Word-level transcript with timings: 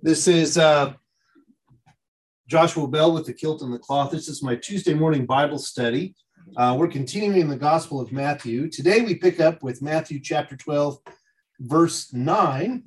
This 0.00 0.28
is 0.28 0.56
uh, 0.56 0.94
Joshua 2.46 2.86
Bell 2.86 3.12
with 3.12 3.26
the 3.26 3.32
Kilt 3.32 3.62
and 3.62 3.72
the 3.72 3.78
Cloth. 3.78 4.10
This 4.10 4.28
is 4.28 4.42
my 4.42 4.56
Tuesday 4.56 4.94
morning 4.94 5.26
Bible 5.26 5.58
study. 5.58 6.14
Uh, 6.56 6.76
we're 6.78 6.88
continuing 6.88 7.48
the 7.48 7.56
Gospel 7.56 8.00
of 8.00 8.12
Matthew. 8.12 8.70
Today 8.70 9.00
we 9.02 9.14
pick 9.14 9.40
up 9.40 9.62
with 9.62 9.82
Matthew 9.82 10.20
chapter 10.20 10.56
12, 10.56 10.98
verse 11.60 12.12
9. 12.12 12.84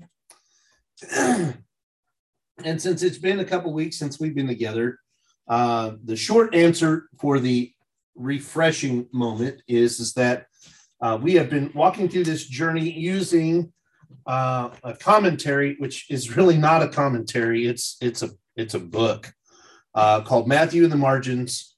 and 1.11 1.55
since 2.77 3.03
it's 3.03 3.17
been 3.17 3.39
a 3.39 3.45
couple 3.45 3.73
weeks 3.73 3.97
since 3.97 4.19
we've 4.19 4.35
been 4.35 4.47
together, 4.47 4.97
uh, 5.47 5.91
the 6.03 6.15
short 6.15 6.55
answer 6.55 7.09
for 7.19 7.39
the 7.39 7.71
refreshing 8.15 9.07
moment 9.11 9.61
is, 9.67 9.99
is 9.99 10.13
that 10.13 10.47
uh, 11.01 11.17
we 11.21 11.33
have 11.33 11.49
been 11.49 11.71
walking 11.75 12.07
through 12.07 12.23
this 12.23 12.45
journey 12.45 12.89
using 12.89 13.71
uh, 14.25 14.69
a 14.83 14.93
commentary, 14.95 15.75
which 15.79 16.09
is 16.09 16.35
really 16.35 16.57
not 16.57 16.83
a 16.83 16.87
commentary. 16.87 17.67
It's 17.67 17.97
it's 18.01 18.23
a 18.23 18.29
it's 18.55 18.73
a 18.73 18.79
book 18.79 19.33
uh, 19.95 20.21
called 20.21 20.47
Matthew 20.47 20.83
in 20.83 20.89
the 20.89 20.97
Margins, 20.97 21.75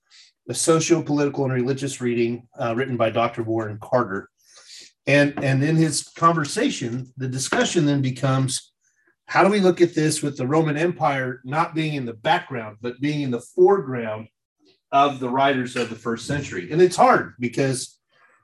a 0.50 0.54
socio-political 0.54 1.46
and 1.46 1.54
religious 1.54 2.02
reading 2.02 2.48
uh, 2.60 2.76
written 2.76 2.98
by 2.98 3.10
Dr. 3.10 3.44
Warren 3.44 3.80
Carter. 3.82 4.30
And 5.06 5.42
and 5.44 5.64
in 5.64 5.76
his 5.76 6.04
conversation, 6.04 7.12
the 7.18 7.28
discussion 7.28 7.86
then 7.86 8.02
becomes 8.02 8.74
how 9.26 9.44
do 9.44 9.50
we 9.50 9.60
look 9.60 9.82
at 9.82 9.96
this 9.96 10.22
with 10.22 10.38
the 10.38 10.48
Roman 10.48 10.78
Empire 10.78 11.42
not 11.44 11.74
being 11.74 11.96
in 11.96 12.06
the 12.06 12.14
background, 12.14 12.78
but 12.82 13.00
being 13.02 13.22
in 13.22 13.32
the 13.32 13.42
foreground 13.42 14.28
of 14.92 15.20
the 15.20 15.30
writers 15.30 15.76
of 15.76 15.90
the 15.90 15.96
first 15.96 16.28
century? 16.28 16.72
And 16.72 16.82
it's 16.82 16.96
hard 16.96 17.34
because 17.40 18.00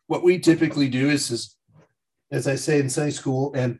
what 0.08 0.24
we 0.24 0.40
typically 0.40 0.90
do 0.90 1.10
is, 1.10 1.30
is 1.32 1.56
as 2.32 2.48
I 2.48 2.56
say 2.56 2.80
in 2.80 2.90
Sunday 2.90 3.12
school 3.12 3.54
and 3.54 3.80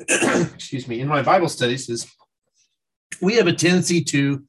excuse 0.54 0.88
me, 0.88 1.00
in 1.00 1.08
my 1.08 1.22
Bible 1.22 1.48
studies, 1.48 1.88
is 1.88 2.10
we 3.20 3.34
have 3.34 3.46
a 3.46 3.52
tendency 3.52 4.02
to 4.04 4.42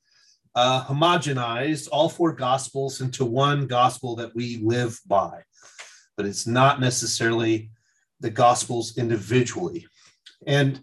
uh, 0.55 0.83
homogenize 0.85 1.87
all 1.91 2.09
four 2.09 2.33
gospels 2.33 3.01
into 3.01 3.25
one 3.25 3.67
gospel 3.67 4.15
that 4.15 4.33
we 4.35 4.59
live 4.63 4.99
by, 5.05 5.41
but 6.17 6.25
it's 6.25 6.47
not 6.47 6.79
necessarily 6.79 7.69
the 8.19 8.29
gospels 8.29 8.97
individually. 8.97 9.85
And 10.45 10.81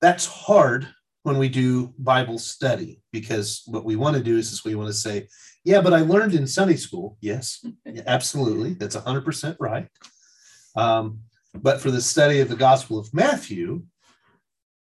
that's 0.00 0.26
hard 0.26 0.88
when 1.22 1.38
we 1.38 1.48
do 1.48 1.92
Bible 1.98 2.38
study 2.38 3.02
because 3.12 3.62
what 3.66 3.84
we 3.84 3.96
want 3.96 4.16
to 4.16 4.22
do 4.22 4.36
is, 4.36 4.52
is 4.52 4.64
we 4.64 4.74
want 4.74 4.88
to 4.88 4.94
say, 4.94 5.28
yeah, 5.64 5.80
but 5.80 5.92
I 5.92 6.00
learned 6.00 6.34
in 6.34 6.46
Sunday 6.46 6.76
school. 6.76 7.18
Yes, 7.20 7.64
absolutely. 8.06 8.74
That's 8.74 8.96
100% 8.96 9.56
right. 9.58 9.88
Um, 10.76 11.20
but 11.54 11.80
for 11.80 11.90
the 11.90 12.00
study 12.00 12.40
of 12.40 12.48
the 12.48 12.56
Gospel 12.56 12.98
of 12.98 13.12
Matthew, 13.12 13.82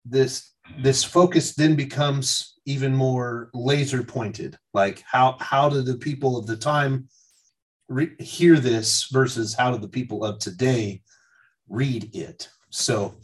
this 0.04 0.52
this 0.78 1.04
focus 1.04 1.54
then 1.54 1.76
becomes 1.76 2.58
even 2.64 2.94
more 2.94 3.50
laser 3.54 4.02
pointed. 4.02 4.58
Like 4.74 5.02
how 5.06 5.36
how 5.40 5.68
do 5.68 5.82
the 5.82 5.96
people 5.96 6.36
of 6.36 6.46
the 6.46 6.56
time 6.56 7.08
re- 7.88 8.16
hear 8.18 8.56
this 8.56 9.08
versus 9.12 9.54
how 9.54 9.70
do 9.70 9.78
the 9.78 9.88
people 9.88 10.24
of 10.24 10.38
today 10.38 11.02
read 11.68 12.14
it? 12.14 12.48
So, 12.70 13.14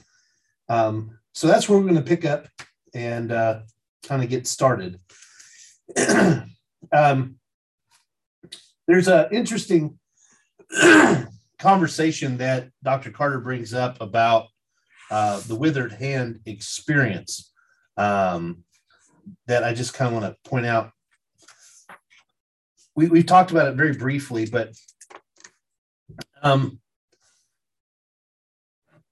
um, 0.69 1.19
so 1.33 1.47
that's 1.47 1.69
where 1.69 1.79
we're 1.79 1.85
going 1.89 1.97
to 1.97 2.03
pick 2.03 2.25
up 2.25 2.47
and 2.95 3.33
uh, 3.33 3.61
kind 4.05 4.23
of 4.23 4.31
get 4.31 4.47
started. 4.47 5.01
um, 6.93 7.37
there's 8.87 9.09
an 9.09 9.27
interesting 9.33 9.99
conversation 11.63 12.39
that 12.39 12.69
Dr. 12.83 13.13
Carter 13.13 13.39
brings 13.39 13.73
up 13.73 14.01
about 14.01 14.49
uh, 15.13 15.39
the 15.47 15.55
withered 15.55 15.93
hand 15.93 16.41
experience 16.45 17.53
um, 17.97 18.65
that 19.47 19.63
I 19.63 19.73
just 19.73 19.95
kind 19.95 20.13
of 20.13 20.21
want 20.21 20.35
to 20.35 20.51
point 20.51 20.67
out. 20.67 20.91
We, 22.97 23.07
we've 23.07 23.27
talked 23.27 23.53
about 23.53 23.69
it 23.69 23.77
very 23.77 23.95
briefly, 23.95 24.45
but 24.47 24.73
um, 26.43 26.81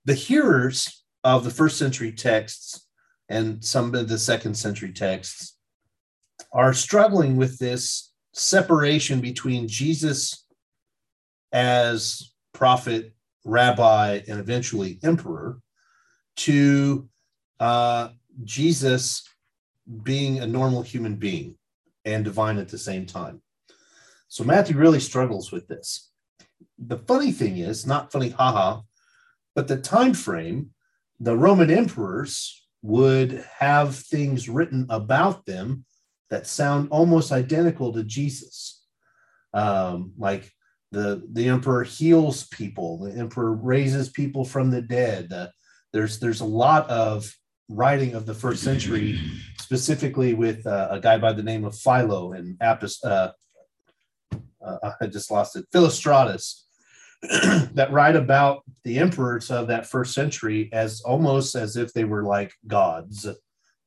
the 0.05 0.15
hearers 0.15 1.05
of 1.23 1.45
the 1.45 1.51
first 1.51 1.79
century 1.79 2.11
texts 2.11 2.85
and 3.29 3.65
some 3.65 3.95
of 3.95 4.09
the 4.09 4.19
second 4.19 4.57
century 4.57 4.93
texts 4.93 5.57
are 6.53 6.75
struggling 6.75 7.37
with 7.37 7.59
this 7.59 8.13
separation 8.35 9.21
between 9.21 9.69
Jesus 9.69 10.45
as 11.53 12.31
prophet, 12.53 13.15
rabbi, 13.45 14.21
and 14.29 14.39
eventually 14.39 14.99
emperor 15.03 15.61
to 16.37 17.09
uh, 17.59 18.09
Jesus 18.45 19.29
being 20.03 20.39
a 20.39 20.47
normal 20.47 20.83
human 20.83 21.17
being 21.17 21.57
and 22.05 22.25
divine 22.25 22.59
at 22.59 22.69
the 22.69 22.79
same 22.79 23.07
time. 23.07 23.43
So 24.29 24.45
Matthew 24.45 24.77
really 24.77 25.01
struggles 25.01 25.51
with 25.51 25.67
this. 25.69 26.11
The 26.79 26.99
funny 26.99 27.33
thing 27.33 27.59
is, 27.59 27.87
not 27.87 28.13
funny, 28.13 28.31
haha, 28.31 28.83
but 29.55 29.69
the 29.69 29.77
time 29.77 30.15
frame, 30.15 30.71
the 31.19 31.37
Roman 31.37 31.71
emperors 31.71 32.67
would 32.83 33.45
have 33.59 33.97
things 33.97 34.49
written 34.49 34.87
about 34.89 35.45
them 35.45 35.85
that 36.31 36.47
sound 36.47 36.89
almost 36.91 37.33
identical 37.33 37.93
to 37.93 38.05
Jesus. 38.05 38.85
Um, 39.53 40.13
like 40.17 40.53
the 40.93 41.23
the 41.33 41.49
emperor 41.49 41.85
heals 41.85 42.47
people 42.49 42.99
the 42.99 43.13
emperor 43.13 43.53
raises 43.53 44.09
people 44.11 44.45
from 44.45 44.71
the 44.71 44.83
dead 44.83 45.33
uh, 45.33 45.49
there's 45.93 46.19
there's 46.19 46.41
a 46.41 46.45
lot 46.45 46.89
of 46.91 47.33
writing 47.69 48.15
of 48.15 48.27
the 48.27 48.35
first 48.35 48.63
century 48.63 49.19
specifically 49.61 50.35
with 50.35 50.67
uh, 50.67 50.89
a 50.91 51.01
guy 51.01 51.17
by 51.17 51.33
the 51.33 51.43
name 51.43 51.65
of 51.65 51.77
philo 51.77 52.33
and 52.33 52.57
apis 52.61 53.03
uh, 53.05 53.31
uh 54.65 54.91
i 55.01 55.07
just 55.07 55.31
lost 55.31 55.57
it 55.57 55.65
philostratus 55.73 56.63
that 57.75 57.93
write 57.93 58.17
about 58.17 58.63
the 58.85 58.99
emperors 58.99 59.51
of 59.51 59.69
that 59.69 59.87
first 59.87 60.15
century 60.15 60.71
as 60.73 61.03
almost 61.03 61.55
as 61.55 61.77
if 61.77 61.93
they 61.93 62.05
were 62.05 62.25
like 62.25 62.53
gods 62.67 63.29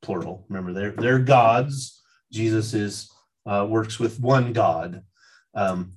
plural 0.03 0.45
remember 0.49 0.73
they're 0.73 0.91
they're 0.91 1.19
gods. 1.19 2.01
Jesus 2.31 2.73
is 2.73 3.11
uh, 3.45 3.65
works 3.69 3.99
with 3.99 4.19
one 4.19 4.53
god. 4.53 5.03
Um, 5.55 5.93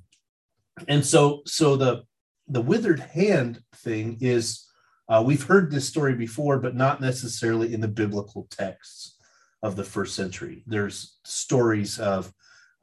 and 0.89 1.05
so 1.05 1.43
so 1.47 1.77
the 1.77 2.05
the 2.49 2.61
withered 2.61 3.01
hand 3.01 3.61
thing 3.77 4.19
is 4.21 4.65
uh, 5.09 5.23
we've 5.25 5.45
heard 5.45 5.71
this 5.71 5.89
story 5.89 6.15
before 6.15 6.59
but 6.59 6.75
not 6.75 7.01
necessarily 7.01 7.73
in 7.73 7.81
the 7.81 7.89
biblical 7.89 8.47
texts 8.51 9.17
of 9.63 9.75
the 9.75 9.85
first 9.85 10.15
century. 10.15 10.63
There's 10.67 11.19
stories 11.25 11.99
of 11.99 12.33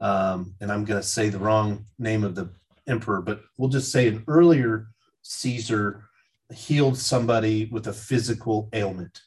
um, 0.00 0.54
and 0.60 0.72
i'm 0.72 0.84
going 0.84 1.00
to 1.00 1.06
say 1.06 1.28
the 1.28 1.38
wrong 1.38 1.86
name 1.98 2.24
of 2.24 2.34
the 2.34 2.50
emperor 2.86 3.22
but 3.22 3.42
we'll 3.56 3.68
just 3.68 3.90
say 3.92 4.08
an 4.08 4.24
earlier 4.26 4.88
caesar 5.22 6.04
healed 6.52 6.96
somebody 6.96 7.66
with 7.66 7.86
a 7.86 7.92
physical 7.92 8.68
ailment 8.72 9.22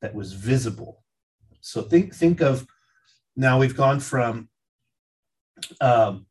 that 0.00 0.14
was 0.14 0.32
visible. 0.32 1.02
So 1.60 1.82
think 1.82 2.14
think 2.14 2.40
of 2.40 2.66
now 3.36 3.58
we've 3.58 3.76
gone 3.76 4.00
from 4.00 4.48
um, 5.80 6.26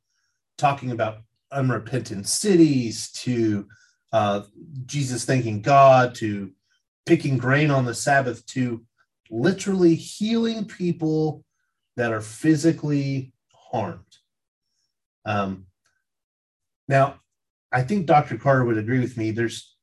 talking 0.58 0.92
about 0.92 1.20
unrepentant 1.54 2.28
cities 2.28 3.12
to 3.12 3.68
uh, 4.12 4.42
Jesus 4.86 5.26
thanking 5.26 5.62
God 5.62 6.16
to 6.16 6.52
picking 7.06 7.38
grain 7.38 7.72
on 7.72 7.86
the 7.86 7.94
Sabbath 7.94 8.46
to 8.48 8.84
literally 9.30 9.96
healing 9.96 10.66
people 10.66 11.44
that 11.98 12.12
are 12.12 12.22
physically 12.22 13.34
harmed. 13.54 14.00
Um, 15.26 15.66
now, 16.88 17.16
I 17.72 17.82
think 17.82 18.06
Dr. 18.06 18.38
Carter 18.38 18.66
would 18.66 18.78
agree 18.78 19.00
with 19.00 19.18
me. 19.18 19.32
There's, 19.32 19.76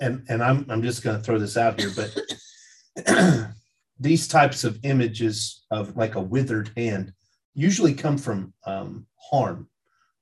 and 0.00 0.24
and 0.28 0.42
I'm 0.42 0.66
I'm 0.68 0.82
just 0.82 1.02
going 1.02 1.16
to 1.16 1.22
throw 1.22 1.38
this 1.38 1.56
out 1.56 1.80
here, 1.80 1.90
but 1.96 3.50
these 4.00 4.28
types 4.28 4.64
of 4.64 4.78
images 4.82 5.64
of 5.70 5.96
like 5.96 6.14
a 6.14 6.20
withered 6.20 6.70
hand 6.76 7.12
usually 7.54 7.94
come 7.94 8.18
from 8.18 8.52
um, 8.66 9.06
harm 9.16 9.68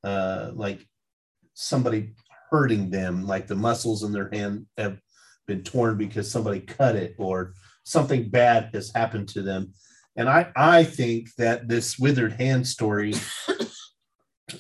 uh, 0.05 0.51
like 0.55 0.87
somebody 1.55 2.15
hurting 2.51 2.91
them, 2.91 3.27
like 3.27 3.47
the 3.47 3.55
muscles 3.55 4.05
in 4.05 4.13
their 4.13 4.31
hand 4.33 4.67
have 4.77 4.99
been 5.47 5.63
torn 5.63 5.97
because 5.97 6.31
somebody 6.31 6.61
cut 6.61 6.95
it 6.97 7.15
or 7.19 7.55
something 7.85 8.29
bad 8.29 8.71
has 8.75 8.93
happened 8.95 9.29
to 9.29 9.43
them. 9.43 9.73
And 10.17 10.29
I, 10.29 10.53
I 10.55 10.85
think 10.85 11.35
that 11.39 11.69
this 11.69 11.99
withered 11.99 12.35
hand 12.35 12.67
story 12.67 13.15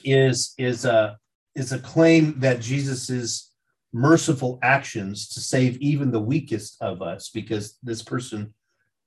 is 0.02 0.54
is 0.58 0.84
a 0.84 1.16
is 1.54 1.72
a 1.72 1.78
claim 1.78 2.40
that 2.40 2.60
Jesus's 2.60 3.52
merciful 3.92 4.58
actions 4.62 5.28
to 5.28 5.40
save 5.40 5.76
even 5.78 6.10
the 6.10 6.20
weakest 6.20 6.76
of 6.82 7.00
us, 7.00 7.30
because 7.32 7.78
this 7.82 8.02
person 8.02 8.52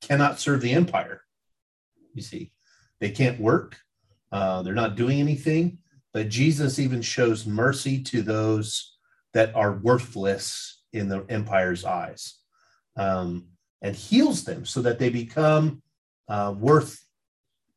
cannot 0.01 0.40
serve 0.40 0.62
the 0.62 0.72
empire. 0.72 1.22
You 2.13 2.22
see, 2.22 2.51
they 3.01 3.12
can't 3.12 3.40
work, 3.40 3.78
uh, 4.31 4.62
they're 4.62 4.74
not 4.74 4.95
doing 4.95 5.19
anything 5.19 5.80
but 6.18 6.30
Jesus 6.30 6.80
even 6.80 7.04
shows 7.04 7.46
mercy 7.46 8.02
to 8.02 8.24
those 8.24 8.98
that 9.36 9.54
are 9.54 9.74
worthless 9.74 10.81
in 10.92 11.10
the 11.10 11.24
empire's 11.30 11.86
eyes. 11.86 12.40
um, 12.96 13.50
and 13.84 13.96
heals 13.96 14.44
them 14.44 14.66
so 14.66 14.81
that 14.81 14.98
they 14.98 15.10
become 15.12 15.84
uh, 16.28 16.56
worth 16.58 17.06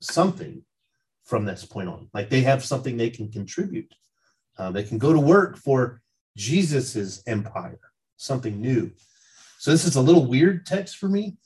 something 0.00 0.64
from 1.24 1.44
this 1.44 1.66
point 1.66 1.90
on. 1.90 2.08
Like 2.14 2.30
they 2.30 2.40
have 2.40 2.64
something 2.64 2.96
they 2.96 3.10
can 3.10 3.30
contribute. 3.30 3.94
Uh, 4.56 4.70
they 4.70 4.84
can 4.84 4.96
go 4.96 5.12
to 5.12 5.20
work 5.20 5.58
for 5.58 6.00
Jesus's 6.34 7.22
empire, 7.26 7.92
something 8.16 8.58
new. 8.58 8.90
So 9.58 9.70
this 9.70 9.84
is 9.84 9.96
a 9.96 10.00
little 10.00 10.24
weird 10.24 10.64
text 10.64 10.96
for 10.96 11.10
me, 11.10 11.36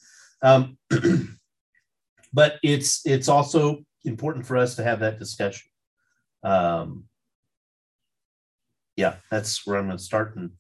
um, 0.43 0.79
but 2.33 2.61
it's 2.63 3.05
it's 3.05 3.29
also 3.29 3.85
important 4.05 4.47
for 4.47 4.57
us 4.57 4.77
to 4.77 4.85
have 4.85 5.01
that 5.01 5.19
discussion. 5.19 5.69
Um, 6.45 7.05
yeah, 8.97 9.17
that's 9.31 9.67
where 9.67 9.79
I'm 9.79 9.87
going 9.87 9.99
to 9.99 10.03
start 10.03 10.37
and 10.37 10.51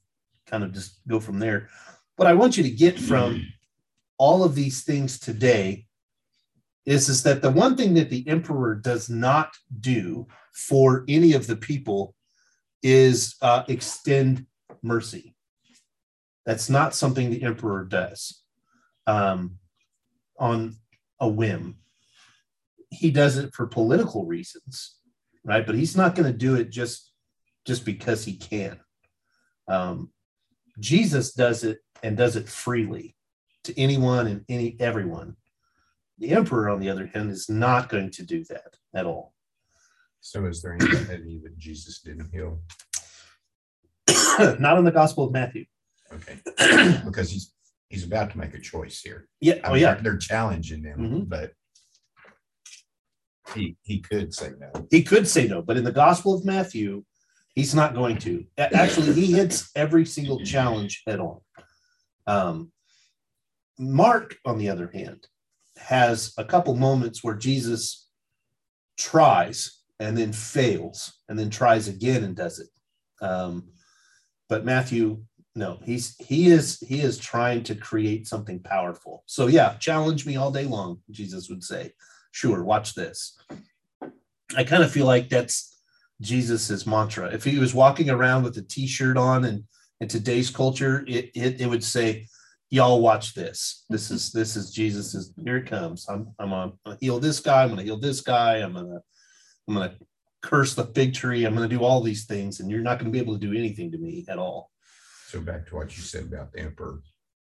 kind 0.46 0.64
of 0.64 0.72
just 0.72 1.00
go 1.06 1.20
from 1.20 1.38
there. 1.38 1.68
What 2.16 2.26
I 2.26 2.34
want 2.34 2.56
you 2.56 2.62
to 2.62 2.70
get 2.70 2.98
from 2.98 3.46
all 4.18 4.42
of 4.42 4.54
these 4.54 4.82
things 4.82 5.18
today 5.18 5.86
is, 6.86 7.08
is 7.08 7.22
that 7.22 7.42
the 7.42 7.50
one 7.50 7.76
thing 7.76 7.94
that 7.94 8.10
the 8.10 8.26
emperor 8.28 8.74
does 8.74 9.08
not 9.08 9.54
do 9.80 10.26
for 10.52 11.04
any 11.08 11.32
of 11.32 11.46
the 11.46 11.56
people 11.56 12.14
is 12.82 13.36
uh, 13.42 13.64
extend 13.68 14.46
mercy. 14.82 15.34
That's 16.44 16.68
not 16.68 16.94
something 16.94 17.30
the 17.30 17.42
emperor 17.42 17.84
does 17.84 18.42
um, 19.06 19.58
on 20.38 20.76
a 21.20 21.28
whim. 21.28 21.78
He 22.90 23.10
does 23.10 23.38
it 23.38 23.54
for 23.54 23.66
political 23.66 24.26
reasons, 24.26 24.96
right? 25.44 25.66
But 25.66 25.74
he's 25.74 25.96
not 25.96 26.14
going 26.14 26.30
to 26.30 26.36
do 26.36 26.54
it 26.54 26.70
just 26.70 27.12
just 27.66 27.84
because 27.84 28.24
he 28.24 28.36
can. 28.36 28.78
Um, 29.68 30.10
Jesus 30.78 31.32
does 31.32 31.64
it 31.64 31.78
and 32.02 32.16
does 32.16 32.36
it 32.36 32.48
freely 32.48 33.16
to 33.64 33.78
anyone 33.80 34.26
and 34.26 34.44
any 34.48 34.76
everyone. 34.80 35.36
The 36.18 36.30
emperor, 36.30 36.68
on 36.68 36.80
the 36.80 36.90
other 36.90 37.06
hand, 37.06 37.30
is 37.30 37.48
not 37.48 37.88
going 37.88 38.10
to 38.12 38.22
do 38.22 38.44
that 38.44 38.76
at 38.94 39.06
all. 39.06 39.34
So, 40.20 40.46
is 40.46 40.62
there 40.62 40.74
any 40.74 41.40
that 41.42 41.58
Jesus 41.58 42.00
didn't 42.00 42.30
heal? 42.32 42.60
not 44.58 44.78
in 44.78 44.84
the 44.84 44.92
Gospel 44.92 45.24
of 45.24 45.32
Matthew. 45.32 45.64
Okay, 46.12 46.38
because 47.04 47.30
he's 47.30 47.52
he's 47.88 48.04
about 48.04 48.30
to 48.30 48.38
make 48.38 48.54
a 48.54 48.60
choice 48.60 49.00
here. 49.00 49.28
Yeah. 49.40 49.54
I 49.64 49.68
oh, 49.68 49.72
mean, 49.72 49.82
yeah. 49.82 49.94
They're, 49.94 50.02
they're 50.02 50.16
challenging 50.18 50.82
him, 50.82 50.98
Mhm. 50.98 51.28
but 51.28 51.52
he 53.54 53.76
he 53.82 54.00
could 54.00 54.34
say 54.34 54.52
no. 54.58 54.86
He 54.90 55.02
could 55.02 55.28
say 55.28 55.46
no, 55.46 55.62
but 55.62 55.76
in 55.76 55.84
the 55.84 55.92
Gospel 55.92 56.34
of 56.34 56.44
Matthew, 56.44 57.04
he's 57.54 57.74
not 57.74 57.94
going 57.94 58.18
to. 58.18 58.44
Actually, 58.58 59.12
he 59.12 59.32
hits 59.32 59.70
every 59.74 60.06
single 60.06 60.40
challenge 60.44 61.02
head 61.06 61.20
on. 61.20 61.40
Um, 62.26 62.72
Mark, 63.78 64.36
on 64.44 64.58
the 64.58 64.70
other 64.70 64.90
hand, 64.92 65.26
has 65.76 66.32
a 66.38 66.44
couple 66.44 66.74
moments 66.74 67.22
where 67.22 67.34
Jesus 67.34 68.08
tries 68.96 69.80
and 70.00 70.16
then 70.16 70.32
fails 70.32 71.20
and 71.28 71.38
then 71.38 71.50
tries 71.50 71.88
again 71.88 72.24
and 72.24 72.36
does 72.36 72.58
it. 72.58 72.68
Um, 73.24 73.68
but 74.48 74.64
Matthew, 74.64 75.22
no, 75.54 75.78
he's 75.84 76.16
he 76.18 76.48
is 76.48 76.80
he 76.80 77.00
is 77.00 77.18
trying 77.18 77.62
to 77.64 77.74
create 77.74 78.26
something 78.26 78.60
powerful. 78.60 79.22
So 79.26 79.46
yeah, 79.46 79.74
challenge 79.74 80.26
me 80.26 80.36
all 80.36 80.50
day 80.50 80.64
long, 80.64 81.00
Jesus 81.10 81.48
would 81.48 81.62
say. 81.62 81.92
Sure, 82.34 82.64
watch 82.64 82.94
this. 82.94 83.38
I 84.56 84.64
kind 84.64 84.82
of 84.82 84.90
feel 84.90 85.06
like 85.06 85.28
that's 85.28 85.80
Jesus's 86.20 86.84
mantra. 86.84 87.32
If 87.32 87.44
he 87.44 87.60
was 87.60 87.72
walking 87.72 88.10
around 88.10 88.42
with 88.42 88.56
a 88.56 88.62
t-shirt 88.62 89.16
on 89.16 89.44
and 89.44 89.62
in 90.00 90.08
today's 90.08 90.50
culture, 90.50 91.04
it, 91.06 91.30
it 91.36 91.60
it 91.60 91.66
would 91.68 91.84
say, 91.84 92.26
Y'all 92.70 93.00
watch 93.00 93.34
this. 93.34 93.84
This 93.88 94.10
is 94.10 94.32
this 94.32 94.56
is 94.56 94.72
Jesus's 94.72 95.32
here 95.44 95.58
it 95.58 95.66
comes. 95.66 96.08
I'm 96.08 96.34
I'm 96.40 96.50
gonna 96.50 96.98
heal 97.00 97.20
this 97.20 97.38
guy, 97.38 97.62
I'm 97.62 97.68
gonna 97.68 97.84
heal 97.84 98.00
this 98.00 98.20
guy, 98.20 98.56
I'm 98.56 98.74
gonna 98.74 99.00
I'm 99.68 99.74
gonna 99.74 99.94
curse 100.42 100.74
the 100.74 100.86
fig 100.86 101.14
tree, 101.14 101.44
I'm 101.44 101.54
gonna 101.54 101.68
do 101.68 101.84
all 101.84 102.00
these 102.00 102.24
things, 102.24 102.58
and 102.58 102.68
you're 102.68 102.80
not 102.80 102.98
gonna 102.98 103.10
be 103.10 103.20
able 103.20 103.38
to 103.38 103.46
do 103.46 103.56
anything 103.56 103.92
to 103.92 103.98
me 103.98 104.24
at 104.28 104.38
all. 104.38 104.72
So 105.28 105.40
back 105.40 105.68
to 105.68 105.76
what 105.76 105.96
you 105.96 106.02
said 106.02 106.24
about 106.24 106.52
the 106.52 106.62
emperor, 106.62 107.00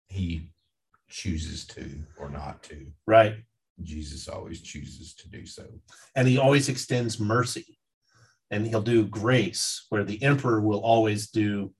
he 0.07 0.49
chooses 1.09 1.67
to 1.67 1.87
or 2.17 2.31
not 2.31 2.63
to. 2.63 2.87
Right. 3.05 3.35
Jesus 3.83 4.27
always 4.27 4.61
chooses 4.61 5.13
to 5.15 5.29
do 5.29 5.45
so. 5.45 5.65
and 6.15 6.27
he 6.27 6.37
always 6.37 6.69
extends 6.69 7.19
mercy 7.19 7.79
and 8.51 8.65
he'll 8.67 8.81
do 8.81 9.05
grace 9.05 9.85
where 9.89 10.03
the 10.03 10.21
emperor 10.23 10.61
will 10.61 10.79
always 10.81 11.29
do 11.29 11.73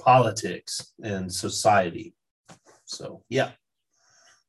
politics 0.00 0.92
and 1.02 1.32
society 1.32 2.14
so 2.84 3.22
yeah 3.28 3.50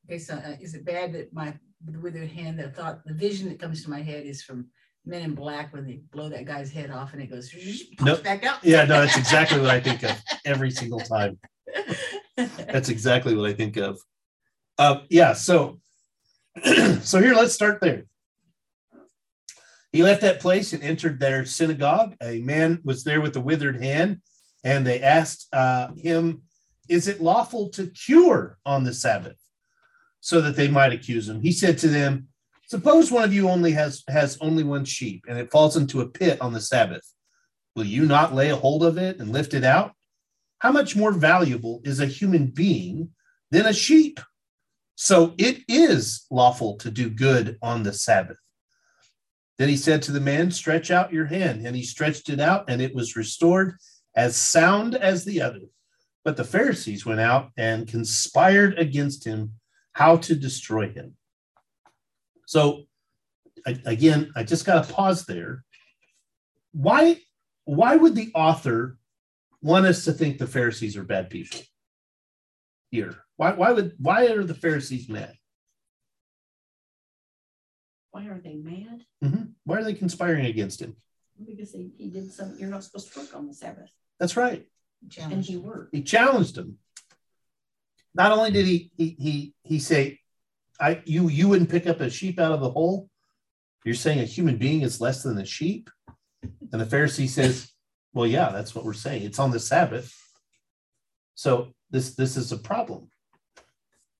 Okay, 0.10 0.19
so 0.19 0.36
uh, 0.36 0.56
is 0.62 0.74
it 0.74 0.86
bad 0.86 1.12
that 1.14 1.34
my 1.34 1.54
withered 2.02 2.30
hand, 2.31 2.58
the 2.58 2.69
thought, 2.69 3.04
the 3.06 3.14
vision 3.14 3.50
that 3.50 3.60
comes 3.60 3.84
to 3.84 3.90
my 3.90 4.02
head 4.02 4.25
is 4.25 4.42
from 4.42 4.68
Men 5.06 5.22
in 5.22 5.36
Black 5.36 5.74
when 5.74 5.86
they 5.86 6.00
blow 6.14 6.30
that 6.30 6.46
guy's 6.46 6.72
head 6.72 6.92
off 6.92 7.12
and 7.14 7.22
it 7.22 7.30
goes 7.30 7.54
Nope. 8.02 8.24
back 8.24 8.46
out? 8.46 8.64
yeah 8.64 8.86
no 8.86 9.02
that's 9.02 9.18
exactly 9.18 9.60
what 9.60 9.69
i 9.69 9.80
think 9.80 10.04
of 10.04 10.12
every 10.46 10.72
single 10.72 11.00
time 11.00 11.38
that's 12.58 12.90
exactly 12.90 13.36
what 13.36 13.50
i 13.50 13.54
think 13.54 13.78
of 13.78 14.00
uh, 14.78 15.02
yeah 15.10 15.34
so 15.34 15.80
so 17.01 17.21
here 17.21 17.33
let's 17.33 17.54
start 17.54 17.81
there. 17.81 18.06
He 19.92 20.04
left 20.04 20.21
that 20.21 20.39
place 20.39 20.74
and 20.74 20.83
entered 20.83 21.19
their 21.19 21.45
synagogue. 21.45 22.15
A 22.21 22.39
man 22.42 22.80
was 22.83 23.04
there 23.04 23.21
with 23.21 23.36
a 23.36 23.42
withered 23.42 23.81
hand 23.81 24.21
and 24.63 24.86
they 24.86 25.01
asked 25.01 25.48
uh, 25.54 25.89
him 25.95 26.42
is 26.89 27.07
it 27.07 27.21
lawful 27.21 27.69
to 27.69 27.88
cure 27.88 28.57
on 28.65 28.86
the 28.86 28.94
sabbath 28.94 29.38
so 30.21 30.39
that 30.39 30.56
they 30.56 30.69
might 30.69 30.94
accuse 30.94 31.27
him? 31.27 31.42
He 31.42 31.51
said 31.51 31.77
to 31.80 31.88
them 31.88 32.27
suppose 32.68 33.12
one 33.12 33.24
of 33.24 33.33
you 33.33 33.50
only 33.50 33.71
has 33.74 34.04
has 34.07 34.38
only 34.42 34.63
one 34.63 34.86
sheep 34.86 35.25
and 35.27 35.38
it 35.38 35.51
falls 35.51 35.77
into 35.77 36.01
a 36.01 36.07
pit 36.07 36.39
on 36.42 36.54
the 36.54 36.62
sabbath. 36.62 37.13
Will 37.75 37.86
you 37.86 38.06
not 38.06 38.33
lay 38.33 38.50
a 38.50 38.56
hold 38.56 38.83
of 38.83 38.98
it 38.98 39.19
and 39.19 39.31
lift 39.31 39.54
it 39.54 39.63
out? 39.63 39.94
How 40.59 40.71
much 40.71 40.95
more 40.95 41.12
valuable 41.12 41.81
is 41.83 42.00
a 42.00 42.07
human 42.07 42.48
being 42.48 43.12
than 43.51 43.68
a 43.68 43.74
sheep 43.74 44.19
so 45.00 45.36
it 45.38 45.60
is 45.68 46.26
lawful 46.32 46.76
to 46.78 46.90
do 46.90 47.12
good 47.12 47.60
on 47.62 47.84
the 47.84 47.94
sabbath. 47.94 48.40
Then 49.60 49.70
he 49.70 49.78
said 49.78 50.02
to 50.04 50.12
the 50.12 50.20
man 50.20 50.50
stretch 50.50 50.90
out 50.90 51.14
your 51.14 51.28
hand. 51.28 51.68
And 51.68 51.76
he 51.76 51.84
stretched 51.84 52.30
it 52.30 52.40
out 52.40 52.68
and 52.68 52.82
it 52.82 52.96
was 52.96 53.16
restored 53.16 53.76
as 54.16 54.36
sound 54.36 54.96
as 54.96 55.24
the 55.24 55.40
other. 55.40 55.62
But 56.26 56.36
the 56.36 56.44
pharisees 56.44 57.06
went 57.06 57.20
out 57.20 57.52
and 57.58 57.88
conspired 57.88 58.80
against 58.80 59.24
him 59.24 59.54
how 59.94 60.18
to 60.18 60.34
destroy 60.34 60.90
him. 60.90 61.16
So 62.48 62.83
again 63.86 64.31
i 64.36 64.44
just 64.44 64.66
got 64.66 64.83
to 64.83 64.94
pause 64.94 65.26
there. 65.26 65.64
Why 66.71 67.21
why 67.66 67.98
would 67.98 68.16
the 68.16 68.31
author 68.33 68.98
want 69.62 69.86
us 69.86 70.06
to 70.06 70.12
think 70.12 70.40
the 70.40 70.48
pharisees 70.48 70.98
are 70.98 71.04
bad 71.04 71.30
people 71.30 71.60
here 72.90 73.27
why 73.38 73.54
why 73.54 73.72
would 73.72 73.94
why 74.00 74.26
are 74.28 74.44
the 74.44 74.54
pharisees 74.54 75.08
mad? 75.10 75.34
Why 78.12 78.26
are 78.28 78.40
they 78.44 78.56
mad? 78.56 79.06
Mhm. 79.24 79.54
why 79.64 79.78
are 79.78 79.84
they 79.84 79.94
conspiring 79.94 80.46
against 80.46 80.82
him? 80.82 80.96
Because 81.46 81.72
he, 81.72 81.92
he 81.98 82.10
did 82.10 82.32
something, 82.34 82.60
you're 82.60 82.70
not 82.70 82.84
supposed 82.84 83.14
to 83.14 83.20
work 83.20 83.36
on 83.36 83.48
the 83.48 83.54
Sabbath. 83.54 83.92
that's 84.20 84.36
right. 84.36 84.66
And 85.20 85.44
he 85.46 85.58
worked. 85.58 85.94
he 85.96 86.02
challenged 86.02 86.58
him. 86.58 86.80
Not 88.16 88.32
only 88.32 88.50
did 88.52 88.66
he 88.66 88.92
he 88.98 89.16
he, 89.20 89.54
he 89.64 89.80
say 89.80 90.20
i 90.80 91.02
you 91.06 91.30
you 91.30 91.48
wouldn't 91.48 91.70
pick 91.70 91.86
up 91.88 92.02
a 92.02 92.10
sheep 92.10 92.40
out 92.40 92.52
of 92.52 92.62
the 92.62 92.72
hole? 92.72 93.10
You're 93.86 93.94
saying 93.96 94.20
a 94.20 94.26
human 94.26 94.58
being 94.58 94.82
is 94.82 95.00
less 95.00 95.22
than 95.24 95.38
a 95.38 95.46
sheep? 95.46 95.90
And 96.72 96.82
the 96.82 96.86
pharisee 96.86 97.30
says 97.30 97.72
well 98.14 98.26
yeah 98.26 98.50
that's 98.50 98.74
what 98.74 98.84
we're 98.86 98.94
saying. 98.94 99.22
It's 99.24 99.40
on 99.40 99.52
the 99.52 99.60
sabbath. 99.60 100.12
So 101.36 101.74
this 101.92 102.16
this 102.16 102.36
is 102.36 102.52
a 102.52 102.58
problem 102.58 103.12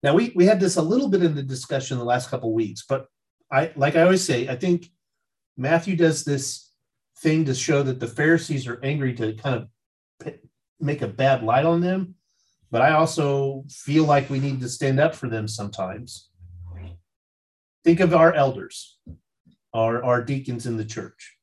now 0.08 0.14
we 0.14 0.32
we 0.36 0.46
had 0.46 0.60
this 0.60 0.78
a 0.78 0.82
little 0.82 1.10
bit 1.10 1.22
in 1.22 1.36
the 1.36 1.44
discussion 1.44 1.98
the 1.98 2.04
last 2.14 2.30
couple 2.30 2.54
weeks 2.54 2.84
but 2.88 3.08
i 3.52 3.72
like 3.76 3.96
i 3.96 4.02
always 4.02 4.24
say 4.24 4.48
i 4.48 4.56
think 4.56 4.88
matthew 5.58 5.96
does 5.96 6.24
this 6.24 6.72
thing 7.20 7.46
to 7.46 7.54
show 7.54 7.84
that 7.84 8.00
the 8.00 8.08
pharisees 8.08 8.68
are 8.68 8.80
angry 8.84 9.14
to 9.14 9.34
kind 9.34 9.56
of 9.56 9.68
make 10.80 11.02
a 11.02 11.08
bad 11.08 11.44
light 11.44 11.66
on 11.66 11.82
them. 11.82 12.16
But 12.70 12.82
i 12.82 12.92
also 12.92 13.64
feel 13.70 14.04
like 14.04 14.30
we 14.30 14.40
need 14.40 14.60
to 14.62 14.70
stand 14.70 15.00
up 15.00 15.16
for 15.16 15.30
them 15.30 15.48
sometimes. 15.48 16.30
Think 17.84 18.00
of 18.00 18.14
our 18.14 18.34
elders 18.34 18.98
our, 19.74 20.04
our 20.04 20.24
deacons 20.24 20.66
in 20.66 20.78
the 20.78 20.86
church. 20.86 21.36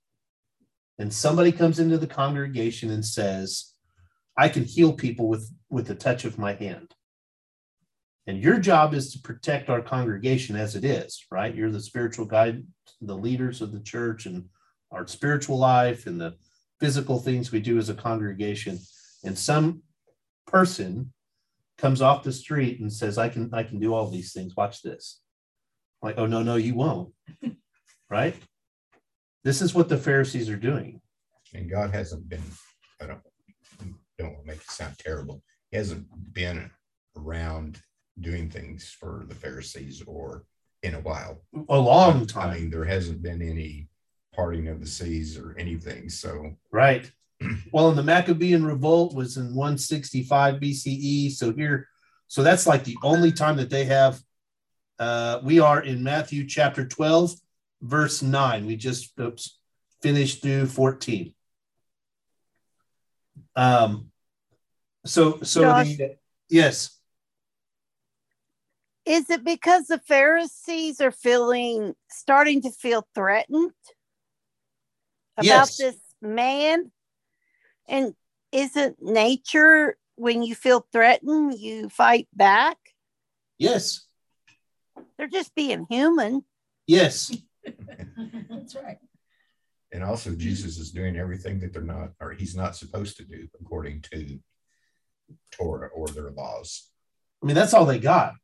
And 0.98 1.12
somebody 1.12 1.52
comes 1.52 1.78
into 1.78 1.98
the 1.98 2.06
congregation 2.06 2.90
and 2.90 3.04
says 3.04 3.72
i 4.36 4.48
can 4.48 4.64
heal 4.64 4.92
people 4.92 5.28
with 5.28 5.50
with 5.70 5.86
the 5.86 5.94
touch 5.94 6.24
of 6.24 6.38
my 6.38 6.52
hand 6.54 6.94
and 8.26 8.38
your 8.38 8.58
job 8.58 8.94
is 8.94 9.12
to 9.12 9.18
protect 9.20 9.68
our 9.68 9.82
congregation 9.82 10.56
as 10.56 10.74
it 10.76 10.84
is 10.84 11.26
right 11.30 11.54
you're 11.54 11.70
the 11.70 11.80
spiritual 11.80 12.24
guide 12.24 12.62
the 13.00 13.16
leaders 13.16 13.60
of 13.60 13.72
the 13.72 13.80
church 13.80 14.26
and 14.26 14.44
our 14.90 15.06
spiritual 15.06 15.58
life 15.58 16.06
and 16.06 16.20
the 16.20 16.34
physical 16.80 17.18
things 17.18 17.50
we 17.50 17.60
do 17.60 17.78
as 17.78 17.88
a 17.88 17.94
congregation 17.94 18.78
and 19.24 19.38
some 19.38 19.82
person 20.46 21.12
comes 21.78 22.00
off 22.00 22.22
the 22.22 22.32
street 22.32 22.80
and 22.80 22.92
says, 22.92 23.18
I 23.18 23.28
can, 23.28 23.52
I 23.52 23.62
can 23.62 23.80
do 23.80 23.94
all 23.94 24.08
these 24.08 24.32
things. 24.32 24.56
Watch 24.56 24.82
this. 24.82 25.20
Like, 26.02 26.16
oh, 26.18 26.26
no, 26.26 26.42
no, 26.42 26.56
you 26.56 26.74
won't. 26.74 27.12
right? 28.10 28.36
This 29.42 29.60
is 29.60 29.74
what 29.74 29.88
the 29.88 29.96
Pharisees 29.96 30.48
are 30.48 30.56
doing. 30.56 31.00
And 31.54 31.70
God 31.70 31.94
hasn't 31.94 32.28
been, 32.28 32.42
I 33.00 33.06
don't, 33.06 33.20
don't 34.18 34.32
want 34.32 34.46
to 34.46 34.52
make 34.52 34.60
it 34.60 34.70
sound 34.70 34.98
terrible. 34.98 35.42
He 35.70 35.76
hasn't 35.76 36.06
been 36.32 36.70
around 37.16 37.80
doing 38.20 38.48
things 38.50 38.90
for 38.98 39.24
the 39.28 39.34
Pharisees 39.34 40.02
or 40.06 40.44
in 40.82 40.94
a 40.94 41.00
while. 41.00 41.42
A 41.68 41.78
long 41.78 42.22
I 42.22 42.24
time. 42.24 42.54
mean, 42.54 42.70
there 42.70 42.84
hasn't 42.84 43.22
been 43.22 43.42
any 43.42 43.88
parting 44.34 44.68
of 44.68 44.80
the 44.80 44.86
seas 44.86 45.38
or 45.38 45.56
anything. 45.58 46.08
So 46.08 46.56
Right. 46.70 47.10
Well, 47.72 47.88
and 47.88 47.98
the 47.98 48.02
Maccabean 48.02 48.64
revolt 48.64 49.14
was 49.14 49.36
in 49.36 49.54
165 49.54 50.54
BCE. 50.60 50.86
E. 50.86 51.30
So 51.30 51.52
here, 51.52 51.88
so 52.28 52.42
that's 52.42 52.66
like 52.66 52.84
the 52.84 52.96
only 53.02 53.32
time 53.32 53.56
that 53.56 53.70
they 53.70 53.84
have. 53.84 54.20
Uh, 54.98 55.40
we 55.42 55.58
are 55.58 55.82
in 55.82 56.02
Matthew 56.02 56.46
chapter 56.46 56.86
12, 56.86 57.34
verse 57.82 58.22
9. 58.22 58.66
We 58.66 58.76
just 58.76 59.18
oops, 59.18 59.58
finished 60.00 60.42
through 60.42 60.66
14. 60.66 61.34
Um, 63.56 64.10
so, 65.04 65.40
so 65.42 65.62
Josh? 65.62 65.96
the, 65.96 66.16
yes, 66.48 66.98
Is 69.06 69.28
it 69.28 69.44
because 69.44 69.86
the 69.86 69.98
Pharisees 69.98 71.00
are 71.00 71.10
feeling 71.10 71.94
starting 72.08 72.62
to 72.62 72.70
feel 72.70 73.06
threatened 73.14 73.72
about 75.36 75.68
Yes. 75.68 75.76
this 75.76 75.96
man? 76.22 76.90
And 77.86 78.14
isn't 78.50 79.02
nature 79.02 79.98
when 80.16 80.42
you 80.42 80.54
feel 80.54 80.86
threatened, 80.92 81.58
you 81.58 81.88
fight 81.90 82.28
back? 82.32 82.78
yes, 83.58 84.06
They're 85.16 85.28
just 85.28 85.54
being 85.54 85.86
human. 85.90 86.44
yes, 86.86 87.30
That's 88.48 88.74
right. 88.74 88.98
And 89.92 90.02
also, 90.02 90.34
Jesus 90.34 90.76
is 90.78 90.90
doing 90.90 91.16
everything 91.16 91.60
that 91.60 91.72
they're 91.72 91.82
not, 91.82 92.10
or 92.20 92.32
he's 92.32 92.56
not 92.56 92.74
supposed 92.74 93.16
to 93.18 93.24
do 93.24 93.46
according 93.60 94.00
to 94.12 94.40
Torah 95.52 95.88
or 95.94 96.08
their 96.08 96.30
laws. 96.32 96.90
I 97.42 97.46
mean, 97.46 97.54
that's 97.54 97.74
all 97.74 97.84
they 97.84 98.00
got. 98.00 98.34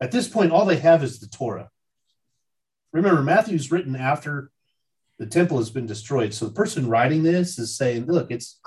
At 0.00 0.12
this 0.12 0.28
point, 0.28 0.52
all 0.52 0.64
they 0.64 0.78
have 0.78 1.02
is 1.02 1.20
the 1.20 1.28
Torah. 1.28 1.70
Remember, 2.92 3.22
Matthew's 3.22 3.70
written 3.70 3.94
after 3.94 4.50
the 5.18 5.26
temple 5.26 5.58
has 5.58 5.70
been 5.70 5.86
destroyed. 5.86 6.32
So 6.32 6.46
the 6.46 6.54
person 6.54 6.88
writing 6.88 7.22
this 7.22 7.58
is 7.58 7.76
saying, 7.76 8.06
look, 8.06 8.30
it's 8.30 8.58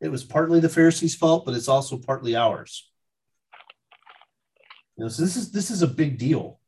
it 0.00 0.10
was 0.10 0.22
partly 0.22 0.60
the 0.60 0.68
Pharisees' 0.68 1.16
fault, 1.16 1.44
but 1.44 1.54
it's 1.54 1.66
also 1.68 1.98
partly 1.98 2.36
ours. 2.36 2.88
You 4.96 5.04
know, 5.04 5.08
so 5.08 5.22
this 5.22 5.36
is 5.36 5.50
this 5.50 5.70
is 5.70 5.82
a 5.82 5.88
big 5.88 6.18
deal. 6.18 6.60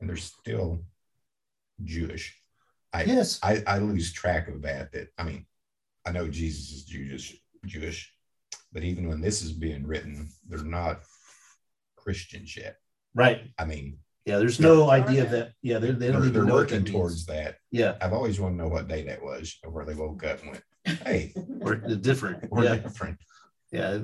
And 0.00 0.08
they're 0.08 0.16
still 0.16 0.84
Jewish. 1.82 2.36
I, 2.92 3.04
Yes. 3.04 3.38
I, 3.42 3.62
I 3.66 3.78
lose 3.78 4.12
track 4.12 4.48
of 4.48 4.62
that. 4.62 4.92
That 4.92 5.08
I 5.18 5.24
mean, 5.24 5.46
I 6.06 6.12
know 6.12 6.28
Jesus 6.28 6.72
is 6.72 6.84
Jewish, 6.84 7.36
Jewish, 7.66 8.12
but 8.72 8.84
even 8.84 9.08
when 9.08 9.20
this 9.20 9.42
is 9.42 9.52
being 9.52 9.86
written, 9.86 10.28
they're 10.48 10.64
not 10.64 11.00
Christians 11.96 12.56
yet. 12.56 12.76
Right. 13.14 13.50
I 13.58 13.64
mean, 13.64 13.98
Yeah, 14.26 14.38
there's 14.38 14.60
no 14.60 14.84
Yeah. 14.86 14.90
idea 15.02 15.24
that, 15.26 15.52
yeah, 15.62 15.78
they, 15.78 15.90
they 15.90 15.94
they're, 15.98 16.12
don't 16.12 16.20
they're 16.20 16.30
even 16.30 16.46
know 16.46 16.54
what 16.54 16.68
that 16.68 16.74
working 16.74 16.84
means. 16.84 16.90
towards 16.94 17.26
that. 17.26 17.56
Yeah, 17.70 17.96
I've 18.00 18.12
always 18.12 18.38
wanted 18.38 18.58
to 18.58 18.62
know 18.62 18.68
what 18.68 18.86
day 18.86 19.02
that 19.04 19.22
was, 19.22 19.58
or 19.64 19.70
where 19.70 19.84
they 19.84 19.94
woke 19.94 20.22
up 20.24 20.40
and 20.42 20.50
went, 20.52 20.64
"Hey, 21.06 21.32
or 21.62 21.74
different. 21.76 22.44
we're 22.50 22.64
Yeah. 22.64 22.76
different." 22.76 23.18
yeah 23.72 23.98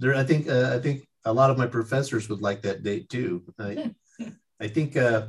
there 0.00 0.12
i 0.16 0.24
think 0.24 0.48
uh, 0.48 0.72
i 0.74 0.78
think 0.80 1.06
a 1.24 1.32
lot 1.32 1.50
of 1.50 1.56
my 1.58 1.68
professors 1.68 2.28
would 2.28 2.42
like 2.42 2.62
that 2.62 2.82
date 2.82 3.08
too 3.08 3.44
i, 3.60 3.94
I 4.60 4.66
think 4.66 4.96
uh, 4.96 5.28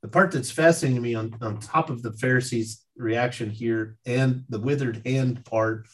the 0.00 0.08
part 0.08 0.32
that's 0.32 0.50
fascinating 0.50 0.96
to 0.96 1.02
me 1.02 1.14
on, 1.14 1.36
on 1.42 1.60
top 1.60 1.90
of 1.90 2.00
the 2.02 2.14
pharisees 2.14 2.86
reaction 2.96 3.50
here 3.50 3.98
and 4.06 4.44
the 4.48 4.58
withered 4.58 5.02
hand 5.04 5.44
part 5.44 5.86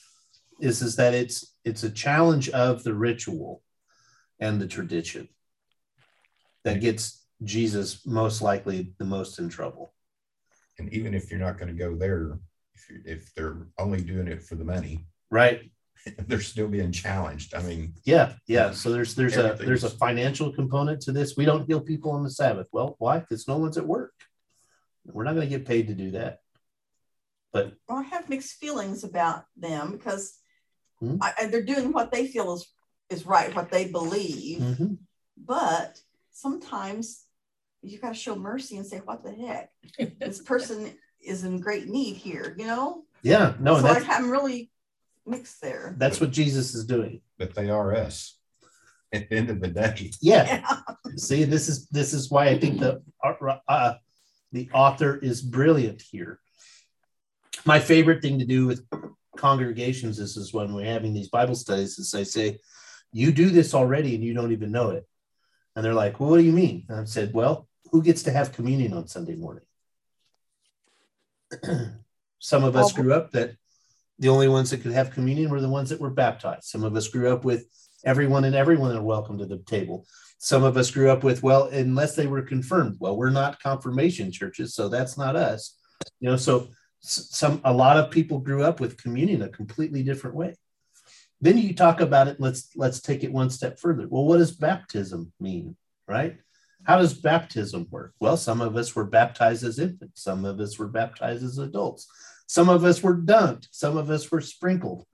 is 0.61 0.81
is 0.81 0.95
that 0.95 1.13
it's 1.13 1.57
it's 1.65 1.83
a 1.83 1.91
challenge 1.91 2.51
of 2.51 2.85
the 2.85 2.95
ritual 2.95 3.63
and 4.39 4.61
the 4.61 4.69
tradition 4.69 5.29
that 6.65 6.81
gets 6.81 7.27
jesus 7.45 8.05
most 8.07 8.43
likely 8.43 8.93
the 8.99 9.05
most 9.05 9.39
in 9.39 9.49
trouble 9.49 9.93
And 10.79 10.93
even 10.93 11.15
if 11.15 11.31
you're 11.31 11.41
not 11.41 11.59
going 11.59 11.69
to 11.75 11.79
go 11.87 11.95
there, 11.97 12.39
if 12.75 12.83
you 12.91 12.97
if 13.05 13.35
they're 13.35 13.67
only 13.79 14.01
doing 14.01 14.29
it 14.29 14.43
for 14.47 14.55
the 14.57 14.65
money, 14.65 15.07
right 15.31 15.61
they're 16.29 16.41
still 16.41 16.69
being 16.69 16.93
challenged. 16.93 17.55
I 17.59 17.63
mean, 17.63 17.95
Yeah, 18.05 18.35
yeah. 18.47 18.71
So 18.81 18.87
there's 18.95 19.15
there's 19.19 19.37
a 19.37 19.57
there's 19.59 19.83
a 19.85 19.91
financial 19.91 20.53
component 20.53 20.99
to 21.03 21.13
this. 21.13 21.37
We 21.37 21.45
don't 21.51 21.67
heal 21.67 21.81
people 21.81 22.11
on 22.13 22.23
the 22.23 22.31
Sabbath. 22.31 22.69
Well, 22.73 22.95
why? 22.99 23.19
Because 23.19 23.49
no 23.49 23.57
one's 23.59 23.79
at 23.79 23.87
work. 23.97 24.15
We're 25.05 25.25
not 25.27 25.35
going 25.35 25.49
to 25.51 25.57
get 25.59 25.67
paid 25.67 25.89
to 25.89 25.95
do 25.95 26.13
that. 26.13 26.39
But 27.53 27.73
I 27.89 28.03
have 28.03 28.29
mixed 28.29 28.55
feelings 28.63 29.03
about 29.05 29.45
them 29.57 29.93
because 29.97 30.25
Hmm. 31.01 31.17
I, 31.21 31.29
I- 31.39 31.47
they're 31.51 31.63
doing 31.75 31.93
what 31.93 32.11
they 32.13 32.25
feel 32.29 32.55
is 32.55 32.63
is 33.11 33.27
right, 33.27 33.51
what 33.57 33.71
they 33.75 33.85
believe. 33.91 34.61
mhm, 34.63 34.99
But 35.37 35.91
sometimes 36.39 37.25
you 37.83 37.99
got 37.99 38.11
to 38.11 38.15
show 38.15 38.37
mercy 38.37 38.77
and 38.77 38.87
say, 38.87 38.99
"What 38.99 39.25
the 39.25 39.33
heck? 39.33 39.71
This 40.19 40.41
person 40.41 40.95
is 41.21 41.45
in 41.45 41.61
great 41.61 41.89
need 41.89 42.17
here," 42.17 42.55
you 42.59 42.67
know. 42.67 43.05
yeah, 43.23 43.55
no, 43.61 43.77
so 43.77 43.83
that's 43.83 44.09
I, 44.09 44.17
I'm 44.17 44.31
really 44.31 44.71
mixed 45.27 45.61
there. 45.61 45.95
that's 45.99 46.21
what 46.21 46.31
Jesus 46.31 46.75
is 46.75 46.87
doing. 46.87 47.21
but 47.39 47.55
they 47.55 47.71
are 47.71 47.95
us. 47.95 48.37
At 49.13 49.31
the 49.31 49.37
end 49.37 49.49
of 49.49 49.61
the 49.61 49.69
day, 49.69 50.11
Yeah. 50.21 50.45
Yeah. 50.45 50.81
See, 51.17 51.45
this 51.45 51.69
is 51.69 51.89
this 51.89 52.13
is 52.13 52.31
why 52.31 52.49
I 52.49 52.59
think 52.59 52.79
the 52.79 53.03
uh, 53.67 53.95
the 54.53 54.69
author 54.75 55.17
is 55.17 55.41
brilliant 55.41 56.03
here. 56.03 56.41
My 57.65 57.81
favorite 57.81 58.23
thing 58.23 58.39
to 58.39 58.45
do 58.45 58.67
with 58.67 58.87
congregations 59.37 60.19
is, 60.19 60.37
is 60.37 60.53
when 60.53 60.75
we're 60.75 60.85
having 60.85 61.15
these 61.15 61.31
Bible 61.31 61.55
studies 61.55 61.99
is 61.99 62.15
I 62.15 62.23
say, 62.23 62.59
you 63.13 63.33
do 63.33 63.49
this 63.51 63.73
already 63.75 64.15
and 64.15 64.23
you 64.23 64.35
don't 64.35 64.53
even 64.53 64.71
know 64.71 64.91
it. 64.91 65.05
And 65.79 65.85
they're 65.85 65.95
like, 65.95 66.19
well, 66.19 66.31
what 66.31 66.39
do 66.39 66.43
you 66.43 66.51
mean? 66.51 66.87
And 66.89 66.99
I've 66.99 67.09
said, 67.09 67.33
well, 67.33 67.69
who 67.93 68.03
gets 68.03 68.25
to 68.25 68.33
have 68.33 68.51
communion 68.51 68.93
on 68.95 69.07
Sunday 69.07 69.37
morning? 69.37 69.63
Some 72.41 72.65
of 72.65 72.75
us 72.75 72.91
grew 72.93 73.15
up 73.15 73.31
that 73.31 73.55
the 74.19 74.29
only 74.29 74.49
ones 74.49 74.71
that 74.71 74.83
could 74.83 74.91
have 74.91 75.13
communion 75.13 75.51
were 75.51 75.61
the 75.61 75.69
ones 75.69 75.91
that 75.91 76.01
were 76.01 76.11
baptized. 76.11 76.65
Some 76.65 76.83
of 76.83 76.97
us 76.97 77.07
grew 77.07 77.33
up 77.33 77.45
with 77.45 77.65
everyone 78.05 78.43
and 78.43 78.57
everyone 78.57 78.91
are 78.97 79.01
welcome 79.01 79.39
to 79.39 79.47
the 79.47 79.59
table. 79.59 80.05
Some 80.39 80.65
of 80.65 80.77
us 80.77 80.91
grew 80.91 81.13
up 81.13 81.23
with, 81.23 81.45
well, 81.45 81.69
unless 81.69 82.17
they 82.17 82.27
were 82.27 82.43
confirmed. 82.43 82.97
Well, 82.99 83.17
we're 83.17 83.31
not 83.31 83.63
confirmation 83.63 84.33
churches, 84.33 84.75
so 84.75 84.89
that's 84.89 85.17
not 85.17 85.37
us. 85.37 85.79
You 86.19 86.29
know, 86.29 86.37
so 86.37 86.71
some 86.99 87.61
a 87.65 87.73
lot 87.73 87.99
of 87.99 88.11
people 88.11 88.41
grew 88.41 88.65
up 88.65 88.81
with 88.81 89.01
communion 89.01 89.43
a 89.43 89.49
completely 89.49 90.03
different 90.03 90.35
way. 90.35 90.57
Then 91.41 91.59
you 91.59 91.75
talk 91.75 92.01
about 92.01 92.29
it. 92.29 92.41
Let's 92.41 92.71
let's 92.77 93.01
take 93.01 93.23
it 93.23 93.33
one 93.33 93.51
step 93.51 93.79
further. 93.79 94.07
Well, 94.09 94.25
what 94.25 94.39
does 94.39 94.51
baptism 94.51 95.33
mean, 95.39 95.77
right? 96.07 96.39
How 96.85 96.99
does 96.99 97.15
baptism 97.15 97.87
work? 97.91 98.15
Well, 98.21 98.37
some 98.37 98.61
of 98.61 98.77
us 98.77 98.95
were 98.95 99.05
baptized 99.05 99.65
as 99.65 99.79
infants. 99.79 100.23
Some 100.23 100.45
of 100.45 100.59
us 100.61 100.79
were 100.79 100.89
baptized 100.89 101.45
as 101.45 101.59
adults. 101.59 102.09
Some 102.47 102.69
of 102.69 102.85
us 102.85 103.03
were 103.03 103.17
dunked. 103.17 103.69
Some 103.71 103.97
of 103.97 104.11
us 104.11 104.31
were 104.31 104.41
sprinkled. 104.41 105.05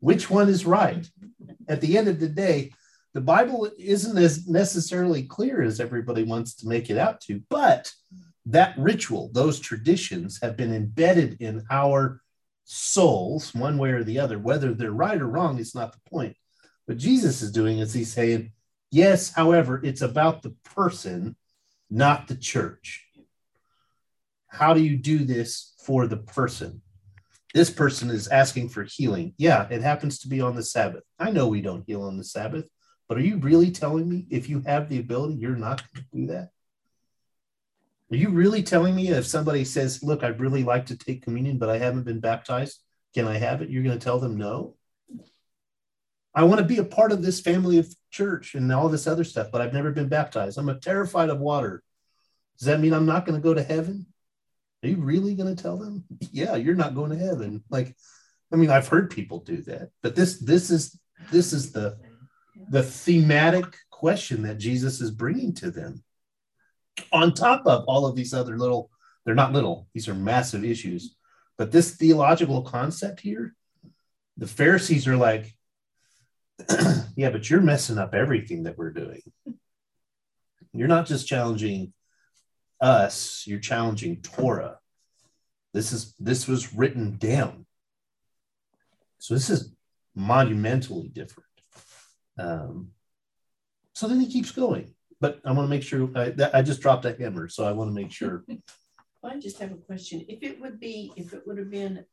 Which 0.00 0.30
one 0.30 0.48
is 0.48 0.64
right? 0.64 1.06
At 1.68 1.80
the 1.80 1.98
end 1.98 2.08
of 2.08 2.18
the 2.18 2.28
day, 2.28 2.72
the 3.14 3.20
Bible 3.20 3.70
isn't 3.78 4.16
as 4.16 4.48
necessarily 4.48 5.24
clear 5.24 5.62
as 5.62 5.80
everybody 5.80 6.22
wants 6.22 6.54
to 6.56 6.68
make 6.68 6.88
it 6.88 6.96
out 6.96 7.20
to, 7.22 7.42
but 7.50 7.92
that 8.46 8.76
ritual, 8.78 9.30
those 9.32 9.60
traditions 9.60 10.40
have 10.42 10.56
been 10.56 10.74
embedded 10.74 11.40
in 11.40 11.62
our 11.70 12.21
souls, 12.64 13.54
one 13.54 13.78
way 13.78 13.90
or 13.90 14.04
the 14.04 14.18
other. 14.18 14.38
Whether 14.38 14.74
they're 14.74 14.90
right 14.90 15.20
or 15.20 15.26
wrong 15.26 15.58
is 15.58 15.74
not 15.74 15.92
the 15.92 16.10
point. 16.10 16.36
What 16.86 16.98
Jesus 16.98 17.42
is 17.42 17.52
doing 17.52 17.78
is 17.78 17.92
he's 17.92 18.12
saying, 18.12 18.52
yes, 18.90 19.32
however, 19.32 19.80
it's 19.82 20.02
about 20.02 20.42
the 20.42 20.54
person, 20.64 21.36
not 21.90 22.28
the 22.28 22.36
church. 22.36 23.06
How 24.48 24.74
do 24.74 24.80
you 24.80 24.96
do 24.96 25.24
this 25.24 25.74
for 25.84 26.06
the 26.06 26.16
person? 26.16 26.82
This 27.54 27.70
person 27.70 28.10
is 28.10 28.28
asking 28.28 28.70
for 28.70 28.84
healing. 28.84 29.34
Yeah, 29.36 29.66
it 29.70 29.82
happens 29.82 30.18
to 30.20 30.28
be 30.28 30.40
on 30.40 30.56
the 30.56 30.62
Sabbath. 30.62 31.04
I 31.18 31.30
know 31.30 31.48
we 31.48 31.60
don't 31.60 31.84
heal 31.86 32.02
on 32.02 32.16
the 32.16 32.24
Sabbath, 32.24 32.66
but 33.08 33.18
are 33.18 33.22
you 33.22 33.38
really 33.38 33.70
telling 33.70 34.08
me 34.08 34.26
if 34.30 34.48
you 34.48 34.62
have 34.66 34.88
the 34.88 34.98
ability, 34.98 35.34
you're 35.34 35.56
not 35.56 35.82
going 35.92 36.04
to 36.04 36.16
do 36.16 36.26
that? 36.28 36.48
Are 38.12 38.16
you 38.16 38.28
really 38.28 38.62
telling 38.62 38.94
me 38.94 39.08
if 39.08 39.26
somebody 39.26 39.64
says, 39.64 40.02
Look, 40.02 40.22
I'd 40.22 40.38
really 40.38 40.64
like 40.64 40.86
to 40.86 40.96
take 40.96 41.22
communion, 41.22 41.56
but 41.56 41.70
I 41.70 41.78
haven't 41.78 42.04
been 42.04 42.20
baptized, 42.20 42.78
can 43.14 43.26
I 43.26 43.38
have 43.38 43.62
it? 43.62 43.70
You're 43.70 43.82
going 43.82 43.98
to 43.98 44.04
tell 44.04 44.20
them 44.20 44.36
no? 44.36 44.76
I 46.34 46.44
want 46.44 46.60
to 46.60 46.66
be 46.66 46.78
a 46.78 46.84
part 46.84 47.12
of 47.12 47.22
this 47.22 47.40
family 47.40 47.78
of 47.78 47.94
church 48.10 48.54
and 48.54 48.70
all 48.70 48.88
this 48.88 49.06
other 49.06 49.24
stuff, 49.24 49.48
but 49.50 49.60
I've 49.60 49.72
never 49.72 49.90
been 49.90 50.08
baptized. 50.08 50.58
I'm 50.58 50.80
terrified 50.80 51.30
of 51.30 51.40
water. 51.40 51.82
Does 52.58 52.66
that 52.66 52.80
mean 52.80 52.92
I'm 52.92 53.06
not 53.06 53.24
going 53.26 53.40
to 53.40 53.42
go 53.42 53.54
to 53.54 53.62
heaven? 53.62 54.06
Are 54.82 54.88
you 54.88 54.96
really 54.96 55.34
going 55.34 55.54
to 55.54 55.62
tell 55.62 55.78
them? 55.78 56.04
Yeah, 56.30 56.56
you're 56.56 56.74
not 56.74 56.94
going 56.94 57.10
to 57.10 57.18
heaven. 57.18 57.62
Like, 57.68 57.94
I 58.52 58.56
mean, 58.56 58.70
I've 58.70 58.88
heard 58.88 59.10
people 59.10 59.40
do 59.40 59.58
that, 59.62 59.90
but 60.02 60.14
this 60.14 60.38
this 60.38 60.70
is 60.70 60.98
this 61.30 61.52
is 61.52 61.72
the 61.72 61.98
the 62.70 62.82
thematic 62.82 63.76
question 63.90 64.42
that 64.42 64.58
Jesus 64.58 65.00
is 65.00 65.10
bringing 65.10 65.54
to 65.56 65.70
them. 65.70 66.02
On 67.12 67.32
top 67.32 67.66
of 67.66 67.84
all 67.86 68.06
of 68.06 68.16
these 68.16 68.34
other 68.34 68.58
little, 68.58 68.90
they're 69.24 69.34
not 69.34 69.52
little, 69.52 69.88
these 69.94 70.08
are 70.08 70.14
massive 70.14 70.64
issues. 70.64 71.16
But 71.58 71.70
this 71.70 71.96
theological 71.96 72.62
concept 72.62 73.20
here, 73.20 73.54
the 74.36 74.46
Pharisees 74.46 75.06
are 75.06 75.16
like, 75.16 75.54
yeah, 77.16 77.30
but 77.30 77.48
you're 77.48 77.60
messing 77.60 77.98
up 77.98 78.14
everything 78.14 78.64
that 78.64 78.78
we're 78.78 78.92
doing. 78.92 79.20
You're 80.72 80.88
not 80.88 81.06
just 81.06 81.28
challenging 81.28 81.92
us, 82.80 83.44
you're 83.46 83.60
challenging 83.60 84.22
Torah. 84.22 84.78
This 85.72 85.92
is 85.92 86.14
this 86.18 86.46
was 86.46 86.74
written 86.74 87.16
down. 87.16 87.66
So 89.18 89.34
this 89.34 89.50
is 89.50 89.72
monumentally 90.14 91.08
different. 91.08 91.48
Um, 92.38 92.88
so 93.94 94.08
then 94.08 94.20
he 94.20 94.26
keeps 94.26 94.50
going, 94.50 94.94
but 95.22 95.40
I 95.44 95.52
want 95.52 95.66
to 95.66 95.70
make 95.70 95.84
sure 95.84 96.10
I, 96.16 96.30
that, 96.30 96.52
I 96.52 96.62
just 96.62 96.80
dropped 96.80 97.04
a 97.04 97.16
hammer, 97.16 97.48
so 97.48 97.64
I 97.64 97.70
want 97.70 97.88
to 97.88 97.94
make 97.94 98.10
sure. 98.10 98.44
I 99.24 99.38
just 99.38 99.60
have 99.60 99.70
a 99.70 99.76
question. 99.76 100.26
If 100.28 100.42
it 100.42 100.60
would 100.60 100.80
be, 100.80 101.12
if 101.16 101.32
it 101.32 101.46
would 101.46 101.58
have 101.58 101.70
been, 101.70 102.04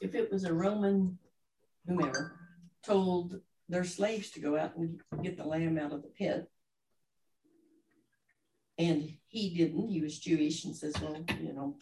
if 0.00 0.14
it 0.14 0.32
was 0.32 0.44
a 0.44 0.54
Roman 0.54 1.18
whomever 1.86 2.32
told 2.82 3.38
their 3.68 3.84
slaves 3.84 4.30
to 4.30 4.40
go 4.40 4.56
out 4.56 4.74
and 4.74 5.02
get 5.22 5.36
the 5.36 5.44
lamb 5.44 5.78
out 5.78 5.92
of 5.92 6.00
the 6.00 6.08
pit, 6.08 6.50
and 8.78 9.12
he 9.28 9.54
didn't, 9.54 9.90
he 9.90 10.00
was 10.00 10.18
Jewish 10.18 10.64
and 10.64 10.74
says, 10.74 10.94
well, 10.98 11.22
you 11.42 11.52
know, 11.52 11.76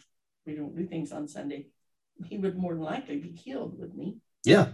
we 0.45 0.55
don't 0.55 0.75
do 0.75 0.85
things 0.85 1.13
on 1.13 1.29
Sunday, 1.29 1.67
he 2.25 2.37
would 2.37 2.57
more 2.57 2.73
than 2.73 2.83
likely 2.83 3.15
be 3.15 3.31
killed, 3.31 3.79
wouldn't 3.79 4.03
he? 4.03 4.17
Yeah, 4.43 4.71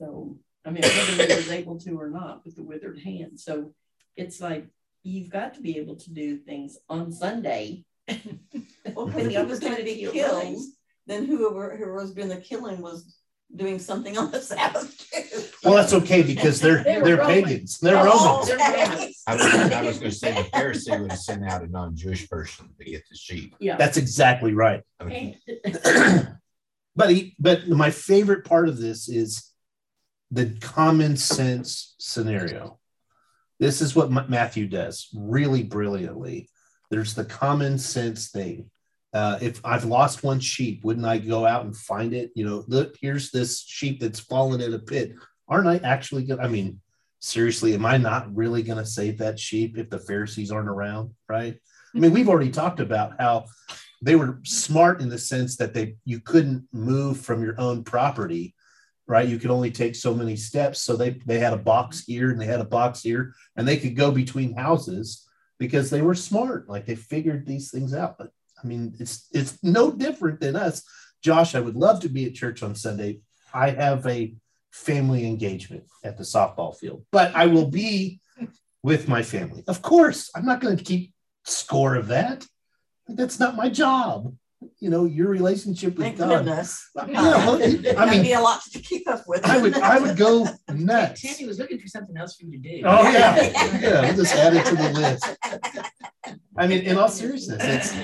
So, 0.00 0.36
I 0.64 0.70
mean, 0.70 0.82
whether 0.82 1.26
he 1.28 1.36
was 1.36 1.50
able 1.52 1.78
to 1.78 1.92
or 1.92 2.10
not 2.10 2.44
with 2.44 2.56
the 2.56 2.64
withered 2.64 2.98
hand. 2.98 3.38
So 3.38 3.72
it's 4.20 4.40
like, 4.40 4.66
you've 5.02 5.30
got 5.30 5.54
to 5.54 5.60
be 5.60 5.78
able 5.78 5.96
to 5.96 6.10
do 6.12 6.36
things 6.38 6.78
on 6.88 7.12
Sunday. 7.12 7.84
Well, 8.94 9.06
With 9.06 9.18
if 9.18 9.28
the 9.28 9.44
was 9.44 9.60
going 9.60 9.76
to 9.76 9.80
opportunity 9.82 9.94
be 10.00 10.04
of 10.06 10.12
killed, 10.12 10.62
then 11.06 11.26
whoever 11.26 11.76
whoever 11.76 11.94
was 11.94 12.12
doing 12.12 12.28
the 12.28 12.36
killing 12.38 12.80
was 12.80 13.14
doing 13.54 13.78
something 13.78 14.16
on 14.18 14.30
the 14.32 14.40
Sabbath 14.50 15.08
too. 15.10 15.42
well, 15.62 15.74
that's 15.74 15.92
okay 15.92 16.22
because 16.22 16.60
they're 16.60 16.82
They 16.82 16.98
were 16.98 17.04
they're 17.04 17.16
Roman. 17.18 17.44
pagans. 17.44 17.78
They're 17.78 17.96
Oh, 17.98 18.04
Romans. 18.40 18.50
okay. 18.50 19.14
I 19.28 19.34
was, 19.36 19.42
I 19.72 19.82
was 19.82 19.98
gonna 19.98 20.10
say 20.10 20.32
the 20.32 20.48
Pharisee 20.48 20.98
would 21.00 21.10
have 21.12 21.20
sent 21.20 21.44
out 21.48 21.62
a 21.62 21.68
non-Jewish 21.68 22.28
person 22.28 22.70
to 22.78 22.84
get 22.84 23.02
the 23.08 23.16
sheep. 23.16 23.54
Yeah. 23.60 23.76
That's 23.76 23.96
exactly 23.96 24.54
right. 24.54 24.82
I 24.98 25.04
mean, 25.04 25.36
but 26.96 27.10
he, 27.10 27.36
but 27.38 27.68
my 27.68 27.90
favorite 27.90 28.44
part 28.44 28.68
of 28.68 28.78
this 28.78 29.08
is 29.08 29.52
the 30.32 30.56
common 30.60 31.16
sense 31.16 31.94
scenario. 32.00 32.79
This 33.60 33.82
is 33.82 33.94
what 33.94 34.10
Ma- 34.10 34.26
Matthew 34.26 34.66
does 34.66 35.08
really 35.14 35.62
brilliantly. 35.62 36.48
There's 36.90 37.14
the 37.14 37.26
common 37.26 37.78
sense 37.78 38.30
thing. 38.30 38.70
Uh, 39.12 39.38
if 39.40 39.60
I've 39.64 39.84
lost 39.84 40.24
one 40.24 40.40
sheep, 40.40 40.82
wouldn't 40.82 41.06
I 41.06 41.18
go 41.18 41.46
out 41.46 41.64
and 41.64 41.76
find 41.76 42.14
it? 42.14 42.30
You 42.34 42.46
know, 42.46 42.64
look, 42.66 42.96
here's 43.00 43.30
this 43.30 43.60
sheep 43.60 44.00
that's 44.00 44.20
fallen 44.20 44.60
in 44.60 44.72
a 44.72 44.78
pit. 44.78 45.14
Aren't 45.48 45.68
I 45.68 45.76
actually 45.86 46.24
going 46.24 46.38
to? 46.38 46.44
I 46.44 46.48
mean, 46.48 46.80
seriously, 47.18 47.74
am 47.74 47.84
I 47.84 47.98
not 47.98 48.34
really 48.34 48.62
going 48.62 48.78
to 48.78 48.86
save 48.86 49.18
that 49.18 49.38
sheep 49.38 49.76
if 49.76 49.90
the 49.90 49.98
Pharisees 49.98 50.50
aren't 50.50 50.68
around? 50.68 51.10
Right. 51.28 51.56
I 51.94 51.98
mean, 51.98 52.12
we've 52.12 52.28
already 52.28 52.50
talked 52.50 52.80
about 52.80 53.14
how 53.18 53.46
they 54.00 54.16
were 54.16 54.40
smart 54.44 55.00
in 55.00 55.08
the 55.08 55.18
sense 55.18 55.56
that 55.56 55.74
they 55.74 55.96
you 56.04 56.20
couldn't 56.20 56.66
move 56.72 57.20
from 57.20 57.42
your 57.42 57.60
own 57.60 57.84
property 57.84 58.54
right? 59.10 59.26
You 59.26 59.40
could 59.40 59.50
only 59.50 59.72
take 59.72 59.96
so 59.96 60.14
many 60.14 60.36
steps. 60.36 60.82
So 60.82 60.94
they 60.96 61.10
they 61.26 61.40
had 61.40 61.52
a 61.52 61.58
box 61.58 62.02
mm-hmm. 62.02 62.12
here 62.12 62.30
and 62.30 62.40
they 62.40 62.46
had 62.46 62.60
a 62.60 62.64
box 62.64 63.02
here 63.02 63.34
and 63.56 63.66
they 63.66 63.76
could 63.76 63.96
go 63.96 64.12
between 64.12 64.54
houses 64.54 65.28
because 65.58 65.90
they 65.90 66.00
were 66.00 66.14
smart. 66.14 66.68
Like 66.68 66.86
they 66.86 66.94
figured 66.94 67.44
these 67.44 67.70
things 67.70 67.92
out. 67.92 68.16
But 68.16 68.30
i 68.62 68.66
mean 68.66 68.94
it's 69.00 69.26
it's 69.32 69.58
no 69.62 69.90
different 69.90 70.40
than 70.40 70.54
us. 70.54 70.84
Josh 71.22 71.54
i 71.54 71.60
would 71.60 71.76
love 71.76 72.00
to 72.00 72.08
be 72.08 72.24
at 72.24 72.34
church 72.34 72.62
on 72.62 72.74
sunday. 72.74 73.20
I 73.52 73.70
have 73.70 74.06
a 74.06 74.34
family 74.70 75.26
engagement 75.26 75.84
at 76.04 76.16
the 76.16 76.22
softball 76.22 76.76
field 76.76 77.04
but 77.10 77.34
i 77.34 77.46
will 77.46 77.66
be 77.66 78.20
with 78.84 79.08
my 79.08 79.22
family. 79.22 79.64
Of 79.66 79.82
course 79.82 80.30
i'm 80.36 80.46
not 80.46 80.60
going 80.60 80.76
to 80.76 80.84
keep 80.84 81.12
score 81.44 81.96
of 81.96 82.06
that. 82.08 82.46
That's 83.08 83.40
not 83.40 83.56
my 83.56 83.68
job. 83.68 84.36
You 84.78 84.90
know, 84.90 85.06
your 85.06 85.28
relationship 85.28 85.96
with 85.96 86.04
Thank 86.04 86.18
God. 86.18 86.44
goodness. 86.44 86.90
Yeah, 86.94 87.04
well, 87.46 87.54
I 87.62 87.66
That'd 87.76 88.10
mean, 88.10 88.22
be 88.22 88.32
a 88.32 88.40
lot 88.40 88.60
to 88.72 88.78
keep 88.78 89.08
up 89.08 89.24
with. 89.26 89.44
I 89.44 89.56
would 89.56 89.74
I 89.74 89.98
would 89.98 90.16
go 90.16 90.46
nuts. 90.68 91.22
Tammy 91.22 91.46
was 91.46 91.58
looking 91.58 91.78
for 91.78 91.88
something 91.88 92.16
else 92.16 92.36
for 92.36 92.44
you 92.44 92.52
to 92.52 92.58
do. 92.58 92.82
Oh 92.84 93.10
yeah, 93.10 93.36
yeah. 93.80 94.00
We'll 94.02 94.16
just 94.16 94.34
add 94.34 94.54
it 94.54 94.66
to 94.66 94.74
the 94.74 94.90
list. 94.90 95.36
I 96.58 96.66
mean, 96.66 96.82
in 96.82 96.98
all 96.98 97.08
seriousness, 97.08 97.62
it's 97.62 97.94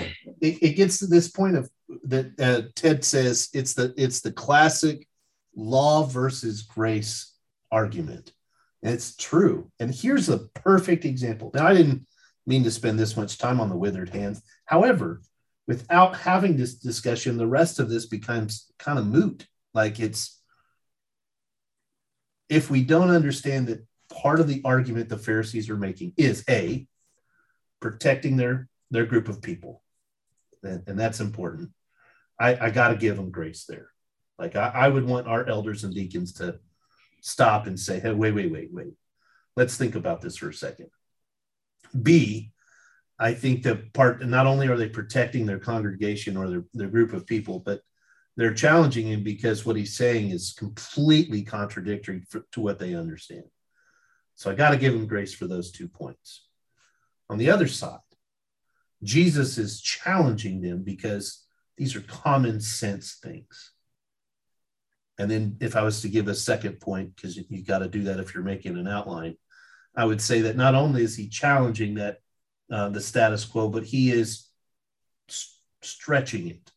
it, 0.40 0.62
it 0.62 0.76
gets 0.76 0.98
to 1.00 1.06
this 1.06 1.28
point 1.28 1.56
of 1.56 1.70
that 2.04 2.40
uh, 2.40 2.68
Ted 2.74 3.04
says 3.04 3.50
it's 3.52 3.74
the 3.74 3.92
it's 3.98 4.20
the 4.20 4.32
classic 4.32 5.06
law 5.54 6.04
versus 6.04 6.62
grace 6.62 7.34
argument. 7.70 8.32
And 8.82 8.94
it's 8.94 9.16
true. 9.16 9.70
And 9.80 9.94
here's 9.94 10.28
a 10.28 10.38
perfect 10.38 11.04
example. 11.04 11.50
Now, 11.54 11.66
I 11.66 11.74
didn't 11.74 12.06
mean 12.46 12.62
to 12.64 12.70
spend 12.70 12.98
this 12.98 13.16
much 13.16 13.38
time 13.38 13.60
on 13.60 13.68
the 13.68 13.76
withered 13.76 14.10
hand. 14.10 14.38
However, 14.64 15.22
without 15.66 16.16
having 16.16 16.56
this 16.56 16.74
discussion, 16.74 17.36
the 17.36 17.46
rest 17.46 17.78
of 17.78 17.88
this 17.88 18.06
becomes 18.06 18.70
kind 18.78 18.98
of 18.98 19.06
moot. 19.06 19.46
Like 19.74 20.00
it's 20.00 20.40
if 22.48 22.70
we 22.70 22.82
don't 22.82 23.10
understand 23.10 23.66
that 23.68 23.84
part 24.08 24.40
of 24.40 24.48
the 24.48 24.62
argument 24.64 25.08
the 25.08 25.18
Pharisees 25.18 25.68
are 25.68 25.76
making 25.76 26.12
is 26.16 26.44
a 26.48 26.86
protecting 27.80 28.36
their 28.36 28.68
their 28.90 29.06
group 29.06 29.28
of 29.28 29.42
people, 29.42 29.82
and, 30.62 30.82
and 30.86 30.98
that's 30.98 31.20
important. 31.20 31.70
I, 32.38 32.66
I 32.66 32.70
got 32.70 32.88
to 32.88 32.96
give 32.96 33.16
them 33.16 33.30
grace 33.30 33.64
there. 33.64 33.90
Like 34.38 34.56
I, 34.56 34.68
I 34.68 34.88
would 34.88 35.06
want 35.06 35.26
our 35.26 35.46
elders 35.46 35.84
and 35.84 35.92
deacons 35.94 36.34
to 36.34 36.60
stop 37.20 37.66
and 37.66 37.78
say, 37.78 37.98
"Hey, 37.98 38.12
wait, 38.12 38.32
wait, 38.32 38.52
wait, 38.52 38.72
wait. 38.72 38.94
Let's 39.56 39.76
think 39.76 39.94
about 39.94 40.20
this 40.20 40.36
for 40.36 40.50
a 40.50 40.54
second. 40.54 40.90
B, 42.00 42.52
I 43.18 43.32
think 43.32 43.62
the 43.62 43.76
part 43.94 44.24
not 44.26 44.46
only 44.46 44.68
are 44.68 44.76
they 44.76 44.88
protecting 44.88 45.46
their 45.46 45.58
congregation 45.58 46.36
or 46.36 46.48
their, 46.48 46.64
their 46.74 46.88
group 46.88 47.12
of 47.12 47.26
people, 47.26 47.60
but 47.60 47.80
they're 48.36 48.52
challenging 48.52 49.06
him 49.06 49.22
because 49.22 49.64
what 49.64 49.76
he's 49.76 49.96
saying 49.96 50.30
is 50.30 50.54
completely 50.58 51.42
contradictory 51.42 52.22
for, 52.28 52.44
to 52.52 52.60
what 52.60 52.78
they 52.78 52.94
understand. 52.94 53.44
So 54.34 54.50
I 54.50 54.54
got 54.54 54.70
to 54.70 54.76
give 54.76 54.94
him 54.94 55.06
grace 55.06 55.34
for 55.34 55.46
those 55.46 55.70
two 55.70 55.88
points. 55.88 56.46
On 57.30 57.38
the 57.38 57.50
other 57.50 57.66
side, 57.66 57.98
Jesus 59.02 59.56
is 59.56 59.80
challenging 59.80 60.60
them 60.60 60.82
because 60.82 61.46
these 61.78 61.96
are 61.96 62.02
common 62.02 62.60
sense 62.60 63.18
things. 63.22 63.72
And 65.18 65.30
then, 65.30 65.56
if 65.60 65.76
I 65.76 65.82
was 65.82 66.02
to 66.02 66.10
give 66.10 66.28
a 66.28 66.34
second 66.34 66.78
point, 66.78 67.16
because 67.16 67.38
you've 67.38 67.66
got 67.66 67.78
to 67.78 67.88
do 67.88 68.04
that 68.04 68.20
if 68.20 68.34
you're 68.34 68.44
making 68.44 68.76
an 68.76 68.86
outline, 68.86 69.36
I 69.96 70.04
would 70.04 70.20
say 70.20 70.42
that 70.42 70.56
not 70.56 70.74
only 70.74 71.02
is 71.02 71.16
he 71.16 71.28
challenging 71.28 71.94
that 71.94 72.18
uh, 72.70 72.88
the 72.88 73.00
status 73.00 73.44
quo, 73.44 73.68
but 73.68 73.84
he 73.84 74.10
is 74.10 74.48
s- 75.28 75.58
stretching 75.82 76.48
it. 76.48 76.70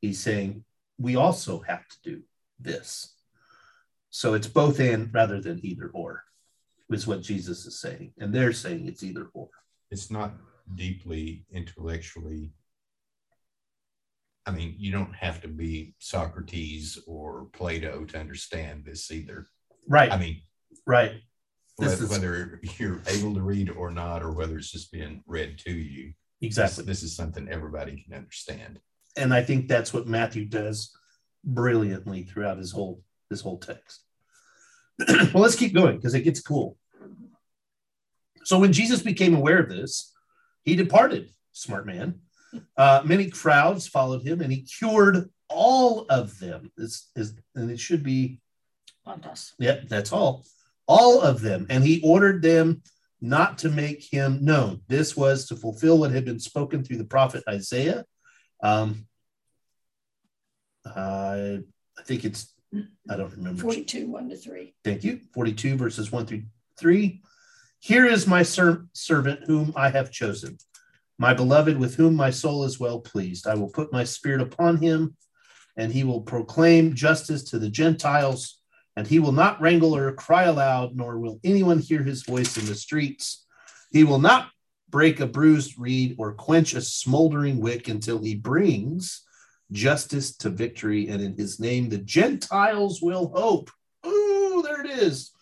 He's 0.00 0.20
saying 0.20 0.64
we 0.98 1.16
also 1.16 1.60
have 1.60 1.86
to 1.88 1.96
do 2.02 2.22
this. 2.60 3.14
So 4.10 4.34
it's 4.34 4.46
both 4.48 4.78
and 4.80 5.12
rather 5.14 5.40
than 5.40 5.64
either 5.64 5.90
or, 5.94 6.24
is 6.90 7.06
what 7.06 7.22
Jesus 7.22 7.64
is 7.64 7.80
saying, 7.80 8.12
and 8.18 8.34
they're 8.34 8.52
saying 8.52 8.86
it's 8.86 9.02
either 9.02 9.30
or. 9.32 9.48
it's 9.90 10.10
not 10.10 10.34
deeply 10.74 11.46
intellectually. 11.50 12.52
I 14.44 14.50
mean, 14.50 14.74
you 14.76 14.92
don't 14.92 15.14
have 15.14 15.40
to 15.42 15.48
be 15.48 15.94
Socrates 15.98 16.98
or 17.06 17.46
Plato 17.52 18.04
to 18.04 18.18
understand 18.18 18.84
this 18.84 19.10
either. 19.10 19.46
Right, 19.88 20.12
I 20.12 20.18
mean, 20.18 20.42
right. 20.86 21.12
This 21.78 21.98
whe- 21.98 22.04
is- 22.04 22.10
whether 22.10 22.60
you're 22.78 23.02
able 23.06 23.34
to 23.34 23.42
read 23.42 23.70
or 23.70 23.90
not, 23.90 24.22
or 24.22 24.32
whether 24.32 24.56
it's 24.58 24.70
just 24.70 24.92
being 24.92 25.22
read 25.26 25.58
to 25.60 25.72
you, 25.72 26.12
Exactly. 26.40 26.84
This 26.84 27.04
is 27.04 27.14
something 27.14 27.48
everybody 27.48 28.02
can 28.02 28.14
understand. 28.14 28.80
and 29.16 29.32
I 29.32 29.42
think 29.42 29.68
that's 29.68 29.92
what 29.94 30.06
Matthew 30.08 30.44
does 30.46 30.90
brilliantly 31.44 32.24
throughout 32.24 32.58
his 32.58 32.72
whole 32.72 33.02
his 33.30 33.40
whole 33.40 33.58
text. 33.58 34.02
well, 35.08 35.30
let's 35.42 35.54
keep 35.56 35.72
going 35.72 35.96
because 35.96 36.14
it 36.14 36.22
gets 36.22 36.40
cool. 36.40 36.76
So 38.44 38.58
when 38.58 38.72
Jesus 38.72 39.02
became 39.02 39.34
aware 39.34 39.58
of 39.60 39.68
this, 39.68 40.12
he 40.64 40.74
departed, 40.76 41.30
smart 41.52 41.86
man. 41.86 42.20
Uh, 42.76 43.02
many 43.04 43.30
crowds 43.30 43.86
followed 43.86 44.22
him, 44.26 44.40
and 44.40 44.52
he 44.52 44.62
cured 44.62 45.30
all 45.48 46.06
of 46.10 46.38
them. 46.40 46.70
This 46.76 47.08
is, 47.16 47.34
and 47.54 47.70
it 47.70 47.78
should 47.80 48.02
be 48.02 48.40
Pontus. 49.04 49.54
Yep, 49.58 49.88
that's 49.88 50.12
all. 50.12 50.44
All 50.86 51.20
of 51.20 51.40
them. 51.40 51.66
And 51.70 51.84
he 51.84 52.00
ordered 52.02 52.42
them 52.42 52.82
not 53.20 53.58
to 53.58 53.68
make 53.68 54.02
him 54.02 54.44
known. 54.44 54.80
This 54.88 55.16
was 55.16 55.46
to 55.46 55.56
fulfill 55.56 55.98
what 55.98 56.10
had 56.10 56.24
been 56.24 56.40
spoken 56.40 56.82
through 56.82 56.98
the 56.98 57.04
prophet 57.04 57.44
Isaiah. 57.48 58.04
Um, 58.62 59.06
uh, 60.84 61.58
I 61.98 62.02
think 62.04 62.24
it's 62.24 62.52
I 63.10 63.16
don't 63.16 63.32
remember. 63.32 63.60
42, 63.60 64.06
1 64.06 64.30
to 64.30 64.36
3. 64.36 64.74
Thank 64.84 65.04
you. 65.04 65.20
42 65.34 65.76
verses 65.76 66.10
1 66.10 66.26
through 66.26 66.42
3. 66.78 67.22
Here 67.80 68.06
is 68.06 68.26
my 68.26 68.42
ser- 68.42 68.86
servant 68.92 69.40
whom 69.46 69.72
I 69.76 69.90
have 69.90 70.10
chosen, 70.10 70.56
my 71.18 71.34
beloved 71.34 71.78
with 71.78 71.96
whom 71.96 72.14
my 72.14 72.30
soul 72.30 72.64
is 72.64 72.80
well 72.80 73.00
pleased. 73.00 73.46
I 73.46 73.54
will 73.54 73.68
put 73.68 73.92
my 73.92 74.04
spirit 74.04 74.40
upon 74.40 74.78
him, 74.78 75.16
and 75.76 75.92
he 75.92 76.04
will 76.04 76.20
proclaim 76.20 76.94
justice 76.94 77.42
to 77.50 77.58
the 77.58 77.68
Gentiles, 77.68 78.61
and 78.96 79.06
he 79.06 79.18
will 79.18 79.32
not 79.32 79.60
wrangle 79.60 79.96
or 79.96 80.12
cry 80.12 80.44
aloud, 80.44 80.96
nor 80.96 81.18
will 81.18 81.40
anyone 81.44 81.78
hear 81.78 82.02
his 82.02 82.22
voice 82.22 82.56
in 82.56 82.66
the 82.66 82.74
streets. 82.74 83.46
He 83.90 84.04
will 84.04 84.18
not 84.18 84.50
break 84.90 85.20
a 85.20 85.26
bruised 85.26 85.78
reed 85.78 86.16
or 86.18 86.34
quench 86.34 86.74
a 86.74 86.80
smoldering 86.80 87.60
wick 87.60 87.88
until 87.88 88.18
he 88.18 88.34
brings 88.34 89.22
justice 89.70 90.36
to 90.36 90.50
victory, 90.50 91.08
and 91.08 91.22
in 91.22 91.34
his 91.36 91.58
name 91.58 91.88
the 91.88 91.98
Gentiles 91.98 93.00
will 93.00 93.32
hope. 93.34 93.70
Ooh, 94.06 94.62
there 94.62 94.84
it 94.84 94.90
is. 94.90 95.32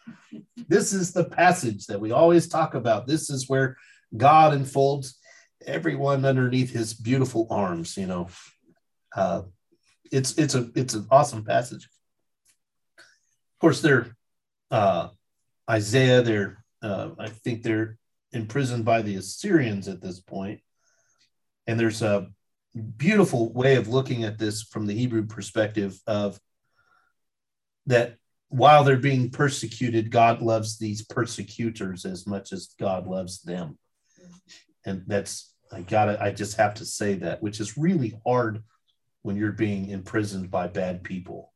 This 0.68 0.92
is 0.92 1.12
the 1.12 1.24
passage 1.24 1.86
that 1.86 2.00
we 2.00 2.12
always 2.12 2.48
talk 2.48 2.74
about. 2.74 3.06
This 3.06 3.30
is 3.30 3.48
where 3.48 3.76
God 4.16 4.54
enfolds 4.54 5.18
everyone 5.66 6.24
underneath 6.24 6.72
his 6.72 6.94
beautiful 6.94 7.46
arms, 7.50 7.96
you 7.96 8.06
know. 8.06 8.28
Uh, 9.14 9.42
it's 10.12 10.38
it's 10.38 10.54
a 10.54 10.70
it's 10.74 10.94
an 10.94 11.06
awesome 11.10 11.44
passage. 11.44 11.88
Of 13.60 13.62
course, 13.62 13.82
they're 13.82 14.16
uh, 14.70 15.08
Isaiah. 15.68 16.22
They're 16.22 16.64
uh, 16.80 17.10
I 17.18 17.28
think 17.28 17.62
they're 17.62 17.98
imprisoned 18.32 18.86
by 18.86 19.02
the 19.02 19.16
Assyrians 19.16 19.86
at 19.86 20.00
this 20.00 20.18
point, 20.18 20.60
and 21.66 21.78
there's 21.78 22.00
a 22.00 22.28
beautiful 22.96 23.52
way 23.52 23.76
of 23.76 23.86
looking 23.86 24.24
at 24.24 24.38
this 24.38 24.62
from 24.62 24.86
the 24.86 24.94
Hebrew 24.94 25.26
perspective 25.26 26.00
of 26.06 26.40
that 27.84 28.16
while 28.48 28.82
they're 28.82 28.96
being 28.96 29.28
persecuted, 29.28 30.10
God 30.10 30.40
loves 30.40 30.78
these 30.78 31.04
persecutors 31.04 32.06
as 32.06 32.26
much 32.26 32.52
as 32.54 32.74
God 32.80 33.06
loves 33.06 33.42
them. 33.42 33.78
And 34.86 35.04
that's, 35.06 35.54
I 35.70 35.82
gotta, 35.82 36.22
I 36.22 36.30
just 36.30 36.56
have 36.56 36.72
to 36.74 36.86
say 36.86 37.14
that, 37.16 37.42
which 37.42 37.60
is 37.60 37.76
really 37.76 38.18
hard 38.24 38.62
when 39.20 39.36
you're 39.36 39.52
being 39.52 39.90
imprisoned 39.90 40.50
by 40.50 40.66
bad 40.66 41.04
people. 41.04 41.52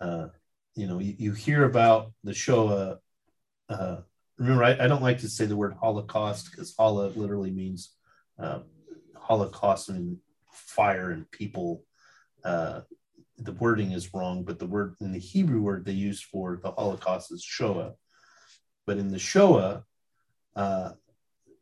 Uh, 0.00 0.28
you 0.74 0.86
know, 0.86 0.98
you, 0.98 1.14
you 1.18 1.32
hear 1.32 1.64
about 1.64 2.12
the 2.24 2.34
Shoah. 2.34 2.98
Uh, 3.68 3.98
remember, 4.38 4.64
I, 4.64 4.72
I, 4.84 4.88
don't 4.88 5.02
like 5.02 5.18
to 5.18 5.28
say 5.28 5.46
the 5.46 5.56
word 5.56 5.74
Holocaust 5.80 6.50
because 6.50 6.74
Hala 6.78 7.08
literally 7.08 7.50
means 7.50 7.94
uh, 8.38 8.60
Holocaust 9.16 9.88
and 9.88 10.18
fire 10.50 11.10
and 11.10 11.30
people. 11.30 11.84
Uh, 12.44 12.80
the 13.38 13.52
wording 13.52 13.92
is 13.92 14.14
wrong, 14.14 14.44
but 14.44 14.58
the 14.58 14.66
word 14.66 14.94
in 15.00 15.12
the 15.12 15.18
Hebrew 15.18 15.60
word 15.60 15.84
they 15.84 15.92
use 15.92 16.20
for 16.22 16.60
the 16.62 16.72
Holocaust 16.72 17.32
is 17.32 17.42
Shoah. 17.42 17.92
But 18.86 18.98
in 18.98 19.08
the 19.08 19.18
Shoah, 19.18 19.84
uh, 20.56 20.92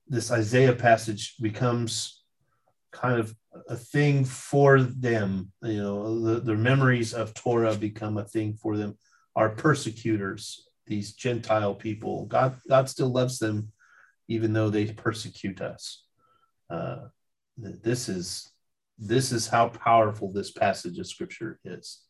this 0.09 0.31
Isaiah 0.31 0.75
passage 0.75 1.37
becomes 1.40 2.20
kind 2.92 3.18
of 3.18 3.35
a 3.68 3.76
thing 3.76 4.24
for 4.24 4.83
them. 4.83 5.53
You 5.62 5.83
know, 5.83 6.20
the, 6.20 6.40
the 6.40 6.55
memories 6.55 7.14
of 7.14 7.35
Torah 7.35 7.74
become 7.74 8.18
a 8.18 8.24
thing 8.24 8.55
for 8.55 8.76
them. 8.76 8.96
Our 9.37 9.50
persecutors, 9.50 10.68
these 10.87 11.12
Gentile 11.12 11.74
people, 11.74 12.26
God, 12.26 12.57
God 12.68 12.88
still 12.88 13.11
loves 13.11 13.38
them, 13.38 13.72
even 14.29 14.53
though 14.53 14.70
they 14.70 14.87
persecute 14.87 15.61
us. 15.61 16.05
Uh, 16.68 17.09
this 17.57 18.09
is 18.09 18.50
this 19.00 19.33
is 19.33 19.48
how 19.48 19.68
powerful 19.68 20.31
this 20.31 20.50
passage 20.50 20.98
of 20.98 21.07
scripture 21.07 21.59
is. 21.64 22.03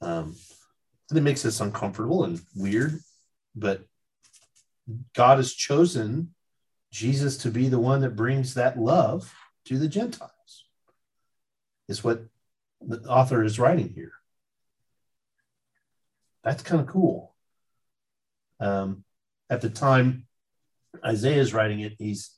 Um, 0.00 0.36
it 1.14 1.22
makes 1.22 1.44
us 1.44 1.60
uncomfortable 1.60 2.24
and 2.24 2.40
weird, 2.54 3.00
but 3.56 3.82
God 5.14 5.38
has 5.38 5.52
chosen 5.52 6.34
Jesus 6.92 7.38
to 7.38 7.50
be 7.50 7.68
the 7.68 7.80
one 7.80 8.02
that 8.02 8.16
brings 8.16 8.54
that 8.54 8.78
love 8.78 9.34
to 9.68 9.78
the 9.78 9.88
Gentiles, 9.88 10.64
is 11.88 12.02
what 12.02 12.24
the 12.80 13.02
author 13.02 13.44
is 13.44 13.58
writing 13.58 13.90
here. 13.94 14.12
That's 16.42 16.62
kind 16.62 16.80
of 16.80 16.86
cool. 16.86 17.34
Um, 18.60 19.04
at 19.50 19.60
the 19.60 19.70
time 19.70 20.26
Isaiah 21.04 21.40
is 21.40 21.52
writing 21.52 21.80
it, 21.80 21.94
he's 21.98 22.34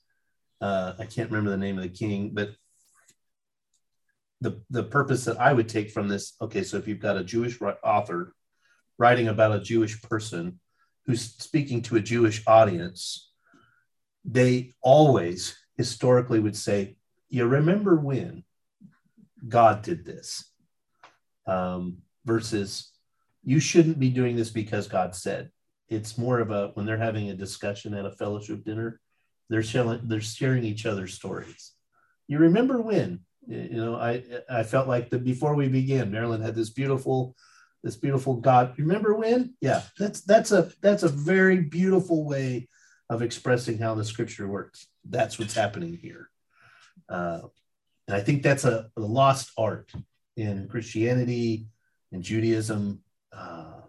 uh, 0.60 0.94
I 0.98 1.06
can't 1.06 1.30
remember 1.30 1.50
the 1.50 1.56
name 1.56 1.78
of 1.78 1.84
the 1.84 1.88
king, 1.88 2.30
but 2.34 2.50
the 4.40 4.62
the 4.70 4.82
purpose 4.82 5.24
that 5.24 5.40
I 5.40 5.52
would 5.52 5.68
take 5.68 5.90
from 5.90 6.08
this. 6.08 6.34
Okay, 6.40 6.64
so 6.64 6.76
if 6.76 6.88
you've 6.88 7.00
got 7.00 7.16
a 7.16 7.24
Jewish 7.24 7.58
author 7.84 8.34
writing 8.98 9.28
about 9.28 9.54
a 9.54 9.60
Jewish 9.60 10.02
person 10.02 10.60
who's 11.06 11.22
speaking 11.22 11.82
to 11.82 11.96
a 11.96 12.00
Jewish 12.00 12.42
audience, 12.46 13.30
they 14.24 14.74
always 14.82 15.56
historically 15.76 16.40
would 16.40 16.56
say, 16.56 16.96
"You 17.30 17.46
remember 17.46 17.96
when 17.96 18.44
God 19.48 19.82
did 19.82 20.04
this?" 20.04 20.44
Um, 21.46 22.02
versus, 22.24 22.92
"You 23.42 23.60
shouldn't 23.60 23.98
be 23.98 24.10
doing 24.10 24.36
this 24.36 24.50
because 24.50 24.86
God 24.86 25.14
said." 25.14 25.50
It's 25.88 26.18
more 26.18 26.38
of 26.38 26.50
a 26.50 26.68
when 26.74 26.86
they're 26.86 26.98
having 26.98 27.30
a 27.30 27.34
discussion 27.34 27.94
at 27.94 28.06
a 28.06 28.12
fellowship 28.12 28.64
dinner 28.64 29.00
they're 29.50 29.64
sharing 29.64 30.00
they're 30.04 30.20
sharing 30.20 30.64
each 30.64 30.86
other's 30.86 31.12
stories. 31.12 31.72
You 32.28 32.38
remember 32.38 32.80
when? 32.80 33.20
You 33.46 33.68
know, 33.70 33.96
I 33.96 34.22
I 34.48 34.62
felt 34.62 34.88
like 34.88 35.10
that 35.10 35.24
before 35.24 35.54
we 35.54 35.68
began, 35.68 36.10
Marilyn 36.10 36.40
had 36.40 36.54
this 36.54 36.70
beautiful 36.70 37.36
this 37.82 37.96
beautiful 37.96 38.36
God. 38.36 38.74
Remember 38.78 39.14
when? 39.14 39.54
Yeah, 39.60 39.82
that's 39.98 40.20
that's 40.20 40.52
a 40.52 40.70
that's 40.80 41.02
a 41.02 41.08
very 41.08 41.62
beautiful 41.62 42.24
way 42.24 42.68
of 43.10 43.22
expressing 43.22 43.78
how 43.78 43.96
the 43.96 44.04
scripture 44.04 44.46
works. 44.46 44.86
That's 45.04 45.38
what's 45.38 45.54
happening 45.54 45.98
here. 46.00 46.29
Uh, 47.10 47.40
and 48.06 48.16
I 48.16 48.20
think 48.20 48.42
that's 48.42 48.64
a, 48.64 48.90
a, 48.96 49.00
lost 49.00 49.50
art 49.58 49.92
in 50.36 50.68
Christianity 50.68 51.66
and 52.12 52.22
Judaism 52.22 53.00
uh, 53.32 53.80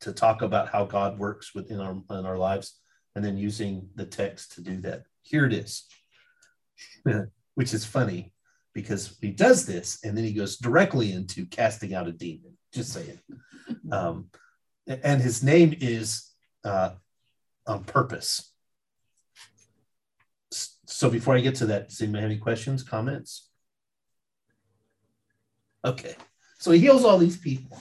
to 0.00 0.12
talk 0.12 0.42
about 0.42 0.68
how 0.70 0.84
God 0.84 1.18
works 1.18 1.54
within 1.54 1.80
our 1.80 1.92
in 1.92 2.26
our 2.26 2.38
lives, 2.38 2.80
and 3.14 3.24
then 3.24 3.36
using 3.36 3.88
the 3.94 4.06
text 4.06 4.54
to 4.54 4.62
do 4.62 4.80
that. 4.82 5.04
Here 5.22 5.44
it 5.44 5.52
is, 5.52 5.84
which 7.54 7.74
is 7.74 7.84
funny 7.84 8.32
because 8.72 9.16
he 9.20 9.30
does 9.30 9.66
this 9.66 9.98
and 10.04 10.16
then 10.16 10.24
he 10.24 10.32
goes 10.32 10.56
directly 10.56 11.12
into 11.12 11.46
casting 11.46 11.94
out 11.94 12.08
a 12.08 12.12
demon. 12.12 12.56
Just 12.72 12.92
saying. 12.92 13.20
Um, 13.92 14.30
and 14.86 15.20
his 15.20 15.42
name 15.42 15.74
is 15.80 16.30
uh, 16.64 16.90
on 17.66 17.84
purpose. 17.84 18.49
So 21.00 21.10
before 21.10 21.34
I 21.34 21.40
get 21.40 21.56
to 21.56 21.66
that, 21.66 21.88
does 21.88 22.00
anybody 22.00 22.22
have 22.22 22.30
any 22.30 22.38
questions, 22.38 22.82
comments? 22.82 23.48
Okay. 25.84 26.14
So 26.58 26.70
he 26.70 26.78
heals 26.78 27.04
all 27.04 27.18
these 27.18 27.38
people. 27.38 27.78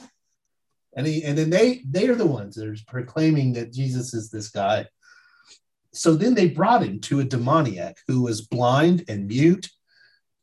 And 0.96 1.06
he 1.06 1.24
and 1.24 1.38
then 1.38 1.50
they 1.50 1.82
they 1.88 2.08
are 2.08 2.16
the 2.16 2.26
ones 2.26 2.56
that 2.56 2.68
are 2.68 2.76
proclaiming 2.88 3.54
that 3.54 3.74
Jesus 3.74 4.14
is 4.14 4.32
this 4.32 4.50
guy 4.50 4.88
so 5.94 6.16
then 6.16 6.36
they 6.36 6.48
brought 6.50 6.84
him 6.84 7.00
to 7.02 7.20
a 7.20 7.26
demoniac 7.26 7.98
who 8.08 8.22
was 8.22 8.42
blind 8.42 9.06
and 9.08 9.28
mute, 9.28 9.70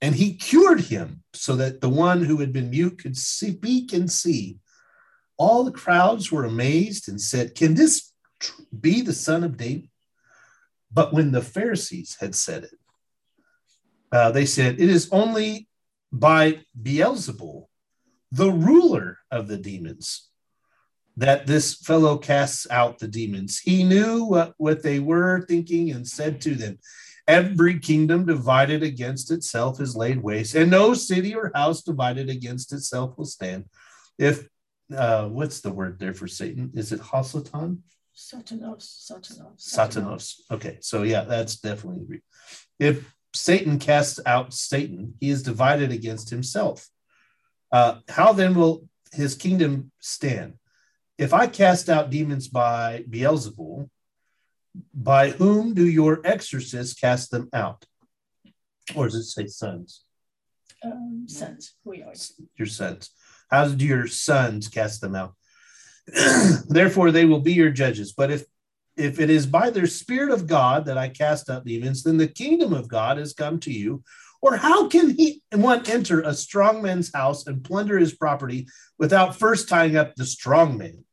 and 0.01 0.15
he 0.15 0.35
cured 0.35 0.81
him 0.81 1.23
so 1.33 1.57
that 1.57 1.81
the 1.81 1.89
one 1.89 2.25
who 2.25 2.39
had 2.39 2.53
been 2.53 2.71
mute 2.71 2.99
could 2.99 3.17
speak 3.17 3.93
and 3.93 4.11
see. 4.11 4.59
All 5.39 5.65
the 5.65 5.73
crowds 5.73 6.33
were 6.33 6.45
amazed 6.45 7.09
and 7.09 7.21
said, 7.21 7.55
Can 7.55 7.75
this 7.75 8.13
be 8.79 9.03
the 9.03 9.13
son 9.13 9.45
of 9.45 9.57
David? 9.57 9.89
But 10.93 11.13
when 11.13 11.33
the 11.33 11.43
Pharisees 11.43 12.17
had 12.21 12.35
said 12.35 12.65
it, 12.65 12.75
uh, 14.13 14.31
they 14.31 14.47
said, 14.47 14.81
It 14.81 14.89
is 14.89 15.09
only 15.13 15.69
by 16.13 16.61
Beelzebul, 16.81 17.67
the 18.33 18.51
ruler 18.51 19.19
of 19.31 19.49
the 19.49 19.59
demons, 19.59 20.29
that 21.17 21.47
this 21.47 21.75
fellow 21.75 22.19
casts 22.19 22.67
out 22.71 22.99
the 22.99 23.09
demons. 23.09 23.59
He 23.59 23.85
knew 23.85 24.25
what, 24.25 24.55
what 24.59 24.83
they 24.83 25.01
were 25.01 25.45
thinking 25.47 25.91
and 25.91 26.07
said 26.07 26.41
to 26.43 26.55
them, 26.55 26.79
Every 27.29 27.81
kingdom 27.81 28.25
divided 28.25 28.85
against 28.85 29.33
itself 29.33 29.81
is 29.81 29.97
laid 29.97 30.23
waste, 30.23 30.55
and 30.55 30.71
no 30.71 30.95
city 30.95 31.35
or 31.35 31.51
house 31.55 31.83
divided 31.83 32.31
against 32.31 32.73
itself 32.73 33.19
will 33.19 33.25
stand. 33.25 33.65
If, 34.17 34.47
uh, 34.97 35.27
what's 35.27 35.61
the 35.61 35.73
word 35.73 35.99
there 35.99 36.15
for 36.15 36.29
Satan? 36.29 36.71
Is 36.75 36.93
it 36.93 37.01
Hasatan? 37.01 37.79
Satanos, 38.17 38.83
Satanos. 38.83 39.59
Satanos. 39.59 40.35
Okay, 40.51 40.79
so 40.81 41.03
yeah, 41.03 41.23
that's 41.23 41.57
definitely. 41.57 42.23
If 42.79 43.15
Satan 43.35 43.79
casts 43.79 44.21
out 44.25 44.55
Satan, 44.55 45.15
he 45.21 45.31
is 45.31 45.43
divided 45.43 45.93
against 45.93 46.31
himself. 46.31 46.89
Uh, 47.71 47.97
how 48.09 48.33
then 48.33 48.55
will 48.55 48.89
his 49.13 49.35
kingdom 49.35 49.93
stand? 50.01 50.55
if 51.19 51.33
I 51.33 51.47
cast 51.47 51.89
out 51.89 52.11
demons 52.11 52.49
by 52.49 53.05
Beelzebul, 53.09 53.89
by 54.93 55.31
whom 55.31 55.75
do 55.75 55.87
your 55.87 56.21
exorcists 56.25 56.99
cast 56.99 57.31
them 57.31 57.49
out? 57.53 57.87
Or 58.95 59.07
does 59.07 59.15
it 59.15 59.25
say 59.25 59.47
sons? 59.47 60.05
Um, 60.85 61.25
sons, 61.27 61.75
we 61.85 62.03
are. 62.03 62.13
Your 62.57 62.67
sons. 62.67 63.11
How 63.51 63.69
do 63.69 63.85
your 63.85 64.07
sons 64.07 64.69
cast 64.69 65.01
them 65.01 65.15
out? 65.15 65.35
Therefore, 66.69 67.11
they 67.11 67.25
will 67.25 67.41
be 67.41 67.53
your 67.53 67.71
judges. 67.71 68.13
But 68.13 68.31
if 68.31 68.45
if 68.97 69.21
it 69.21 69.29
is 69.29 69.47
by 69.47 69.69
the 69.69 69.87
Spirit 69.87 70.31
of 70.31 70.47
God 70.47 70.87
that 70.87 70.97
I 70.97 71.11
cast 71.11 71.51
out 71.51 71.67
demons, 71.67 72.03
then 72.03 72.17
the 72.17 72.27
kingdom 72.27 72.73
of 72.73 72.89
God 72.89 73.19
has 73.19 73.35
come 73.35 73.61
to 73.61 73.73
you. 73.73 74.03
Or 74.41 74.57
how 74.57 74.89
can 74.89 75.11
he 75.11 75.43
one 75.53 75.83
enter 75.87 76.23
a 76.23 76.33
strong 76.33 76.83
man's 76.83 77.13
house 77.13 77.47
and 77.47 77.65
plunder 77.65 77.99
his 77.99 78.15
property 78.15 78.69
without 78.99 79.37
first 79.37 79.69
tying 79.69 79.97
up 79.97 80.15
the 80.15 80.25
strong 80.25 80.79
man? 80.79 81.05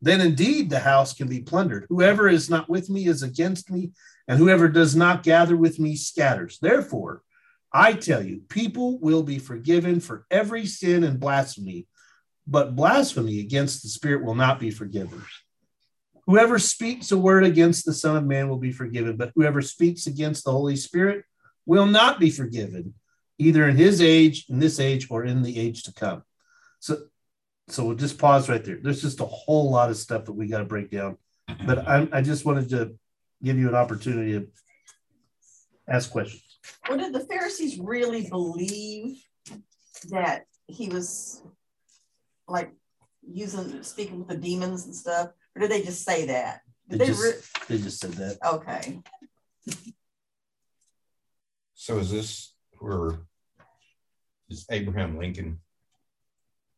Then 0.00 0.20
indeed 0.20 0.70
the 0.70 0.78
house 0.78 1.14
can 1.14 1.28
be 1.28 1.40
plundered. 1.40 1.86
Whoever 1.88 2.28
is 2.28 2.48
not 2.48 2.68
with 2.68 2.88
me 2.88 3.06
is 3.06 3.22
against 3.22 3.70
me, 3.70 3.92
and 4.28 4.38
whoever 4.38 4.68
does 4.68 4.94
not 4.94 5.22
gather 5.22 5.56
with 5.56 5.78
me 5.78 5.96
scatters. 5.96 6.58
Therefore, 6.60 7.22
I 7.72 7.92
tell 7.94 8.22
you, 8.22 8.42
people 8.48 8.98
will 9.00 9.22
be 9.22 9.38
forgiven 9.38 10.00
for 10.00 10.26
every 10.30 10.66
sin 10.66 11.02
and 11.04 11.20
blasphemy, 11.20 11.86
but 12.46 12.76
blasphemy 12.76 13.40
against 13.40 13.82
the 13.82 13.88
Spirit 13.88 14.24
will 14.24 14.34
not 14.34 14.60
be 14.60 14.70
forgiven. 14.70 15.22
Whoever 16.26 16.58
speaks 16.58 17.12
a 17.12 17.18
word 17.18 17.44
against 17.44 17.84
the 17.84 17.92
Son 17.92 18.16
of 18.16 18.24
Man 18.24 18.48
will 18.48 18.58
be 18.58 18.72
forgiven, 18.72 19.16
but 19.16 19.32
whoever 19.34 19.62
speaks 19.62 20.06
against 20.06 20.44
the 20.44 20.52
Holy 20.52 20.76
Spirit 20.76 21.24
will 21.66 21.86
not 21.86 22.18
be 22.18 22.30
forgiven, 22.30 22.94
either 23.38 23.68
in 23.68 23.76
his 23.76 24.00
age, 24.00 24.46
in 24.48 24.58
this 24.58 24.80
age, 24.80 25.08
or 25.10 25.24
in 25.24 25.42
the 25.42 25.58
age 25.58 25.84
to 25.84 25.92
come. 25.92 26.22
So, 26.80 26.98
so 27.68 27.84
we'll 27.84 27.96
just 27.96 28.18
pause 28.18 28.48
right 28.48 28.64
there. 28.64 28.78
There's 28.80 29.02
just 29.02 29.20
a 29.20 29.24
whole 29.24 29.70
lot 29.70 29.90
of 29.90 29.96
stuff 29.96 30.24
that 30.24 30.32
we 30.32 30.46
got 30.46 30.58
to 30.58 30.64
break 30.64 30.90
down, 30.90 31.16
but 31.64 31.86
I, 31.86 32.08
I 32.12 32.22
just 32.22 32.44
wanted 32.44 32.70
to 32.70 32.96
give 33.42 33.58
you 33.58 33.68
an 33.68 33.74
opportunity 33.74 34.32
to 34.32 34.48
ask 35.88 36.10
questions. 36.10 36.42
Well, 36.88 36.98
did 36.98 37.12
the 37.12 37.20
Pharisees 37.20 37.78
really 37.78 38.28
believe 38.28 39.22
that 40.10 40.44
he 40.66 40.88
was 40.88 41.42
like 42.48 42.72
using 43.28 43.82
speaking 43.82 44.18
with 44.20 44.28
the 44.28 44.36
demons 44.36 44.84
and 44.86 44.94
stuff, 44.94 45.30
or 45.54 45.60
did 45.60 45.70
they 45.70 45.82
just 45.82 46.04
say 46.04 46.26
that? 46.26 46.60
Did 46.88 47.00
They 47.00 47.04
they? 47.06 47.10
just, 47.12 47.22
re- 47.24 47.76
they 47.76 47.82
just 47.82 48.00
said 48.00 48.12
that. 48.14 48.38
okay. 48.44 49.00
So 51.74 51.98
is 51.98 52.10
this 52.10 52.54
where 52.78 53.20
is 54.48 54.66
Abraham 54.70 55.18
Lincoln 55.18 55.60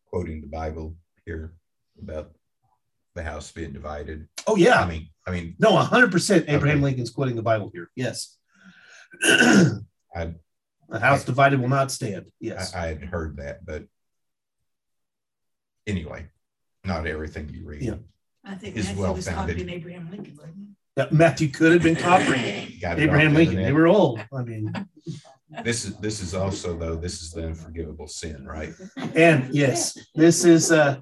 quoting 0.06 0.40
the 0.40 0.46
Bible 0.46 0.96
here 1.24 1.54
about 2.02 2.32
the 3.14 3.22
house 3.22 3.50
being 3.52 3.72
divided? 3.72 4.28
Oh 4.46 4.56
yeah, 4.56 4.80
I 4.80 4.88
mean, 4.88 5.08
I 5.26 5.30
mean, 5.30 5.54
no, 5.58 5.76
hundred 5.76 6.12
percent. 6.12 6.46
Abraham 6.48 6.78
Okay. 6.78 6.84
Lincoln's 6.84 7.10
quoting 7.10 7.36
the 7.36 7.42
Bible 7.42 7.70
here. 7.72 7.90
Yes. 7.94 8.36
I- 9.24 10.34
a 10.90 10.98
house 10.98 11.22
divided 11.22 11.60
will 11.60 11.68
not 11.68 11.90
stand. 11.92 12.30
Yes. 12.40 12.74
I, 12.74 12.84
I 12.84 12.86
had 12.88 13.04
heard 13.04 13.36
that, 13.36 13.62
but 13.66 13.84
anyway, 15.88 16.26
not 16.84 17.06
everything 17.06 17.48
you 17.48 17.64
read. 17.66 17.82
Yeah. 17.82 17.94
I 18.44 18.54
think 18.54 18.76
Is 18.76 18.86
Matthew 18.86 19.02
well 19.02 19.14
was 19.14 19.28
founded. 19.28 19.56
copying 19.56 19.74
Abraham 19.74 20.10
Lincoln, 20.10 20.36
wasn't 20.36 20.56
he? 20.56 20.64
Yeah, 20.96 21.06
Matthew 21.10 21.48
could 21.48 21.72
have 21.72 21.82
been 21.82 21.96
copying 21.96 22.34
it 22.80 22.82
Abraham 22.84 23.32
off 23.32 23.38
the 23.38 23.44
Lincoln. 23.44 23.62
They 23.62 23.72
were 23.72 23.86
old. 23.88 24.20
I 24.32 24.42
mean, 24.42 24.72
This 25.64 25.84
is 25.84 25.96
this 25.98 26.20
is 26.20 26.34
also 26.34 26.76
though 26.76 26.96
this 26.96 27.22
is 27.22 27.30
the 27.32 27.46
unforgivable 27.46 28.06
sin, 28.08 28.44
right? 28.46 28.72
and 29.14 29.52
yes, 29.54 29.96
this 30.14 30.44
is 30.44 30.70
uh 30.72 31.00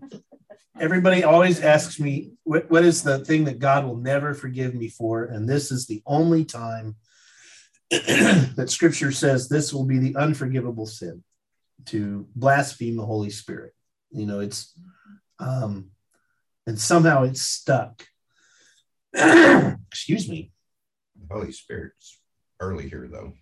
everybody 0.79 1.25
always 1.25 1.61
asks 1.61 1.99
me 1.99 2.33
what, 2.45 2.71
what 2.71 2.85
is 2.85 3.03
the 3.03 3.25
thing 3.25 3.45
that 3.45 3.59
God 3.59 3.85
will 3.87 3.97
never 3.97 4.35
forgive 4.35 4.75
me 4.75 4.89
for? 4.89 5.25
And 5.25 5.49
this 5.49 5.71
is 5.73 5.87
the 5.87 6.03
only 6.07 6.45
time 6.45 6.97
that 7.91 8.67
scripture 8.69 9.13
says 9.13 9.49
this 9.49 9.73
will 9.73 9.85
be 9.85 9.99
the 9.99 10.17
unforgivable 10.17 10.87
sin 10.87 11.23
to 11.87 12.27
blaspheme 12.35 12.97
the 12.97 13.07
Holy 13.07 13.31
Spirit. 13.31 13.73
You 14.11 14.27
know, 14.27 14.41
it's 14.41 14.73
um 15.39 15.91
and 16.67 16.79
somehow 16.79 17.25
it's 17.25 17.43
stuck. 17.43 18.05
Excuse 19.15 20.29
me. 20.29 20.53
Holy 21.31 21.53
Spirit's 21.53 22.21
early 22.61 22.89
here 22.89 23.09
though. 23.11 23.33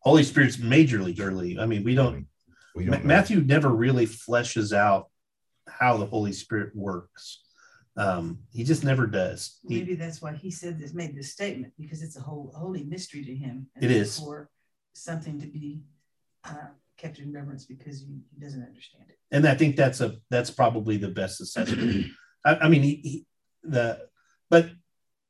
Holy 0.00 0.22
Spirit's 0.22 0.56
majorly 0.56 1.18
early. 1.20 1.58
I 1.58 1.66
mean, 1.66 1.84
we 1.84 1.94
don't 1.94 2.26
We 2.74 2.84
don't 2.84 3.00
know. 3.02 3.06
Matthew 3.08 3.40
never 3.40 3.68
really 3.68 4.06
fleshes 4.06 4.72
out 4.76 5.08
how 5.68 5.96
the 5.96 6.06
Holy 6.06 6.32
Spirit 6.32 6.74
works. 6.74 7.42
Um, 7.96 8.38
he 8.52 8.64
just 8.64 8.82
never 8.84 9.06
does. 9.06 9.58
He- 9.68 9.78
Maybe 9.80 9.94
that's 9.94 10.22
why 10.22 10.34
he 10.34 10.50
said 10.50 10.78
this, 10.78 10.94
made 10.94 11.14
this 11.16 11.32
statement, 11.32 11.74
because 11.78 12.02
it's 12.02 12.16
a 12.16 12.20
whole 12.20 12.52
holy 12.56 12.84
mystery 12.84 13.24
to 13.24 13.34
him. 13.34 13.66
and 13.74 13.84
It 13.84 13.90
is. 13.90 14.18
for 14.18 14.48
Something 14.92 15.40
to 15.40 15.46
be 15.46 15.82
uh, 16.44 16.68
kept 17.00 17.18
in 17.18 17.32
reverence 17.32 17.64
because 17.64 18.00
he, 18.00 18.20
he 18.34 18.40
doesn't 18.40 18.62
understand 18.62 19.04
it. 19.08 19.18
and 19.30 19.46
I 19.46 19.54
think 19.54 19.76
that's 19.76 20.00
a 20.00 20.16
that's 20.28 20.50
probably 20.50 20.96
the 20.96 21.08
best 21.08 21.40
assessment. 21.40 22.06
I, 22.44 22.56
I 22.56 22.68
mean, 22.68 22.82
he, 22.82 23.00
he, 23.02 23.26
the 23.62 24.08
but 24.48 24.70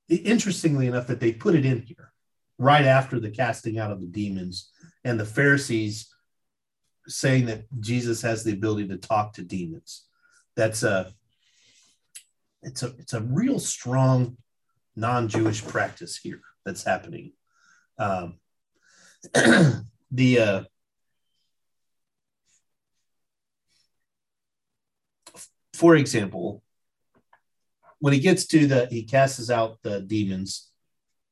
interestingly 0.09 0.87
enough, 0.87 1.06
that 1.06 1.20
they 1.20 1.33
put 1.33 1.54
it 1.54 1.64
in 1.64 1.83
here 1.83 2.12
right 2.59 2.85
after 2.85 3.20
the 3.20 3.30
casting 3.30 3.78
out 3.78 3.92
of 3.92 4.00
the 4.00 4.06
demons 4.06 4.70
and 5.04 5.18
the 5.18 5.24
Pharisees 5.24 6.12
saying 7.06 7.46
that 7.46 7.64
Jesus 7.80 8.22
has 8.22 8.44
the 8.44 8.52
ability 8.52 8.88
to 8.88 8.96
talk 8.96 9.35
to 9.35 9.42
demons. 9.42 10.06
That's 10.56 10.83
a 10.83 11.12
it's 12.62 12.83
a 12.83 12.88
it's 12.98 13.14
a 13.14 13.22
real 13.22 13.59
strong 13.59 14.37
non-Jewish 14.96 15.64
practice 15.64 16.16
here 16.16 16.40
that's 16.64 16.83
happening. 16.83 17.33
Um, 17.98 18.38
the 20.11 20.38
uh, 20.38 20.64
for 25.80 25.96
example, 25.96 26.62
when 28.00 28.12
he 28.12 28.20
gets 28.20 28.44
to 28.48 28.66
the, 28.66 28.86
he 28.90 29.02
casts 29.02 29.48
out 29.48 29.78
the 29.82 30.02
demons. 30.02 30.70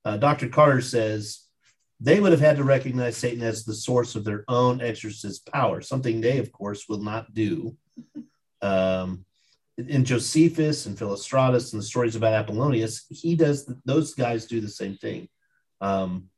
Uh, 0.07 0.17
Dr. 0.17 0.49
Carter 0.49 0.81
says 0.81 1.45
they 2.01 2.19
would 2.19 2.33
have 2.33 2.41
had 2.41 2.57
to 2.57 2.65
recognize 2.65 3.19
Satan 3.19 3.43
as 3.43 3.65
the 3.65 3.75
source 3.75 4.15
of 4.15 4.25
their 4.25 4.47
own 4.49 4.81
exorcist 4.81 5.53
power, 5.53 5.83
something 5.83 6.23
they, 6.23 6.39
of 6.39 6.51
course, 6.51 6.89
will 6.89 7.03
not 7.03 7.35
do. 7.35 7.77
Um, 8.63 9.27
in 9.77 10.07
Josephus 10.07 10.87
and 10.87 10.97
Philostratus 10.97 11.75
and 11.75 11.83
the 11.83 11.87
stories 11.87 12.17
about 12.17 12.33
Apollonius, 12.33 13.05
he 13.11 13.37
does, 13.37 13.71
those 13.85 14.15
guys 14.15 14.47
do 14.47 14.63
the 14.63 14.69
same 14.69 14.97
thing. 14.97 15.29
Um, 15.83 16.31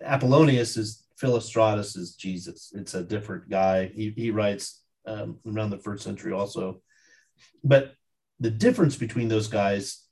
Apollonius 0.00 0.78
is 0.78 1.04
Philostratus 1.20 1.98
is 1.98 2.14
Jesus. 2.14 2.72
It's 2.74 2.94
a 2.94 3.04
different 3.04 3.50
guy. 3.50 3.92
He, 3.94 4.14
he 4.16 4.30
writes 4.30 4.84
um, 5.06 5.38
around 5.46 5.68
the 5.68 5.78
first 5.78 6.02
century 6.02 6.32
also. 6.32 6.80
But 7.64 7.94
the 8.40 8.50
difference 8.50 8.96
between 8.96 9.28
those 9.28 9.48
guys, 9.48 10.04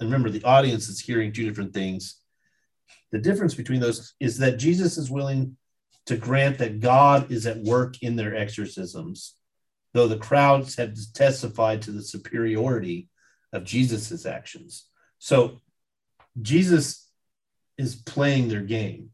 and 0.00 0.08
remember 0.08 0.30
the 0.30 0.44
audience 0.44 0.88
is 0.88 1.00
hearing 1.00 1.32
two 1.32 1.46
different 1.46 1.74
things. 1.74 2.20
The 3.12 3.18
difference 3.18 3.54
between 3.54 3.80
those 3.80 4.14
is 4.20 4.38
that 4.38 4.58
Jesus 4.58 4.96
is 4.96 5.10
willing 5.10 5.56
to 6.06 6.16
grant 6.16 6.58
that 6.58 6.80
God 6.80 7.30
is 7.30 7.46
at 7.46 7.62
work 7.62 8.02
in 8.02 8.16
their 8.16 8.36
exorcisms, 8.36 9.36
though 9.92 10.08
the 10.08 10.18
crowds 10.18 10.76
have 10.76 10.94
testified 11.14 11.82
to 11.82 11.92
the 11.92 12.02
superiority 12.02 13.08
of 13.52 13.64
Jesus's 13.64 14.26
actions. 14.26 14.88
So 15.18 15.60
Jesus 16.40 17.08
is 17.78 17.94
playing 17.94 18.48
their 18.48 18.62
game. 18.62 19.10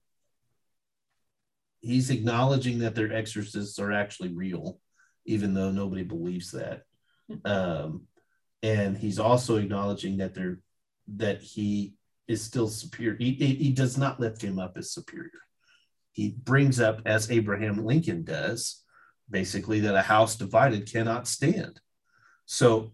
He's 1.80 2.11
acknowledging 2.11 2.80
that 2.80 2.94
their 2.94 3.12
exorcists 3.12 3.78
are 3.78 3.92
actually 3.92 4.30
real, 4.30 4.80
even 5.24 5.54
though 5.54 5.70
nobody 5.70 6.02
believes 6.02 6.50
that. 6.52 6.83
Um, 7.45 8.07
and 8.62 8.97
he's 8.97 9.19
also 9.19 9.57
acknowledging 9.57 10.19
that 10.19 10.35
they're 10.35 10.61
that 11.16 11.43
he 11.43 11.95
is 12.29 12.43
still 12.43 12.69
superior. 12.69 13.16
He, 13.19 13.33
he, 13.33 13.73
does 13.73 13.99
not 13.99 14.21
lift 14.21 14.40
him 14.40 14.61
up 14.61 14.77
as 14.77 14.93
superior. 14.93 15.31
He 16.12 16.37
brings 16.45 16.79
up, 16.79 17.01
as 17.05 17.31
Abraham 17.31 17.85
Lincoln 17.85 18.23
does, 18.23 18.85
basically 19.29 19.81
that 19.81 19.97
a 19.97 20.03
house 20.03 20.37
divided 20.37 20.90
cannot 20.90 21.27
stand. 21.27 21.81
So 22.47 22.93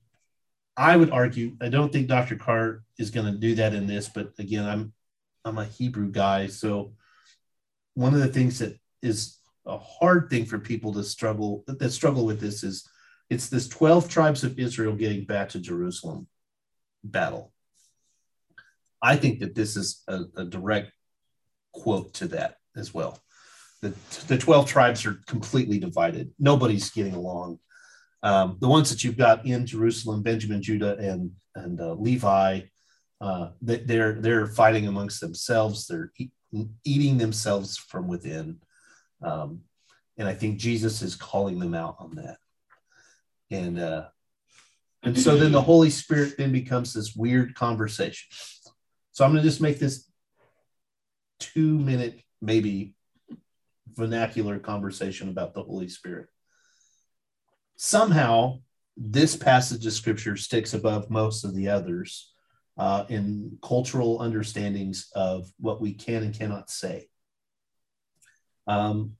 I 0.76 0.96
would 0.96 1.10
argue, 1.10 1.56
I 1.60 1.68
don't 1.68 1.92
think 1.92 2.08
Dr. 2.08 2.36
Carr 2.36 2.82
is 2.98 3.10
going 3.10 3.26
to 3.30 3.38
do 3.38 3.54
that 3.56 3.74
in 3.74 3.86
this, 3.86 4.08
but 4.08 4.32
again, 4.38 4.64
I'm 4.64 4.92
I'm 5.44 5.58
a 5.58 5.64
Hebrew 5.64 6.10
guy, 6.10 6.48
so 6.48 6.94
one 7.94 8.14
of 8.14 8.20
the 8.20 8.28
things 8.28 8.58
that 8.58 8.78
is 9.00 9.38
a 9.64 9.78
hard 9.78 10.28
thing 10.28 10.44
for 10.44 10.58
people 10.58 10.92
to 10.94 11.04
struggle 11.04 11.64
that 11.66 11.90
struggle 11.90 12.26
with 12.26 12.40
this 12.40 12.64
is 12.64 12.88
it's 13.28 13.48
this 13.48 13.68
12 13.68 14.08
tribes 14.08 14.44
of 14.44 14.58
Israel 14.58 14.94
getting 14.94 15.24
back 15.24 15.50
to 15.50 15.60
Jerusalem 15.60 16.28
battle. 17.02 17.52
I 19.02 19.16
think 19.16 19.40
that 19.40 19.54
this 19.54 19.76
is 19.76 20.02
a, 20.08 20.22
a 20.36 20.44
direct 20.44 20.92
quote 21.72 22.14
to 22.14 22.28
that 22.28 22.56
as 22.76 22.94
well. 22.94 23.18
The, 23.82 23.92
the 24.28 24.38
12 24.38 24.66
tribes 24.66 25.04
are 25.06 25.20
completely 25.26 25.78
divided. 25.78 26.32
Nobody's 26.38 26.90
getting 26.90 27.14
along. 27.14 27.58
Um, 28.22 28.56
the 28.60 28.68
ones 28.68 28.90
that 28.90 29.04
you've 29.04 29.18
got 29.18 29.46
in 29.46 29.66
Jerusalem, 29.66 30.22
Benjamin, 30.22 30.62
Judah, 30.62 30.96
and 30.96 31.32
and 31.54 31.80
uh, 31.80 31.94
Levi, 31.94 32.62
uh, 33.20 33.50
they- 33.62 33.84
they're 33.84 34.20
they're 34.20 34.46
fighting 34.46 34.88
amongst 34.88 35.20
themselves. 35.20 35.86
They're 35.86 36.10
eat, 36.18 36.32
eating 36.84 37.18
themselves 37.18 37.76
from 37.76 38.08
within, 38.08 38.58
um, 39.22 39.60
and 40.16 40.26
I 40.26 40.34
think 40.34 40.58
Jesus 40.58 41.02
is 41.02 41.14
calling 41.14 41.58
them 41.58 41.74
out 41.74 41.96
on 41.98 42.16
that. 42.16 42.38
And 43.50 43.78
uh, 43.78 44.06
and 45.02 45.18
so 45.18 45.36
then 45.36 45.52
the 45.52 45.62
Holy 45.62 45.90
Spirit 45.90 46.36
then 46.36 46.50
becomes 46.50 46.92
this 46.92 47.14
weird 47.14 47.54
conversation. 47.54 48.26
So 49.12 49.24
I'm 49.24 49.30
going 49.30 49.42
to 49.42 49.48
just 49.48 49.60
make 49.60 49.78
this 49.78 50.10
two 51.38 51.78
minute, 51.78 52.20
maybe 52.42 52.94
vernacular 53.94 54.58
conversation 54.58 55.28
about 55.28 55.54
the 55.54 55.62
Holy 55.62 55.88
Spirit. 55.88 56.28
Somehow, 57.76 58.60
this 58.96 59.36
passage 59.36 59.86
of 59.86 59.92
scripture 59.92 60.36
sticks 60.36 60.74
above 60.74 61.10
most 61.10 61.44
of 61.44 61.54
the 61.54 61.68
others 61.68 62.32
uh, 62.76 63.04
in 63.08 63.58
cultural 63.62 64.20
understandings 64.20 65.08
of 65.14 65.48
what 65.58 65.80
we 65.80 65.94
can 65.94 66.22
and 66.22 66.36
cannot 66.36 66.68
say. 66.68 67.08
Um, 68.66 69.12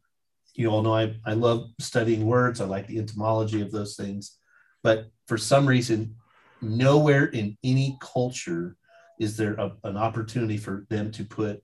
you 0.58 0.68
all 0.68 0.82
know 0.82 0.94
I, 0.94 1.14
I 1.24 1.34
love 1.34 1.70
studying 1.80 2.26
words, 2.26 2.60
I 2.60 2.64
like 2.64 2.86
the 2.86 2.98
etymology 2.98 3.60
of 3.60 3.72
those 3.72 3.96
things, 3.96 4.38
but 4.82 5.06
for 5.26 5.38
some 5.38 5.66
reason, 5.66 6.16
nowhere 6.60 7.24
in 7.26 7.56
any 7.62 7.98
culture 8.00 8.76
is 9.18 9.36
there 9.36 9.54
a, 9.54 9.72
an 9.84 9.96
opportunity 9.96 10.56
for 10.56 10.86
them 10.88 11.10
to 11.12 11.24
put 11.24 11.62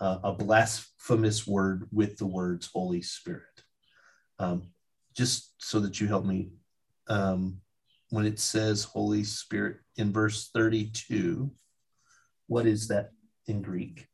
uh, 0.00 0.18
a 0.22 0.32
blasphemous 0.32 1.46
word 1.46 1.88
with 1.92 2.16
the 2.18 2.26
words 2.26 2.68
Holy 2.72 3.02
Spirit. 3.02 3.42
Um, 4.38 4.70
just 5.16 5.54
so 5.58 5.80
that 5.80 6.00
you 6.00 6.06
help 6.06 6.24
me, 6.24 6.50
um, 7.08 7.60
when 8.10 8.26
it 8.26 8.38
says 8.38 8.84
Holy 8.84 9.24
Spirit 9.24 9.78
in 9.96 10.12
verse 10.12 10.50
32, 10.54 11.50
what 12.46 12.66
is 12.66 12.88
that 12.88 13.10
in 13.46 13.62
Greek? 13.62 14.06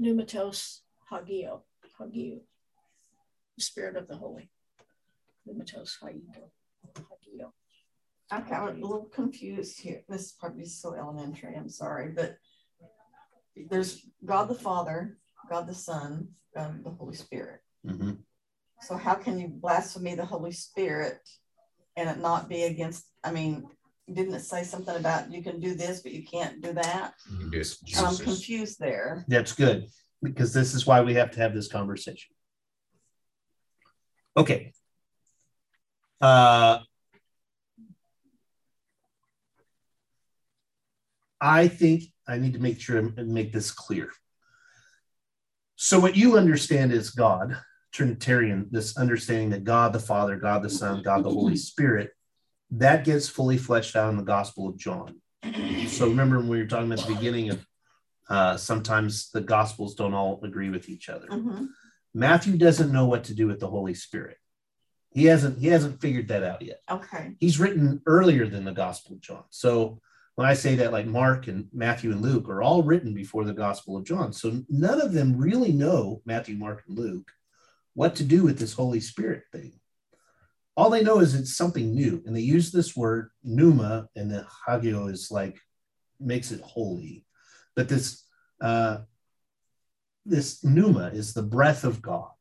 Pneumatos 0.00 0.80
hagio, 1.12 1.62
hagio, 2.00 2.40
the 3.56 3.62
spirit 3.62 3.96
of 3.96 4.08
the 4.08 4.16
holy. 4.16 4.50
Pneumatos 5.46 5.98
hagio, 6.02 6.50
hagio. 6.96 7.52
Okay, 8.32 8.54
I'm 8.54 8.68
a 8.68 8.72
little 8.72 9.10
confused 9.12 9.80
here. 9.80 10.02
This 10.08 10.26
is 10.26 10.32
probably 10.32 10.64
so 10.64 10.94
elementary. 10.94 11.54
I'm 11.54 11.68
sorry, 11.68 12.12
but 12.12 12.36
there's 13.68 14.06
God 14.24 14.48
the 14.48 14.54
Father, 14.54 15.18
God 15.50 15.66
the 15.66 15.74
Son, 15.74 16.28
um, 16.56 16.80
the 16.82 16.90
Holy 16.90 17.14
Spirit. 17.14 17.60
Mhm. 17.84 18.24
So 18.82 18.96
how 18.96 19.16
can 19.16 19.38
you 19.38 19.48
blaspheme 19.48 20.16
the 20.16 20.24
Holy 20.24 20.52
Spirit 20.52 21.20
and 21.96 22.08
it 22.08 22.18
not 22.18 22.48
be 22.48 22.62
against? 22.62 23.04
I 23.22 23.32
mean, 23.32 23.68
didn't 24.12 24.34
it 24.34 24.40
say 24.40 24.64
something 24.64 24.96
about 24.96 25.30
you 25.30 25.42
can 25.42 25.60
do 25.60 25.74
this, 25.74 26.00
but 26.00 26.12
you 26.12 26.24
can't 26.24 26.60
do 26.62 26.72
that? 26.72 27.14
You 27.30 27.38
can 27.38 27.52
just 27.52 28.02
I'm 28.02 28.16
confused 28.16 28.78
there. 28.78 29.24
That's 29.28 29.52
good 29.52 29.86
because 30.22 30.52
this 30.52 30.74
is 30.74 30.86
why 30.86 31.00
we 31.00 31.14
have 31.14 31.30
to 31.32 31.40
have 31.40 31.54
this 31.54 31.68
conversation. 31.68 32.34
Okay. 34.36 34.72
Uh, 36.20 36.78
I 41.40 41.68
think 41.68 42.04
I 42.28 42.38
need 42.38 42.52
to 42.52 42.58
make 42.58 42.80
sure 42.80 42.98
and 42.98 43.28
make 43.28 43.52
this 43.52 43.70
clear. 43.70 44.10
So, 45.76 45.98
what 45.98 46.16
you 46.16 46.36
understand 46.36 46.92
is 46.92 47.10
God, 47.10 47.56
Trinitarian, 47.92 48.68
this 48.70 48.98
understanding 48.98 49.50
that 49.50 49.64
God 49.64 49.94
the 49.94 49.98
Father, 49.98 50.36
God 50.36 50.62
the 50.62 50.68
Son, 50.68 51.02
God 51.02 51.24
the 51.24 51.30
Holy 51.30 51.56
Spirit, 51.56 52.10
that 52.72 53.04
gets 53.04 53.28
fully 53.28 53.58
fleshed 53.58 53.96
out 53.96 54.10
in 54.10 54.16
the 54.16 54.22
Gospel 54.22 54.68
of 54.68 54.76
John. 54.76 55.20
So, 55.88 56.06
remember 56.08 56.38
when 56.38 56.48
we 56.48 56.58
were 56.58 56.66
talking 56.66 56.92
at 56.92 57.00
the 57.00 57.14
beginning 57.14 57.50
of 57.50 57.66
uh, 58.28 58.56
sometimes 58.56 59.30
the 59.32 59.40
Gospels 59.40 59.94
don't 59.94 60.14
all 60.14 60.40
agree 60.44 60.70
with 60.70 60.88
each 60.88 61.08
other. 61.08 61.26
Mhm. 61.26 61.68
Matthew 62.14 62.56
doesn't 62.56 62.92
know 62.92 63.06
what 63.06 63.24
to 63.24 63.34
do 63.34 63.46
with 63.46 63.58
the 63.60 63.68
Holy 63.68 63.94
Spirit. 63.94 64.36
He 65.10 65.24
hasn't 65.24 65.58
he 65.58 65.66
hasn't 65.68 66.00
figured 66.00 66.28
that 66.28 66.44
out 66.44 66.62
yet. 66.62 66.80
Okay. 66.88 67.34
He's 67.40 67.58
written 67.58 68.00
earlier 68.06 68.46
than 68.46 68.64
the 68.64 68.72
Gospel 68.72 69.16
of 69.16 69.20
John. 69.20 69.44
So 69.50 70.00
when 70.36 70.46
I 70.46 70.54
say 70.54 70.76
that, 70.76 70.92
like 70.92 71.06
Mark 71.06 71.48
and 71.48 71.68
Matthew 71.72 72.12
and 72.12 72.22
Luke 72.22 72.48
are 72.48 72.62
all 72.62 72.82
written 72.84 73.12
before 73.14 73.44
the 73.44 73.52
Gospel 73.52 73.96
of 73.96 74.04
John. 74.04 74.32
So 74.32 74.62
none 74.68 75.00
of 75.00 75.12
them 75.12 75.36
really 75.36 75.72
know, 75.72 76.22
Matthew, 76.24 76.56
Mark, 76.56 76.84
and 76.86 76.96
Luke, 76.96 77.30
what 77.94 78.14
to 78.16 78.24
do 78.24 78.44
with 78.44 78.58
this 78.58 78.72
Holy 78.74 79.00
Spirit 79.00 79.42
thing. 79.50 79.72
All 80.80 80.88
they 80.88 81.02
know 81.02 81.20
is 81.20 81.34
it's 81.34 81.54
something 81.54 81.94
new. 81.94 82.22
And 82.24 82.34
they 82.34 82.40
use 82.40 82.72
this 82.72 82.96
word 82.96 83.32
pneuma, 83.44 84.08
and 84.16 84.30
the 84.30 84.46
hagio 84.66 85.12
is 85.12 85.30
like 85.30 85.58
makes 86.18 86.52
it 86.52 86.62
holy. 86.62 87.26
But 87.76 87.90
this 87.90 88.24
uh, 88.62 89.00
this 90.24 90.64
pneuma 90.64 91.10
is 91.12 91.34
the 91.34 91.42
breath 91.42 91.84
of 91.84 92.00
God. 92.00 92.32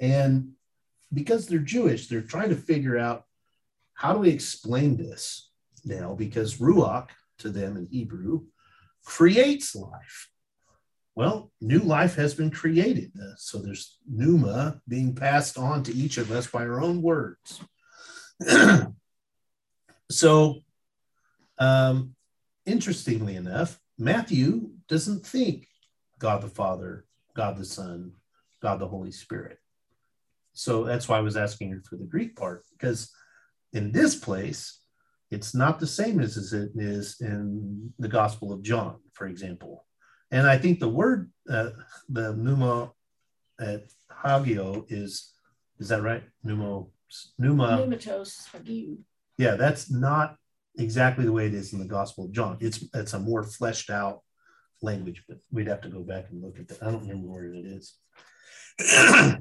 And 0.00 0.52
because 1.12 1.48
they're 1.48 1.58
Jewish, 1.58 2.06
they're 2.06 2.22
trying 2.22 2.50
to 2.50 2.54
figure 2.54 2.96
out 2.96 3.24
how 3.94 4.12
do 4.12 4.20
we 4.20 4.30
explain 4.30 4.96
this 4.96 5.50
now? 5.84 6.14
Because 6.14 6.58
ruach 6.58 7.08
to 7.38 7.50
them 7.50 7.76
in 7.76 7.88
Hebrew 7.90 8.42
creates 9.04 9.74
life. 9.74 10.30
Well, 11.16 11.50
new 11.62 11.78
life 11.78 12.14
has 12.16 12.34
been 12.34 12.50
created. 12.50 13.10
Uh, 13.18 13.34
so 13.38 13.58
there's 13.58 13.98
pneuma 14.06 14.82
being 14.86 15.14
passed 15.14 15.56
on 15.56 15.82
to 15.84 15.94
each 15.94 16.18
of 16.18 16.30
us 16.30 16.46
by 16.46 16.60
our 16.60 16.78
own 16.78 17.00
words. 17.00 17.62
so, 20.10 20.56
um, 21.58 22.14
interestingly 22.66 23.36
enough, 23.36 23.80
Matthew 23.98 24.72
doesn't 24.88 25.24
think 25.24 25.66
God 26.18 26.42
the 26.42 26.48
Father, 26.48 27.06
God 27.34 27.56
the 27.56 27.64
Son, 27.64 28.12
God 28.60 28.78
the 28.78 28.88
Holy 28.88 29.10
Spirit. 29.10 29.58
So 30.52 30.84
that's 30.84 31.08
why 31.08 31.16
I 31.16 31.22
was 31.22 31.38
asking 31.38 31.70
her 31.70 31.82
for 31.88 31.96
the 31.96 32.04
Greek 32.04 32.36
part, 32.36 32.64
because 32.72 33.10
in 33.72 33.90
this 33.90 34.14
place, 34.14 34.80
it's 35.30 35.54
not 35.54 35.80
the 35.80 35.86
same 35.86 36.20
as 36.20 36.52
it 36.52 36.72
is 36.74 37.16
in 37.22 37.94
the 37.98 38.08
Gospel 38.08 38.52
of 38.52 38.62
John, 38.62 38.96
for 39.14 39.26
example. 39.26 39.85
And 40.30 40.46
I 40.46 40.58
think 40.58 40.80
the 40.80 40.88
word, 40.88 41.30
uh, 41.48 41.70
the 42.08 42.34
pneuma 42.34 42.92
at 43.60 43.84
hagio 44.10 44.84
is, 44.88 45.32
is 45.78 45.88
that 45.88 46.02
right? 46.02 46.24
Pneumo, 46.44 46.90
pneuma. 47.38 47.78
Pneumatos 47.78 48.48
hagio. 48.52 48.98
Yeah, 49.38 49.54
that's 49.56 49.90
not 49.90 50.36
exactly 50.78 51.24
the 51.24 51.32
way 51.32 51.46
it 51.46 51.54
is 51.54 51.72
in 51.72 51.78
the 51.78 51.86
Gospel 51.86 52.24
of 52.24 52.32
John. 52.32 52.56
It's 52.60 52.84
it's 52.94 53.12
a 53.12 53.18
more 53.18 53.44
fleshed 53.44 53.90
out 53.90 54.20
language, 54.82 55.22
but 55.28 55.38
we'd 55.52 55.68
have 55.68 55.82
to 55.82 55.88
go 55.88 56.02
back 56.02 56.26
and 56.30 56.42
look 56.42 56.58
at 56.58 56.68
that. 56.68 56.82
I 56.82 56.90
don't 56.90 57.02
remember 57.02 57.28
where 57.28 57.44
it 57.44 57.66
is. 57.66 57.94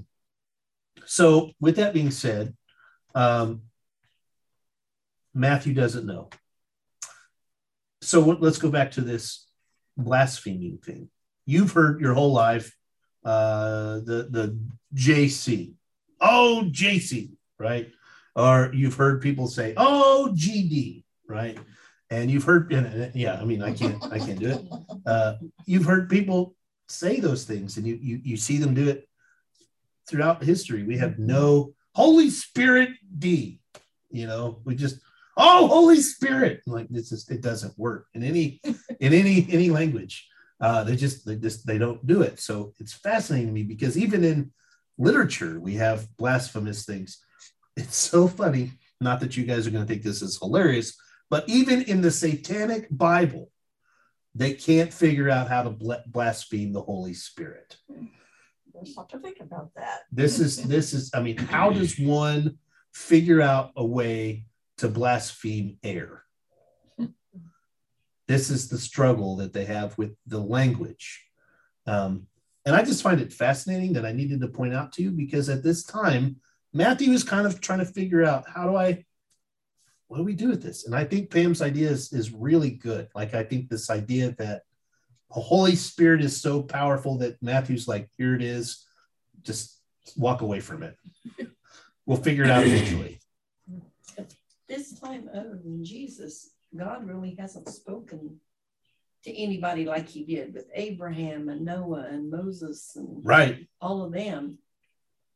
so, 1.06 1.52
with 1.60 1.78
that 1.78 1.94
being 1.94 2.12
said, 2.12 2.56
um, 3.14 3.62
Matthew 5.34 5.74
doesn't 5.74 6.06
know. 6.06 6.30
So 8.02 8.22
let's 8.22 8.60
go 8.60 8.70
back 8.70 8.92
to 8.92 9.02
this 9.02 9.45
blaspheming 9.98 10.78
thing. 10.78 11.10
You've 11.46 11.72
heard 11.72 12.02
your 12.02 12.14
whole 12.14 12.34
life 12.34 12.76
uh, 13.24 13.96
the 14.06 14.28
the 14.30 14.60
JC, 14.94 15.74
oh 16.22 16.66
JC, 16.68 17.32
right? 17.60 17.90
Or 18.36 18.72
you've 18.74 18.96
heard 18.96 19.22
people 19.22 19.48
say, 19.48 19.74
oh 19.78 20.32
GD, 20.36 21.04
right? 21.28 21.58
And 22.12 22.30
you've 22.30 22.44
heard, 22.44 22.72
and, 22.72 23.16
yeah, 23.16 23.40
I 23.42 23.46
mean, 23.46 23.64
I 23.64 23.74
can't, 23.74 24.04
I 24.12 24.20
can't 24.20 24.40
do 24.40 24.50
it. 24.50 24.62
Uh, 25.06 25.36
you've 25.68 25.86
heard 25.86 26.10
people 26.10 26.56
say 26.88 27.20
those 27.20 27.44
things, 27.44 27.78
and 27.78 27.86
you 27.86 28.00
you 28.02 28.20
you 28.24 28.38
see 28.38 28.58
them 28.58 28.74
do 28.74 28.90
it 28.90 29.08
throughout 30.10 30.44
history. 30.44 30.82
We 30.82 30.98
have 30.98 31.20
no 31.20 31.76
Holy 31.94 32.32
Spirit 32.32 32.90
D, 33.20 33.60
you 34.10 34.26
know, 34.26 34.62
we 34.66 34.76
just 34.76 35.00
oh 35.38 35.68
Holy 35.68 36.02
Spirit, 36.02 36.62
like 36.66 36.88
this 36.90 37.12
is 37.12 37.30
it 37.30 37.42
doesn't 37.42 37.78
work 37.78 38.08
in 38.14 38.24
any 38.24 38.62
in 39.00 39.14
any 39.14 39.48
any 39.50 39.70
language. 39.70 40.28
Uh, 40.60 40.84
they 40.84 40.96
just 40.96 41.26
they 41.26 41.36
just 41.36 41.66
they 41.68 41.78
don't 41.78 42.06
do 42.08 42.22
it. 42.22 42.40
So 42.40 42.74
it's 42.80 42.94
fascinating 42.94 43.48
to 43.48 43.54
me 43.54 43.64
because 43.64 43.98
even 43.98 44.24
in 44.24 44.52
literature 44.98 45.60
we 45.60 45.76
have 45.76 46.08
blasphemous 46.18 46.86
things. 46.86 47.20
It's 47.76 47.98
so 47.98 48.28
funny. 48.28 48.72
Not 49.02 49.20
that 49.20 49.36
you 49.36 49.44
guys 49.44 49.68
are 49.68 49.72
going 49.72 49.86
to 49.86 49.88
think 49.88 50.04
this 50.04 50.22
is 50.22 50.40
hilarious, 50.40 50.96
but 51.30 51.44
even 51.50 51.82
in 51.82 52.00
the 52.00 52.12
Satanic 52.12 52.88
Bible, 52.90 53.52
they 54.34 54.54
can't 54.54 54.94
figure 54.94 55.30
out 55.30 55.50
how 55.50 55.64
to 55.64 55.70
bla- 55.70 56.04
blaspheme 56.08 56.72
the 56.72 56.82
Holy 56.82 57.14
Spirit. 57.14 57.76
There's 58.74 58.96
something 58.96 59.20
to 59.20 59.26
think 59.26 59.40
about 59.42 59.72
that. 59.76 60.02
This 60.12 60.40
is 60.40 60.64
this 60.64 60.94
is. 60.94 61.12
I 61.14 61.22
mean, 61.22 61.38
how 61.38 61.70
does 61.70 61.98
one 61.98 62.58
figure 62.94 63.42
out 63.42 63.72
a 63.76 63.86
way 63.86 64.46
to 64.78 64.88
blaspheme 64.88 65.78
air? 65.84 66.24
This 68.28 68.50
is 68.50 68.70
the 68.70 68.78
struggle 68.80 69.36
that 69.38 69.54
they 69.54 69.66
have 69.66 69.98
with 69.98 70.16
the 70.26 70.40
language. 70.40 71.24
Um, 71.86 72.28
and 72.66 72.76
I 72.76 72.82
just 72.84 73.04
find 73.04 73.22
it 73.22 73.32
fascinating 73.32 73.94
that 73.94 74.06
I 74.06 74.12
needed 74.12 74.42
to 74.42 74.48
point 74.48 74.74
out 74.74 74.92
to 74.94 75.04
you 75.04 75.12
because 75.12 75.50
at 75.50 75.62
this 75.62 75.84
time, 75.84 76.38
Matthew 76.74 77.12
is 77.12 77.24
kind 77.24 77.46
of 77.46 77.62
trying 77.62 77.80
to 77.80 77.86
figure 77.86 78.24
out 78.24 78.46
how 78.50 78.68
do 78.68 78.76
I 78.76 79.06
what 80.08 80.18
do 80.18 80.24
we 80.24 80.34
do 80.34 80.50
with 80.50 80.62
this? 80.62 80.86
And 80.86 80.96
I 80.96 81.04
think 81.04 81.32
Pam's 81.32 81.62
idea 81.62 81.90
is, 81.90 82.14
is 82.14 82.32
really 82.32 82.70
good. 82.70 83.08
Like, 83.16 83.34
I 83.34 83.44
think 83.44 83.70
this 83.70 83.90
idea 83.90 84.36
that 84.38 84.62
the 85.34 85.42
Holy 85.42 85.76
Spirit 85.76 86.24
is 86.24 86.40
so 86.40 86.62
powerful 86.62 87.18
that 87.18 87.42
Matthew's 87.42 87.88
like, 87.88 88.10
here 88.18 88.36
it 88.36 88.44
is, 88.44 88.86
just 89.42 89.82
walk 90.16 90.42
away 90.42 90.60
from 90.60 90.84
it. 90.84 90.96
We'll 92.06 92.18
figure 92.18 92.44
it 92.44 92.52
out 92.52 92.66
eventually. 92.66 93.20
This 94.68 95.00
time, 95.00 95.30
other 95.34 95.60
than 95.64 95.84
Jesus, 95.84 96.52
God 96.76 97.08
really 97.08 97.36
hasn't 97.36 97.70
spoken 97.70 98.40
to 99.24 99.36
anybody 99.36 99.86
like 99.86 100.08
he 100.08 100.24
did 100.24 100.54
with 100.54 100.68
Abraham 100.74 101.50
and 101.50 101.62
Noah 101.66 102.08
and 102.10 102.30
Moses 102.30 102.96
and 102.96 103.24
Right. 103.26 103.68
all 103.82 104.04
of 104.04 104.12
them. 104.12 104.58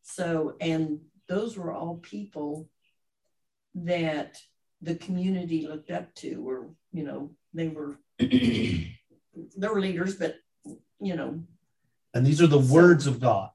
So, 0.02 0.56
and 0.62 1.00
those 1.28 1.58
were 1.58 1.72
all 1.74 1.98
people 1.98 2.70
that 3.76 4.38
the 4.82 4.96
community 4.96 5.68
looked 5.68 5.92
up 5.92 6.14
to, 6.16 6.48
or, 6.48 6.70
you 6.92 7.04
know, 7.04 7.32
they 7.54 7.68
were, 7.68 8.00
they 8.20 8.88
were 9.62 9.80
leaders, 9.82 10.16
but, 10.16 10.36
you 11.00 11.16
know, 11.16 11.44
And 12.14 12.26
these 12.26 12.42
are 12.42 12.48
the 12.48 12.62
So- 12.62 12.74
words 12.74 13.06
of 13.06 13.20
God 13.20 13.52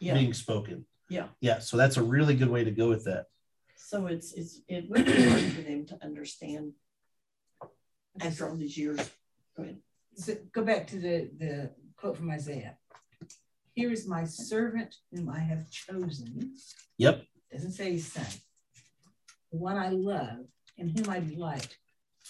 yeah. 0.00 0.14
being 0.14 0.34
spoken. 0.34 0.84
Yeah. 1.08 1.28
Yeah. 1.40 1.60
So 1.60 1.76
that's 1.76 1.96
a 1.96 2.02
really 2.02 2.34
good 2.34 2.48
way 2.50 2.64
to 2.64 2.70
go 2.72 2.88
with 2.88 3.04
that. 3.04 3.26
So 3.84 4.06
it's, 4.06 4.32
it's, 4.32 4.60
it 4.68 4.88
would 4.88 5.04
be 5.04 5.28
hard 5.28 5.42
for 5.52 5.60
them 5.60 5.84
to 5.86 5.98
understand 6.02 6.72
after 8.20 8.48
all 8.48 8.56
these 8.56 8.78
years. 8.78 8.98
Go 9.56 9.64
ahead. 9.64 9.78
So 10.14 10.34
go 10.52 10.62
back 10.62 10.86
to 10.88 10.96
the, 10.96 11.30
the 11.38 11.70
quote 11.96 12.16
from 12.16 12.30
Isaiah. 12.30 12.76
Here 13.74 13.90
is 13.90 14.06
my 14.06 14.24
servant 14.24 14.94
whom 15.10 15.28
I 15.28 15.40
have 15.40 15.70
chosen. 15.70 16.54
Yep. 16.98 17.24
Doesn't 17.52 17.72
say 17.72 17.92
his 17.92 18.10
son. 18.10 18.26
The 19.50 19.58
one 19.58 19.76
I 19.76 19.90
love 19.90 20.46
and 20.78 20.96
whom 20.96 21.10
I 21.10 21.20
delight. 21.20 21.76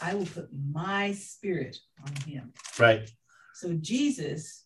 I 0.00 0.14
will 0.14 0.26
put 0.26 0.48
my 0.52 1.12
spirit 1.12 1.76
on 2.04 2.14
him. 2.26 2.52
Right. 2.78 3.08
So 3.54 3.74
Jesus, 3.74 4.64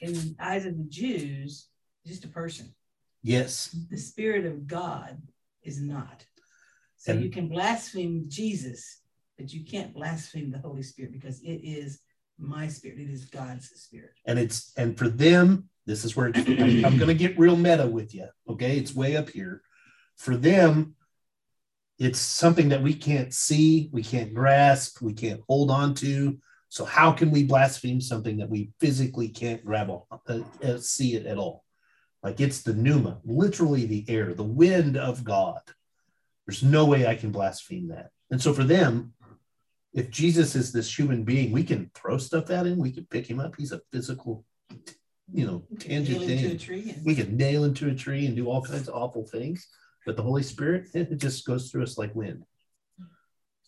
in 0.00 0.12
the 0.12 0.36
eyes 0.40 0.64
of 0.64 0.78
the 0.78 0.84
Jews, 0.84 1.68
is 2.04 2.12
just 2.12 2.24
a 2.24 2.28
person. 2.28 2.72
Yes. 3.22 3.76
The 3.90 3.98
spirit 3.98 4.46
of 4.46 4.66
God 4.66 5.20
is 5.64 5.80
not. 5.80 6.24
So 6.96 7.12
And- 7.12 7.22
you 7.22 7.30
can 7.30 7.48
blaspheme 7.48 8.24
Jesus, 8.28 9.00
but 9.36 9.52
you 9.52 9.64
can't 9.64 9.94
blaspheme 9.94 10.50
the 10.50 10.58
Holy 10.58 10.82
Spirit 10.82 11.12
because 11.12 11.40
it 11.42 11.60
is 11.62 12.00
my 12.38 12.68
spirit. 12.68 12.98
It 12.98 13.10
is 13.10 13.26
God's 13.26 13.68
spirit. 13.70 14.12
And 14.26 14.38
it's, 14.38 14.72
and 14.76 14.96
for 14.98 15.08
them, 15.08 15.68
this 15.86 16.04
is 16.04 16.16
where 16.16 16.28
it's, 16.28 16.38
I'm, 16.38 16.84
I'm 16.84 16.96
going 16.98 17.08
to 17.08 17.14
get 17.14 17.38
real 17.38 17.56
meta 17.56 17.86
with 17.86 18.14
you. 18.14 18.26
Okay. 18.48 18.78
It's 18.78 18.94
way 18.94 19.16
up 19.16 19.28
here. 19.28 19.62
For 20.16 20.36
them, 20.36 20.94
it's 21.98 22.18
something 22.18 22.70
that 22.70 22.82
we 22.82 22.94
can't 22.94 23.32
see, 23.32 23.88
we 23.92 24.02
can't 24.02 24.34
grasp, 24.34 25.00
we 25.00 25.12
can't 25.12 25.40
hold 25.48 25.70
on 25.70 25.94
to. 25.94 26.38
So 26.68 26.84
how 26.84 27.12
can 27.12 27.30
we 27.30 27.44
blaspheme 27.44 28.00
something 28.00 28.38
that 28.38 28.50
we 28.50 28.72
physically 28.80 29.28
can't 29.28 29.64
grab 29.64 29.90
on, 29.90 30.02
uh, 30.28 30.40
uh, 30.66 30.78
see 30.78 31.14
it 31.14 31.26
at 31.26 31.38
all? 31.38 31.63
Like 32.24 32.40
it's 32.40 32.62
the 32.62 32.72
pneuma, 32.72 33.18
literally 33.24 33.84
the 33.84 34.04
air, 34.08 34.32
the 34.34 34.42
wind 34.42 34.96
of 34.96 35.22
God. 35.22 35.60
There's 36.46 36.62
no 36.62 36.86
way 36.86 37.06
I 37.06 37.14
can 37.16 37.30
blaspheme 37.30 37.88
that. 37.88 38.10
And 38.30 38.40
so 38.40 38.52
for 38.54 38.64
them, 38.64 39.12
if 39.92 40.10
Jesus 40.10 40.56
is 40.56 40.72
this 40.72 40.98
human 40.98 41.22
being, 41.22 41.52
we 41.52 41.62
can 41.62 41.90
throw 41.94 42.16
stuff 42.18 42.50
at 42.50 42.66
him, 42.66 42.78
we 42.78 42.90
can 42.92 43.06
pick 43.06 43.26
him 43.28 43.38
up. 43.40 43.54
He's 43.56 43.72
a 43.72 43.80
physical, 43.92 44.44
you 45.32 45.46
know, 45.46 45.64
tangent 45.78 46.18
thing. 46.26 46.38
and- 46.50 46.60
We 47.04 47.14
can 47.14 47.36
nail 47.36 47.64
into 47.64 47.88
a 47.90 47.94
tree 47.94 48.26
and 48.26 48.34
do 48.34 48.48
all 48.48 48.62
kinds 48.62 48.88
of 48.88 48.94
awful 48.94 49.24
things. 49.26 49.68
But 50.06 50.16
the 50.16 50.22
Holy 50.22 50.42
Spirit, 50.42 50.88
it 50.94 51.18
just 51.18 51.46
goes 51.46 51.70
through 51.70 51.82
us 51.84 51.98
like 51.98 52.14
wind. 52.14 52.44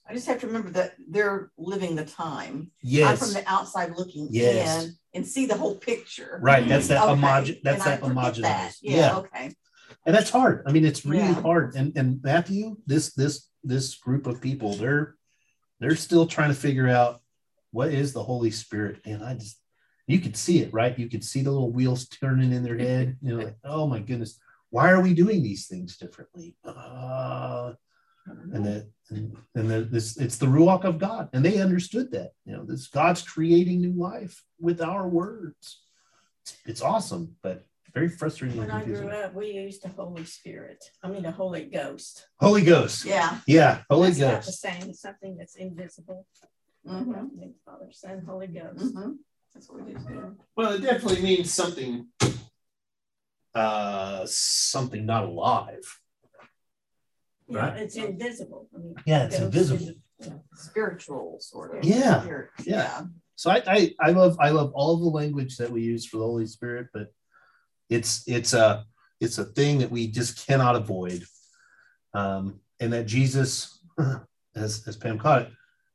I 0.08 0.14
just 0.14 0.26
have 0.28 0.40
to 0.40 0.46
remember 0.46 0.70
that 0.70 0.94
they're 1.08 1.50
living 1.58 1.96
the 1.96 2.04
time. 2.04 2.70
Yes. 2.80 3.10
I'm 3.10 3.16
from 3.16 3.34
the 3.34 3.48
outside 3.50 3.96
looking 3.96 4.28
Yes. 4.30 4.84
in 4.84 4.96
and 5.14 5.26
see 5.26 5.46
the 5.46 5.56
whole 5.56 5.74
picture. 5.74 6.38
Right. 6.40 6.66
That's 6.68 6.88
that 6.88 7.02
Okay, 7.02 7.20
homogen 7.20 7.60
that's 7.62 7.84
and 7.84 7.92
that 7.92 8.00
forget 8.00 8.42
that. 8.42 8.74
Yeah, 8.82 8.96
Yeah. 8.96 9.16
okay. 9.18 9.54
And 10.04 10.14
that's 10.14 10.30
hard. 10.30 10.62
I 10.66 10.72
mean, 10.72 10.84
it's 10.84 11.04
really 11.04 11.18
Yeah. 11.22 11.42
hard. 11.42 11.74
And 11.74 11.96
and 11.96 12.22
Matthew, 12.22 12.76
this 12.86 13.12
this 13.14 13.48
this 13.64 13.94
group 13.96 14.26
of 14.26 14.40
people, 14.40 14.74
they're 14.74 15.16
they're 15.80 15.96
still 15.96 16.26
trying 16.26 16.50
to 16.50 16.54
figure 16.54 16.88
out 16.88 17.20
what 17.72 17.92
is 17.92 18.12
the 18.12 18.22
Holy 18.22 18.50
Spirit. 18.52 19.00
And 19.04 19.24
I 19.24 19.34
just 19.34 19.60
you 20.06 20.20
could 20.20 20.36
see 20.36 20.60
it, 20.62 20.72
right? 20.72 20.96
You 20.96 21.08
could 21.08 21.24
see 21.24 21.42
the 21.42 21.50
little 21.50 21.72
wheels 21.72 22.06
turning 22.06 22.52
in 22.52 22.62
their 22.62 22.78
head. 22.78 23.16
You 23.20 23.36
know, 23.36 23.44
like, 23.44 23.56
oh 23.64 23.88
my 23.88 23.98
goodness, 23.98 24.38
why 24.70 24.90
are 24.90 25.00
we 25.00 25.14
doing 25.14 25.42
these 25.42 25.66
things 25.66 25.96
differently? 25.96 26.56
Uh, 26.64 27.72
and 28.26 28.64
that 28.66 28.88
and, 29.10 29.36
and 29.54 29.70
that 29.70 29.90
this 29.92 30.16
it's 30.16 30.36
the 30.38 30.46
ruach 30.46 30.84
of 30.84 30.98
God, 30.98 31.28
and 31.32 31.44
they 31.44 31.60
understood 31.60 32.10
that. 32.12 32.32
You 32.44 32.52
know, 32.56 32.64
this 32.64 32.88
God's 32.88 33.22
creating 33.22 33.80
new 33.80 33.92
life 33.92 34.42
with 34.60 34.80
our 34.80 35.08
words. 35.08 35.80
It's, 36.42 36.56
it's 36.64 36.82
awesome, 36.82 37.36
but 37.42 37.64
very 37.94 38.08
frustrating. 38.08 38.58
When 38.58 38.70
I 38.70 38.84
grew 38.84 39.08
up, 39.08 39.34
we 39.34 39.52
used 39.52 39.82
the 39.82 39.88
Holy 39.88 40.24
Spirit. 40.24 40.84
I 41.02 41.08
mean, 41.08 41.22
the 41.22 41.30
Holy 41.30 41.64
Ghost. 41.64 42.26
Holy 42.40 42.62
Ghost. 42.62 43.04
Yeah. 43.04 43.38
Yeah, 43.46 43.82
Holy 43.88 44.08
That's 44.10 44.20
not 44.20 44.40
the 44.42 44.46
Ghost. 44.46 44.60
same. 44.60 44.90
It's 44.90 45.00
something 45.00 45.36
that's 45.36 45.56
invisible. 45.56 46.26
Mhm, 46.86 47.54
Father, 47.64 47.88
Son, 47.90 48.22
Holy 48.26 48.46
Ghost. 48.48 48.94
mhm. 48.94 49.16
That's 49.54 49.68
what 49.70 49.84
we 49.84 49.92
do 49.94 49.98
too. 50.06 50.36
Well, 50.56 50.72
it 50.74 50.82
definitely 50.82 51.22
means 51.22 51.52
something. 51.52 52.08
Uh, 53.54 54.26
something 54.26 55.06
not 55.06 55.24
alive. 55.24 56.00
Yeah, 57.48 57.58
Right. 57.70 57.76
it's 57.82 57.96
invisible. 57.96 58.68
I 58.74 58.78
mean, 58.78 58.94
Yeah, 59.06 59.26
it's 59.26 59.38
invisible. 59.38 59.82
is- 59.88 59.96
Spiritual 60.54 61.36
sort 61.40 61.76
of. 61.76 61.84
Yeah, 61.84 62.22
Spirit, 62.22 62.48
yeah. 62.64 63.04
So 63.34 63.50
I, 63.50 63.62
I 63.66 63.94
I 64.00 64.10
love 64.12 64.38
I 64.40 64.48
love 64.48 64.72
all 64.74 64.96
the 64.96 65.10
language 65.10 65.58
that 65.58 65.70
we 65.70 65.82
use 65.82 66.06
for 66.06 66.16
the 66.16 66.24
Holy 66.24 66.46
Spirit, 66.46 66.88
but 66.94 67.12
it's 67.90 68.26
it's 68.26 68.54
a 68.54 68.86
it's 69.20 69.36
a 69.36 69.44
thing 69.44 69.78
that 69.80 69.90
we 69.90 70.06
just 70.06 70.46
cannot 70.46 70.74
avoid. 70.74 71.22
Um, 72.14 72.60
and 72.80 72.94
that 72.94 73.04
Jesus, 73.06 73.78
as 74.56 74.88
as 74.88 74.96
Pam 74.96 75.18
caught 75.18 75.42
it, 75.42 75.48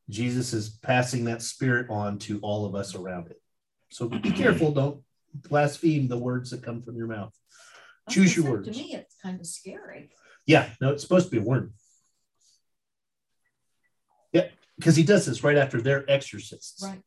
Jesus 0.08 0.54
is 0.54 0.70
passing 0.70 1.26
that 1.26 1.42
spirit 1.42 1.88
on 1.90 2.20
to 2.20 2.40
all 2.42 2.66
of 2.66 2.76
us 2.76 2.94
around 2.94 3.32
it. 3.32 3.42
So 3.90 4.08
be 4.08 4.32
careful, 4.32 4.72
don't 4.72 5.02
blaspheme 5.34 6.08
the 6.08 6.18
words 6.18 6.52
that 6.52 6.62
come 6.62 6.84
from 6.84 6.96
your 6.96 7.08
mouth. 7.08 7.34
I 8.08 8.12
Choose 8.12 8.36
your 8.36 8.46
say, 8.46 8.52
words. 8.52 8.68
To 8.70 8.84
me, 8.84 8.94
it's 8.94 9.16
kind 9.22 9.40
of 9.40 9.48
scary. 9.48 10.12
Yeah, 10.46 10.70
no, 10.80 10.92
it's 10.92 11.04
supposed 11.04 11.26
to 11.26 11.32
be 11.32 11.38
a 11.38 11.48
word. 11.48 11.72
Yeah, 14.32 14.48
because 14.78 14.96
he 14.96 15.04
does 15.04 15.26
this 15.26 15.44
right 15.44 15.58
after 15.58 15.82
their 15.82 16.10
exorcists. 16.10 16.84
Right. 16.84 17.02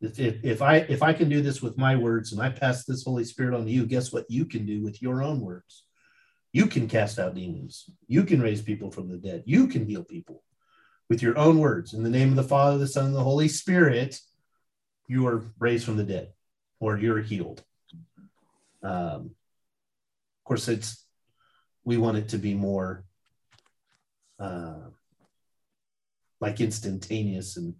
If, 0.00 0.20
if, 0.20 0.44
if 0.44 0.62
I 0.62 0.76
if 0.76 1.02
I 1.02 1.12
can 1.12 1.28
do 1.28 1.42
this 1.42 1.60
with 1.60 1.76
my 1.76 1.96
words 1.96 2.32
and 2.32 2.40
I 2.40 2.50
pass 2.50 2.84
this 2.84 3.04
Holy 3.04 3.24
Spirit 3.24 3.54
on 3.54 3.64
to 3.64 3.70
you, 3.70 3.84
guess 3.84 4.12
what 4.12 4.30
you 4.30 4.44
can 4.44 4.64
do 4.64 4.82
with 4.82 5.02
your 5.02 5.22
own 5.22 5.40
words? 5.40 5.84
You 6.52 6.66
can 6.66 6.88
cast 6.88 7.18
out 7.18 7.34
demons. 7.34 7.90
You 8.06 8.24
can 8.24 8.40
raise 8.40 8.62
people 8.62 8.90
from 8.90 9.08
the 9.08 9.16
dead. 9.16 9.42
You 9.44 9.66
can 9.66 9.84
heal 9.84 10.04
people 10.04 10.42
with 11.10 11.20
your 11.22 11.36
own 11.36 11.58
words. 11.58 11.94
In 11.94 12.02
the 12.02 12.10
name 12.10 12.30
of 12.30 12.36
the 12.36 12.42
Father, 12.42 12.78
the 12.78 12.86
Son, 12.86 13.06
and 13.06 13.14
the 13.14 13.22
Holy 13.22 13.48
Spirit, 13.48 14.18
you 15.08 15.26
are 15.26 15.44
raised 15.58 15.84
from 15.84 15.96
the 15.96 16.04
dead 16.04 16.32
or 16.80 16.96
you're 16.96 17.20
healed. 17.20 17.62
Um, 18.82 19.32
course, 20.48 20.68
it's 20.68 21.04
we 21.84 21.96
want 21.96 22.16
it 22.16 22.28
to 22.30 22.38
be 22.38 22.54
more 22.54 23.04
uh, 24.40 24.88
like 26.40 26.60
instantaneous 26.60 27.56
and 27.56 27.74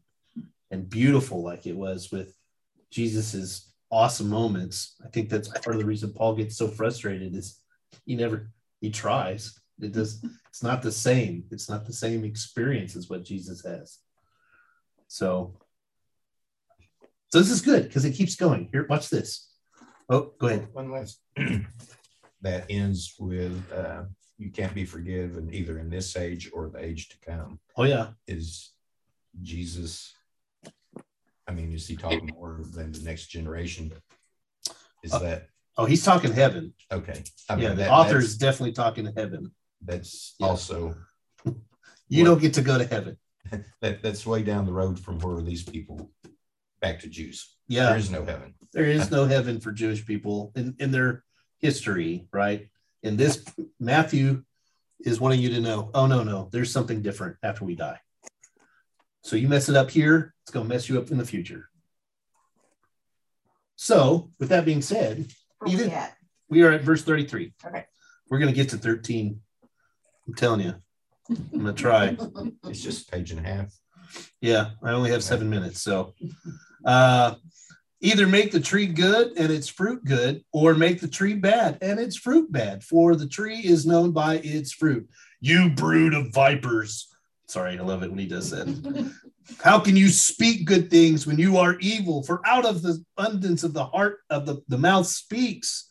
and 0.71 0.89
beautiful, 0.89 1.43
like 1.43 1.67
it 1.67 1.77
was 1.77 2.13
with 2.13 2.35
Jesus's 2.91 3.73
awesome 3.91 4.29
moments. 4.29 4.97
I 5.05 5.09
think 5.09 5.31
that's 5.31 5.49
part 5.49 5.75
of 5.75 5.79
the 5.79 5.87
reason 5.87 6.13
Paul 6.13 6.37
gets 6.37 6.57
so 6.57 6.69
frustrated 6.69 7.35
is 7.35 7.61
he 8.05 8.15
never 8.15 8.51
he 8.81 8.91
tries. 8.91 9.59
It 9.81 9.93
does. 9.93 10.23
It's 10.49 10.63
not 10.63 10.83
the 10.83 10.93
same. 10.93 11.45
It's 11.51 11.71
not 11.71 11.87
the 11.87 11.93
same 11.93 12.25
experience 12.25 12.97
as 12.97 13.09
what 13.09 13.25
Jesus 13.25 13.65
has. 13.65 13.99
So, 15.07 15.55
so 17.33 17.39
this 17.39 17.51
is 17.51 17.63
good 17.63 17.85
because 17.85 18.05
it 18.05 18.13
keeps 18.13 18.37
going. 18.37 18.69
Here, 18.73 18.87
watch 18.89 19.09
this. 19.09 19.49
Oh, 20.11 20.33
go 20.39 20.49
ahead. 20.49 20.69
One 20.73 20.91
last 20.91 21.21
that 22.43 22.67
ends 22.71 23.15
with 23.19 23.71
uh, 23.73 24.05
you 24.39 24.51
can't 24.51 24.75
be 24.75 24.85
forgiven 24.85 25.53
either 25.53 25.79
in 25.79 25.91
this 25.91 26.17
age 26.17 26.51
or 26.53 26.69
the 26.69 26.79
age 26.79 27.09
to 27.09 27.19
come. 27.21 27.59
Oh 27.77 27.85
yeah, 27.85 28.09
Is 28.27 28.73
Jesus? 29.43 30.15
I 31.47 31.53
mean, 31.53 31.73
is 31.73 31.87
he 31.87 31.97
talking 31.97 32.27
more 32.27 32.61
than 32.73 32.93
the 32.93 33.01
next 33.01 33.27
generation? 33.29 33.93
Is 35.03 35.13
Uh, 35.13 35.19
that 35.21 35.49
Oh, 35.77 35.85
he's 35.87 36.05
talking 36.05 36.33
heaven. 36.33 36.75
okay? 36.91 37.23
I 37.49 37.55
mean, 37.55 37.63
yeah, 37.65 37.69
the 37.71 37.77
that- 37.77 37.91
author 37.91 38.19
is 38.19 38.37
definitely 38.37 38.73
talking 38.73 39.05
to 39.07 39.13
heaven. 39.17 39.53
That's 39.81 40.35
Yeah. 40.39 40.47
also 40.49 40.95
You 42.11 42.23
What? 42.25 42.31
don't 42.31 42.41
get 42.41 42.55
to 42.55 42.63
go 42.63 42.79
to 42.79 42.87
heaven. 42.87 43.17
that 43.81 44.03
that's 44.03 44.27
way 44.27 44.43
down 44.43 44.67
the 44.67 44.73
road 44.73 44.99
from 44.99 45.19
where 45.21 45.41
these 45.43 45.63
people 45.63 46.11
back 46.81 47.01
to 47.01 47.09
Jews. 47.09 47.57
Yeah, 47.69 47.91
There 47.91 47.99
is 47.99 48.11
no 48.11 48.25
heaven. 48.25 48.55
there 48.73 48.85
is 48.85 49.11
no 49.17 49.25
heaven 49.27 49.61
for 49.61 49.73
Jewish 49.73 50.05
people 50.07 50.53
in, 50.57 50.75
in 50.79 50.91
their 50.91 51.25
history, 51.59 52.27
right? 52.33 52.69
In 53.03 53.17
this 53.17 53.45
Matthew 53.79 54.43
is 55.05 55.21
wanting 55.21 55.41
you 55.41 55.51
to 55.51 55.61
know, 55.61 55.91
oh 55.95 56.07
no, 56.07 56.23
no, 56.25 56.49
there's 56.53 56.73
something 56.73 57.03
different 57.03 57.37
after 57.43 57.65
we 57.65 57.75
die. 57.75 58.01
So 59.23 59.37
you 59.37 59.49
mess 59.49 59.69
it 59.69 59.77
up 59.77 59.91
here, 59.91 60.35
it's 60.43 60.51
gonna 60.51 60.69
mess 60.69 60.89
you 60.89 60.99
up 60.99 61.11
in 61.11 61.19
the 61.19 61.25
future. 61.25 61.69
So, 63.77 64.31
with 64.41 64.49
that 64.49 64.65
being 64.65 64.83
said, 64.83 65.27
Where 65.59 65.69
we 65.69 65.73
Even- 65.75 65.91
at? 65.91 66.17
we 66.49 66.63
are 66.63 66.73
at 66.73 66.83
verse 66.83 67.03
33. 67.03 67.53
Okay. 67.65 67.85
We're 68.29 68.39
gonna 68.39 68.53
get 68.53 68.71
to 68.71 68.77
13. 68.79 69.41
I'm 70.27 70.35
telling 70.35 70.61
you. 70.61 70.75
I'm 71.31 71.59
gonna 71.61 71.73
try. 71.73 72.17
It's 72.65 72.83
just 72.83 73.09
a 73.09 73.13
page 73.13 73.31
and 73.31 73.41
a 73.41 73.49
half. 73.49 73.73
Yeah, 74.41 74.71
I 74.83 74.93
only 74.93 75.11
have 75.11 75.23
seven 75.23 75.49
minutes. 75.49 75.81
So 75.81 76.15
uh 76.85 77.35
either 78.01 78.27
make 78.27 78.53
the 78.53 78.61
tree 78.61 78.87
good 78.87 79.37
and 79.37 79.53
its 79.53 79.69
fruit 79.69 80.05
good, 80.05 80.45
or 80.53 80.75
make 80.75 81.01
the 81.01 81.09
tree 81.09 81.35
bad 81.35 81.79
and 81.83 81.99
its 81.99 82.17
fruit 82.17 82.51
bad, 82.51 82.85
for 82.85 83.17
the 83.17 83.27
tree 83.27 83.59
is 83.59 83.87
known 83.87 84.13
by 84.13 84.37
its 84.39 84.73
fruit. 84.73 85.09
You 85.41 85.71
brood 85.71 86.15
of 86.15 86.33
vipers. 86.33 87.09
Sorry, 87.47 87.79
I 87.79 87.83
love 87.83 88.03
it 88.03 88.11
when 88.11 88.19
he 88.19 88.27
does 88.27 88.51
that. 88.51 89.13
How 89.63 89.81
can 89.81 89.97
you 89.97 90.09
speak 90.09 90.67
good 90.67 90.91
things 90.91 91.27
when 91.27 91.39
you 91.39 91.57
are 91.57 91.79
evil? 91.81 92.23
For 92.23 92.47
out 92.47 92.67
of 92.67 92.83
the 92.83 93.03
abundance 93.17 93.65
of 93.65 93.73
the 93.73 93.87
heart 93.87 94.19
of 94.29 94.47
the, 94.47 94.63
the 94.69 94.79
mouth 94.79 95.07
speaks. 95.07 95.87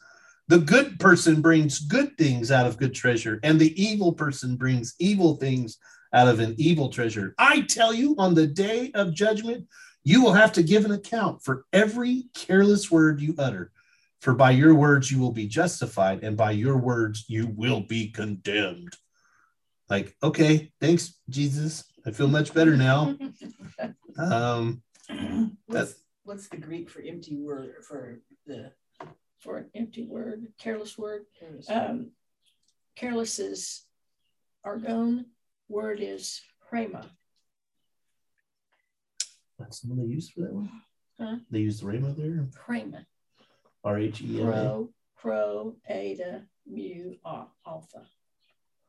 The 0.50 0.60
good 0.60 1.00
person 1.00 1.42
brings 1.42 1.80
good 1.80 2.18
things 2.18 2.52
out 2.52 2.68
of 2.68 2.78
good 2.78 2.94
treasure, 2.94 3.40
and 3.44 3.60
the 3.60 3.82
evil 3.82 4.14
person 4.14 4.56
brings 4.56 4.96
evil 4.98 5.36
things 5.36 5.78
out 6.14 6.30
of 6.30 6.40
an 6.40 6.56
evil 6.58 6.90
treasure. 6.90 7.36
I 7.38 7.62
tell 7.62 7.94
you, 7.94 8.16
on 8.18 8.34
the 8.34 8.48
day 8.48 8.92
of 8.94 9.14
judgment, 9.14 9.68
you 10.08 10.24
will 10.24 10.32
have 10.32 10.54
to 10.54 10.64
give 10.64 10.86
an 10.86 10.92
account 10.92 11.44
for 11.44 11.66
every 11.74 12.30
careless 12.34 12.90
word 12.90 13.20
you 13.20 13.36
utter. 13.38 13.74
For 14.22 14.34
by 14.34 14.52
your 14.52 14.74
words 14.74 15.12
you 15.12 15.20
will 15.20 15.34
be 15.34 15.48
justified, 15.48 16.24
and 16.24 16.38
by 16.38 16.52
your 16.52 16.78
words 16.78 17.26
you 17.28 17.48
will 17.48 17.82
be 17.82 18.08
condemned. 18.08 18.96
Like, 19.90 20.16
okay, 20.24 20.72
thanks, 20.80 21.14
Jesus. 21.30 21.84
I 22.06 22.12
feel 22.12 22.30
much 22.30 22.54
better 22.54 22.78
now. 22.78 23.18
Um, 24.18 24.82
What's, 25.68 25.94
what's 26.24 26.48
the 26.48 26.58
Greek 26.58 26.90
for 26.90 27.04
empty 27.04 27.38
word 27.38 27.76
for 27.88 28.20
the 28.48 28.72
for 29.40 29.58
an 29.58 29.70
empty 29.76 30.08
word, 30.08 30.48
careless 30.58 30.98
word. 30.98 31.26
careless? 31.40 31.70
Um, 31.70 32.12
careless 32.96 33.38
is 33.38 33.86
argon. 34.64 35.28
Word 35.70 36.00
is 36.02 36.42
rhema. 36.74 37.06
That's 39.60 39.80
the 39.82 39.90
one 39.90 40.00
they 40.00 40.14
used 40.14 40.34
for 40.34 40.42
that 40.42 40.54
one. 40.54 40.70
Huh? 41.20 41.36
They 41.50 41.60
used 41.60 41.82
the 41.82 41.88
Rhema 41.88 42.16
there. 42.16 42.48
Rhema. 42.68 43.06
R 43.84 44.00
H 44.00 44.22
E 44.22 44.42
M 44.42 44.48
A. 44.50 44.86
Rho, 45.24 45.76
eta, 45.90 46.44
mu, 46.68 47.16
alpha. 47.66 48.06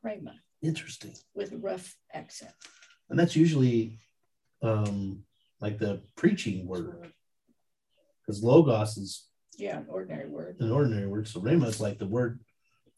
Rhema 0.04 0.34
Interesting. 0.62 1.14
with 1.34 1.52
a 1.52 1.56
rough 1.56 1.96
accent. 2.12 2.52
And 3.10 3.18
that's 3.18 3.34
usually 3.34 3.98
um 4.62 5.22
like 5.60 5.78
the 5.78 6.02
preaching 6.16 6.66
word. 6.66 7.12
Because 8.20 8.42
logos 8.44 8.96
is 8.98 9.24
Yeah, 9.56 9.78
an 9.78 9.86
ordinary 9.88 10.28
word. 10.28 10.56
an 10.60 10.70
ordinary 10.70 11.06
word. 11.08 11.26
So 11.26 11.40
Rhema 11.40 11.66
is 11.66 11.80
like 11.80 11.98
the 11.98 12.06
word 12.06 12.40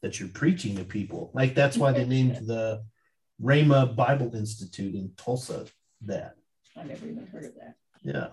that 0.01 0.19
you're 0.19 0.29
preaching 0.29 0.75
to 0.75 0.83
people. 0.83 1.31
Like 1.33 1.55
that's 1.55 1.77
why 1.77 1.91
they 1.93 2.05
named 2.15 2.47
the 2.47 2.83
Rhema 3.41 3.95
Bible 3.95 4.35
Institute 4.35 4.93
in 4.93 5.11
Tulsa 5.17 5.65
that. 6.05 6.35
I 6.77 6.83
never 6.83 7.05
even 7.05 7.27
heard 7.27 7.45
of 7.45 7.55
that. 7.55 7.75
Yeah. 8.03 8.27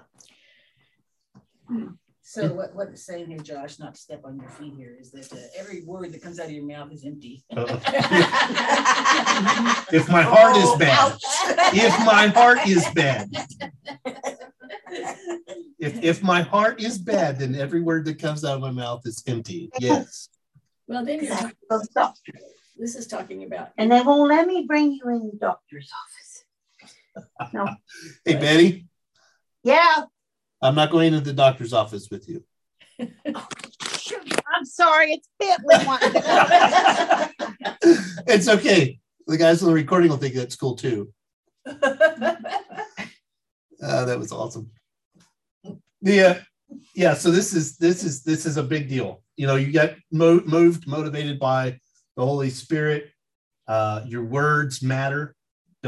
So 2.23 2.53
what, 2.53 2.75
what 2.75 2.89
it's 2.89 3.07
saying 3.07 3.29
here, 3.29 3.39
Josh, 3.39 3.79
not 3.79 3.95
to 3.95 4.01
step 4.01 4.21
on 4.25 4.39
your 4.39 4.51
feet 4.51 4.75
here, 4.77 4.95
is 5.01 5.11
that 5.13 5.33
uh, 5.33 5.37
every 5.57 5.83
word 5.83 6.13
that 6.13 6.23
comes 6.23 6.39
out 6.39 6.47
of 6.47 6.53
your 6.53 6.67
mouth 6.67 6.93
is 6.93 7.05
empty. 7.05 7.43
If 9.91 10.11
my 10.11 10.21
heart 10.21 10.57
is 10.57 10.75
bad, 10.77 11.19
if 11.73 11.99
my 12.05 12.27
heart 12.27 12.67
is 12.67 12.87
bad, 12.95 13.31
if 15.79 16.03
if 16.05 16.23
my 16.23 16.43
heart 16.43 16.83
is 16.83 16.99
bad, 16.99 17.39
then 17.39 17.55
every 17.55 17.81
word 17.81 18.05
that 18.05 18.19
comes 18.19 18.45
out 18.45 18.57
of 18.57 18.61
my 18.61 18.71
mouth 18.71 19.07
is 19.07 19.23
empty. 19.27 19.71
Yes. 19.79 20.29
Well, 20.87 21.05
then 21.07 21.25
you're, 21.25 21.33
Exactly. 21.33 21.57
Go 21.71 21.79
the 21.79 21.89
doctor. 21.95 22.33
this 22.77 22.95
is 22.95 23.07
talking 23.07 23.45
about 23.45 23.71
And 23.79 23.91
they 23.91 24.03
won't 24.03 24.29
let 24.29 24.47
me 24.47 24.67
bring 24.69 24.93
you 24.93 25.09
in 25.09 25.31
the 25.33 25.39
doctor's 25.39 25.91
office. 26.05 26.28
No. 27.53 27.69
Hey 28.25 28.35
Betty, 28.35 28.87
Yeah. 29.63 30.05
I'm 30.61 30.75
not 30.75 30.91
going 30.91 31.13
to 31.13 31.21
the 31.21 31.33
doctor's 31.33 31.73
office 31.73 32.09
with 32.11 32.29
you. 32.29 32.43
I'm 33.01 34.65
sorry. 34.65 35.23
It's 35.41 35.87
one. 35.87 35.99
it's 38.27 38.49
okay. 38.49 38.99
The 39.27 39.37
guys 39.37 39.63
on 39.63 39.69
the 39.69 39.75
recording 39.75 40.11
will 40.11 40.17
think 40.17 40.35
that's 40.35 40.57
cool 40.57 40.75
too. 40.75 41.13
Uh, 43.81 44.05
that 44.05 44.19
was 44.19 44.33
awesome. 44.33 44.69
Yeah, 46.01 46.41
yeah. 46.95 47.15
So 47.15 47.31
this 47.31 47.55
is 47.55 47.77
this 47.77 48.03
is 48.03 48.25
this 48.25 48.45
is 48.45 48.57
a 48.57 48.63
big 48.65 48.89
deal. 48.89 49.23
You 49.37 49.47
know, 49.47 49.55
you 49.57 49.71
get 49.71 49.97
mo- 50.11 50.43
moved, 50.45 50.89
motivated 50.89 51.39
by 51.39 51.79
the 52.17 52.25
Holy 52.27 52.51
Spirit. 52.51 53.11
Uh, 53.69 54.03
your 54.07 54.25
words 54.25 54.83
matter. 54.83 55.37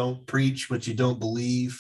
Don't 0.01 0.27
preach 0.27 0.71
what 0.71 0.87
you 0.87 0.95
don't 0.95 1.21
believe. 1.21 1.79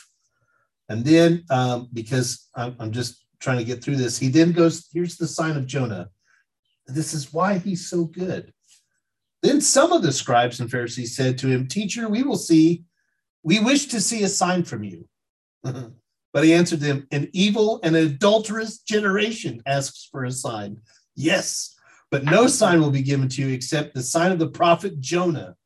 And 0.90 1.02
then, 1.02 1.42
um, 1.48 1.88
because 1.90 2.50
I'm, 2.54 2.76
I'm 2.78 2.92
just 2.92 3.24
trying 3.38 3.56
to 3.56 3.64
get 3.64 3.82
through 3.82 3.96
this, 3.96 4.18
he 4.18 4.28
then 4.28 4.52
goes. 4.52 4.88
Here's 4.92 5.16
the 5.16 5.26
sign 5.26 5.56
of 5.56 5.64
Jonah. 5.64 6.10
This 6.86 7.14
is 7.14 7.32
why 7.32 7.56
he's 7.56 7.88
so 7.88 8.04
good. 8.04 8.52
Then 9.42 9.62
some 9.62 9.90
of 9.92 10.02
the 10.02 10.12
scribes 10.12 10.60
and 10.60 10.70
Pharisees 10.70 11.16
said 11.16 11.38
to 11.38 11.48
him, 11.48 11.66
Teacher, 11.66 12.10
we 12.10 12.22
will 12.22 12.36
see, 12.36 12.84
we 13.42 13.58
wish 13.58 13.86
to 13.86 14.02
see 14.02 14.22
a 14.22 14.28
sign 14.28 14.64
from 14.64 14.84
you. 14.84 15.08
but 15.62 16.44
he 16.44 16.52
answered 16.52 16.80
them, 16.80 17.06
An 17.12 17.30
evil 17.32 17.80
and 17.82 17.96
adulterous 17.96 18.80
generation 18.80 19.62
asks 19.64 20.10
for 20.12 20.26
a 20.26 20.30
sign. 20.30 20.76
Yes, 21.16 21.74
but 22.10 22.24
no 22.24 22.48
sign 22.48 22.82
will 22.82 22.90
be 22.90 23.00
given 23.00 23.30
to 23.30 23.40
you 23.40 23.54
except 23.54 23.94
the 23.94 24.02
sign 24.02 24.30
of 24.30 24.38
the 24.38 24.50
prophet 24.50 25.00
Jonah. 25.00 25.56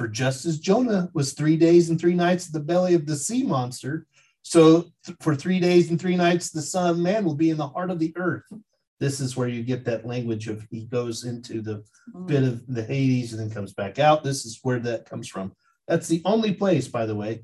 For 0.00 0.08
just 0.08 0.46
as 0.46 0.58
Jonah 0.58 1.10
was 1.12 1.34
three 1.34 1.58
days 1.58 1.90
and 1.90 2.00
three 2.00 2.14
nights 2.14 2.46
in 2.46 2.54
the 2.54 2.64
belly 2.64 2.94
of 2.94 3.04
the 3.04 3.14
sea 3.14 3.42
monster, 3.42 4.06
so 4.40 4.86
th- 5.04 5.18
for 5.20 5.36
three 5.36 5.60
days 5.60 5.90
and 5.90 6.00
three 6.00 6.16
nights 6.16 6.48
the 6.48 6.62
Son 6.62 6.88
of 6.88 6.96
Man 6.96 7.22
will 7.22 7.34
be 7.34 7.50
in 7.50 7.58
the 7.58 7.68
heart 7.68 7.90
of 7.90 7.98
the 7.98 8.14
earth. 8.16 8.50
This 8.98 9.20
is 9.20 9.36
where 9.36 9.46
you 9.46 9.62
get 9.62 9.84
that 9.84 10.06
language 10.06 10.48
of 10.48 10.66
he 10.70 10.86
goes 10.86 11.24
into 11.24 11.60
the 11.60 11.84
mm. 12.14 12.26
bit 12.26 12.44
of 12.44 12.66
the 12.66 12.82
Hades 12.82 13.34
and 13.34 13.42
then 13.42 13.50
comes 13.50 13.74
back 13.74 13.98
out. 13.98 14.24
This 14.24 14.46
is 14.46 14.58
where 14.62 14.78
that 14.78 15.04
comes 15.04 15.28
from. 15.28 15.52
That's 15.86 16.08
the 16.08 16.22
only 16.24 16.54
place, 16.54 16.88
by 16.88 17.04
the 17.04 17.14
way. 17.14 17.42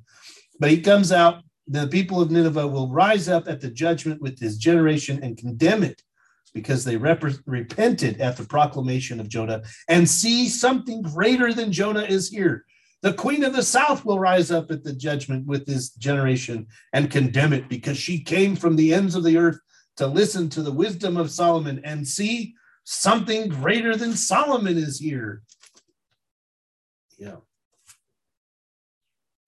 But 0.59 0.71
he 0.71 0.81
comes 0.81 1.13
out. 1.13 1.43
The 1.67 1.87
people 1.87 2.23
of 2.23 2.31
Nineveh 2.31 2.69
will 2.69 2.89
rise 2.89 3.29
up 3.29 3.49
at 3.49 3.61
the 3.61 3.71
judgment 3.71 4.23
with 4.23 4.41
his 4.41 4.57
generation 4.57 5.23
and 5.23 5.37
condemn 5.37 5.83
it 5.83 6.03
because 6.57 6.85
they 6.87 6.97
rep- 6.97 7.23
repented 7.45 8.19
at 8.19 8.39
the 8.39 8.43
proclamation 8.43 9.21
of 9.21 9.29
Jonah 9.29 9.63
and 9.89 10.09
see 10.09 10.49
something 10.49 11.03
greater 11.03 11.53
than 11.53 11.71
Jonah 11.71 12.05
is 12.05 12.31
here. 12.31 12.65
The 13.03 13.13
queen 13.13 13.45
of 13.45 13.53
the 13.53 13.63
south 13.63 14.07
will 14.07 14.19
rise 14.19 14.51
up 14.51 14.71
at 14.71 14.83
the 14.83 14.95
judgment 14.95 15.47
with 15.47 15.67
this 15.67 15.91
generation 15.91 16.67
and 16.95 17.11
condemn 17.11 17.53
it 17.53 17.69
because 17.69 17.99
she 17.99 18.21
came 18.21 18.57
from 18.57 18.75
the 18.75 18.95
ends 18.95 19.15
of 19.15 19.23
the 19.23 19.37
earth 19.37 19.59
to 19.99 20.07
listen 20.07 20.49
to 20.49 20.63
the 20.63 20.73
wisdom 20.73 21.19
of 21.19 21.31
Solomon 21.31 21.83
and 21.85 22.09
see 22.09 22.55
something 22.85 23.51
greater 23.51 23.95
than 23.95 24.15
Solomon 24.15 24.79
is 24.79 24.99
here. 24.99 25.43
Yeah. 27.19 27.37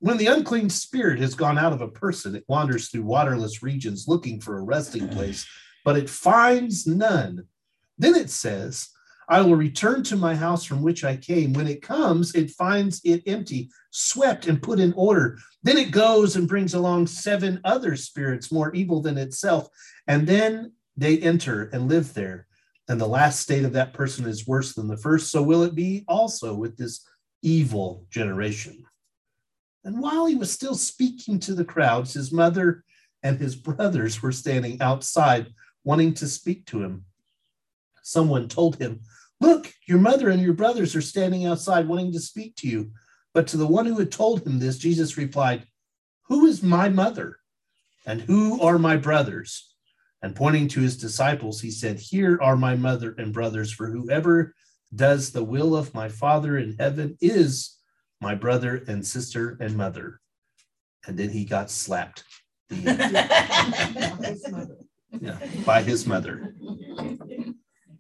When 0.01 0.19
the 0.19 0.27
unclean 0.27 0.69
spirit 0.69 1.21
has 1.21 1.35
gone 1.35 1.57
out 1.57 1.73
of 1.73 1.81
a 1.81 1.89
person, 1.89 2.37
it 2.37 2.45
wanders 2.49 2.91
through 2.91 3.05
waterless 3.05 3.63
regions 3.63 4.07
looking 4.07 4.43
for 4.43 4.59
a 4.59 4.63
resting 4.63 5.09
place, 5.09 5.47
but 5.89 5.97
it 5.97 6.11
finds 6.11 6.87
none. 6.87 7.47
Then 7.97 8.15
it 8.15 8.29
says, 8.29 8.91
I 9.27 9.41
will 9.41 9.57
return 9.57 10.03
to 10.03 10.17
my 10.17 10.35
house 10.35 10.63
from 10.63 10.83
which 10.83 11.03
I 11.03 11.17
came. 11.17 11.55
When 11.55 11.67
it 11.67 11.81
comes, 11.81 12.35
it 12.35 12.51
finds 12.51 13.01
it 13.05 13.23
empty, 13.27 13.71
swept, 13.91 14.47
and 14.47 14.61
put 14.61 14.81
in 14.81 14.93
order. 14.99 15.39
Then 15.63 15.79
it 15.79 15.91
goes 15.91 16.37
and 16.37 16.47
brings 16.47 16.75
along 16.75 17.07
seven 17.07 17.59
other 17.65 17.97
spirits 17.97 18.53
more 18.53 18.71
evil 18.75 19.01
than 19.01 19.17
itself, 19.17 19.67
and 20.07 20.27
then 20.27 20.73
they 20.95 21.21
enter 21.21 21.71
and 21.73 21.89
live 21.89 22.13
there. 22.13 22.47
And 22.87 23.01
the 23.01 23.09
last 23.09 23.41
state 23.41 23.65
of 23.65 23.73
that 23.73 23.95
person 23.95 24.27
is 24.27 24.47
worse 24.47 24.75
than 24.75 24.89
the 24.89 24.99
first. 24.99 25.31
So 25.31 25.43
will 25.43 25.63
it 25.63 25.75
be 25.75 26.05
also 26.07 26.53
with 26.53 26.77
this 26.77 27.03
evil 27.41 28.05
generation. 28.11 28.85
And 29.85 30.03
while 30.03 30.27
he 30.27 30.35
was 30.35 30.53
still 30.53 30.75
speaking 30.75 31.39
to 31.41 31.55
the 31.55 31.65
crowds, 31.65 32.13
his 32.13 32.31
mother 32.31 32.85
and 33.23 33.41
his 33.41 33.57
brothers 33.69 34.21
were 34.21 34.33
standing 34.33 34.83
outside 34.83 35.47
wanting 35.85 36.15
to 36.15 36.27
speak 36.27 36.67
to 36.67 36.83
him. 36.83 37.05
Someone 38.03 38.49
told 38.49 38.77
him, 38.77 39.01
Look, 39.41 39.73
your 39.87 39.99
mother 39.99 40.31
and 40.31 40.43
your 40.43 40.55
brothers 40.55 40.97
are 40.97 41.01
standing 41.01 41.47
outside 41.47 41.87
wanting 41.87 42.13
to 42.13 42.21
speak 42.21 42.57
to 42.57 42.69
you. 42.69 42.91
But 43.35 43.47
to 43.49 43.57
the 43.57 43.67
one 43.67 43.87
who 43.87 43.99
had 43.99 44.11
told 44.11 44.45
him 44.45 44.59
this, 44.59 44.79
Jesus 44.79 45.17
replied, 45.17 45.67
Who 46.23 46.47
is 46.47 46.63
my 46.63 46.89
mother? 46.89 47.39
And 48.07 48.21
who 48.21 48.61
are 48.61 48.79
my 48.79 48.97
brothers? 48.97 49.75
And 50.23 50.35
pointing 50.35 50.67
to 50.69 50.81
his 50.81 50.97
disciples, 50.97 51.61
he 51.61 51.71
said, 51.71 52.01
Here 52.01 52.39
are 52.43 52.57
my 52.57 52.75
mother 52.75 53.15
and 53.19 53.33
brothers, 53.33 53.73
for 53.73 53.91
whoever 53.91 54.55
does 54.95 55.31
the 55.31 55.45
will 55.45 55.77
of 55.77 55.95
my 55.95 56.09
Father 56.09 56.57
in 56.59 56.77
heaven 56.79 57.17
is 57.21 57.77
my 58.21 58.35
brother 58.35 58.83
and 58.89 59.07
sister 59.07 59.57
and 59.61 59.77
mother. 59.77 60.21
And 61.07 61.17
then 61.17 61.29
he 61.29 61.45
got 61.45 61.71
slapped 61.71 62.25
yeah, 65.21 65.39
by 65.65 65.83
his 65.83 66.07
mother. 66.07 66.55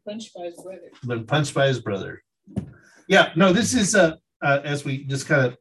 Punched 0.06 0.34
by 0.34 0.44
his 0.44 0.62
brother. 0.62 0.90
Been 1.06 1.26
punched 1.26 1.54
by 1.54 1.68
his 1.68 1.80
brother. 1.80 2.22
Yeah, 3.08 3.32
no, 3.36 3.52
this 3.52 3.74
is 3.74 3.94
uh, 3.94 4.16
uh 4.42 4.60
as 4.64 4.84
we 4.84 5.04
just 5.04 5.26
kind 5.26 5.46
of 5.46 5.56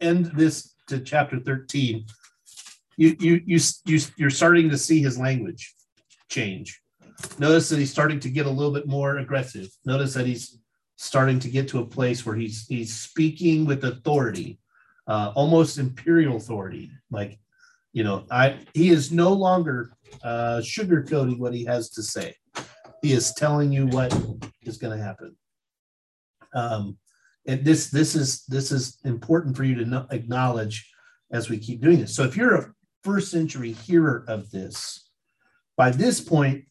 end 0.00 0.26
this 0.34 0.74
to 0.88 1.00
chapter 1.00 1.40
13. 1.40 2.06
You 2.96 3.16
you 3.18 3.42
you 3.44 3.60
you 3.84 4.00
you're 4.16 4.30
starting 4.30 4.70
to 4.70 4.78
see 4.78 5.02
his 5.02 5.18
language 5.18 5.74
change. 6.28 6.80
Notice 7.38 7.68
that 7.68 7.78
he's 7.78 7.90
starting 7.90 8.20
to 8.20 8.30
get 8.30 8.46
a 8.46 8.50
little 8.50 8.72
bit 8.72 8.86
more 8.86 9.18
aggressive. 9.18 9.68
Notice 9.84 10.14
that 10.14 10.26
he's 10.26 10.58
starting 10.96 11.38
to 11.40 11.48
get 11.48 11.68
to 11.68 11.80
a 11.80 11.86
place 11.86 12.24
where 12.24 12.36
he's 12.36 12.66
he's 12.66 12.94
speaking 12.94 13.64
with 13.64 13.84
authority, 13.84 14.58
uh, 15.06 15.32
almost 15.34 15.78
imperial 15.78 16.36
authority. 16.36 16.90
Like, 17.10 17.38
you 17.92 18.04
know, 18.04 18.24
I 18.30 18.58
he 18.74 18.90
is 18.90 19.12
no 19.12 19.32
longer 19.32 19.95
uh, 20.22 20.60
sugarcoating 20.62 21.38
what 21.38 21.54
he 21.54 21.64
has 21.64 21.90
to 21.90 22.02
say. 22.02 22.34
He 23.02 23.12
is 23.12 23.32
telling 23.34 23.72
you 23.72 23.86
what 23.86 24.12
is 24.62 24.78
going 24.78 24.96
to 24.96 25.04
happen. 25.04 25.36
Um, 26.54 26.98
and 27.46 27.64
this 27.64 27.90
this 27.90 28.14
is 28.14 28.44
this 28.46 28.72
is 28.72 28.98
important 29.04 29.56
for 29.56 29.64
you 29.64 29.76
to 29.76 29.84
know, 29.84 30.06
acknowledge 30.10 30.90
as 31.30 31.48
we 31.48 31.58
keep 31.58 31.80
doing 31.80 32.00
this. 32.00 32.14
So 32.14 32.24
if 32.24 32.36
you're 32.36 32.56
a 32.56 32.72
first 33.04 33.30
century 33.30 33.72
hearer 33.72 34.24
of 34.26 34.50
this, 34.50 35.08
by 35.76 35.90
this 35.90 36.20
point, 36.20 36.64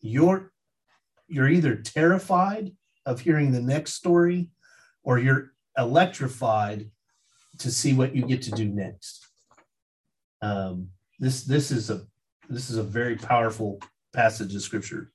you're 0.00 0.52
you're 1.26 1.48
either 1.48 1.76
terrified 1.76 2.70
of 3.06 3.20
hearing 3.20 3.50
the 3.50 3.62
next 3.62 3.94
story 3.94 4.50
or 5.02 5.18
you're 5.18 5.52
electrified 5.76 6.90
to 7.58 7.70
see 7.70 7.92
what 7.92 8.14
you 8.14 8.26
get 8.26 8.42
to 8.42 8.50
do 8.50 8.68
next. 8.68 9.26
Um, 10.42 10.88
this 11.18 11.44
this 11.44 11.70
is 11.70 11.90
a 11.90 12.02
this 12.48 12.70
is 12.70 12.76
a 12.76 12.82
very 12.82 13.16
powerful 13.16 13.80
passage 14.12 14.54
of 14.54 14.62
scripture. 14.62 15.10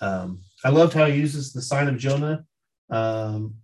Um, 0.00 0.40
I 0.64 0.70
loved 0.70 0.94
how 0.94 1.06
he 1.06 1.18
uses 1.18 1.52
the 1.52 1.62
sign 1.62 1.88
of 1.88 1.98
Jonah 1.98 2.44
um, 2.90 3.54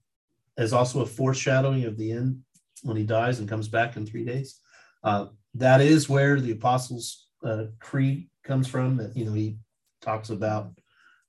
as 0.59 0.73
also 0.73 1.03
a 1.03 1.07
foreshadowing 1.07 1.85
of 1.85 1.97
the 1.97 2.13
end 2.13 2.41
when 2.83 2.97
he 2.97 3.05
dies 3.05 3.39
and 3.39 3.49
comes 3.49 3.69
back 3.69 3.97
in 3.97 4.07
three 4.07 4.25
days. 4.25 4.61
Uh, 5.03 5.27
that 5.55 5.81
is 5.81 6.09
where 6.09 6.41
the 6.41 6.53
Apostles' 6.53 7.29
uh, 7.45 7.65
Creed 7.81 8.29
comes 8.43 8.67
from. 8.67 8.97
That 8.97 9.17
you 9.17 9.25
know 9.25 9.33
he 9.33 9.59
talks 10.01 10.31
about 10.31 10.73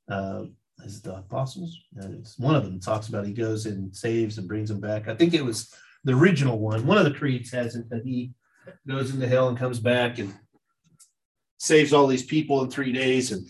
uh, 0.10 0.46
is 0.84 1.02
the 1.02 1.18
Apostles. 1.18 1.78
It's 1.98 2.38
one 2.40 2.56
of 2.56 2.64
them 2.64 2.80
talks 2.80 3.08
about 3.08 3.26
he 3.26 3.34
goes 3.34 3.66
and 3.66 3.96
saves 3.96 4.38
and 4.38 4.48
brings 4.48 4.70
them 4.70 4.80
back. 4.80 5.08
I 5.08 5.16
think 5.16 5.34
it 5.34 5.44
was 5.44 5.74
the 6.04 6.14
original 6.14 6.60
one. 6.60 6.86
One 6.86 6.98
of 6.98 7.06
the 7.06 7.18
creeds 7.18 7.52
has 7.52 7.76
it 7.76 7.90
that 7.90 8.04
he 8.04 8.34
goes 8.88 9.14
into 9.14 9.28
hell 9.28 9.50
and 9.50 9.58
comes 9.58 9.80
back 9.80 10.18
and 10.18 10.34
saves 11.66 11.94
all 11.94 12.08
these 12.08 12.24
people 12.24 12.64
in 12.64 12.70
three 12.70 12.92
days. 12.92 13.32
And 13.32 13.48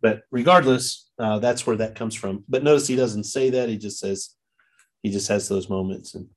but 0.00 0.22
regardless, 0.30 1.10
uh, 1.18 1.38
that's 1.38 1.66
where 1.66 1.76
that 1.76 1.94
comes 1.94 2.14
from. 2.14 2.44
But 2.48 2.62
notice 2.62 2.86
he 2.86 2.96
doesn't 2.96 3.24
say 3.24 3.50
that. 3.50 3.68
He 3.68 3.78
just 3.78 3.98
says 3.98 4.30
he 5.02 5.10
just 5.10 5.28
has 5.28 5.48
those 5.48 5.68
moments. 5.68 6.14
And 6.14 6.28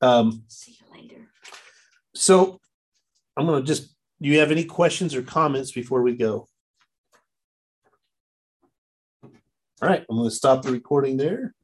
um, 0.00 0.44
See 0.48 0.76
you 0.80 1.00
later. 1.00 1.30
so 2.14 2.58
I'm 3.36 3.46
gonna 3.46 3.62
just. 3.64 3.94
Do 4.20 4.28
you 4.28 4.40
have 4.40 4.50
any 4.50 4.64
questions 4.64 5.14
or 5.14 5.22
comments 5.22 5.70
before 5.70 6.02
we 6.02 6.16
go? 6.16 6.48
All 9.80 9.88
right, 9.88 10.04
I'm 10.10 10.16
going 10.16 10.28
to 10.28 10.34
stop 10.34 10.62
the 10.62 10.72
recording 10.72 11.16
there. 11.16 11.54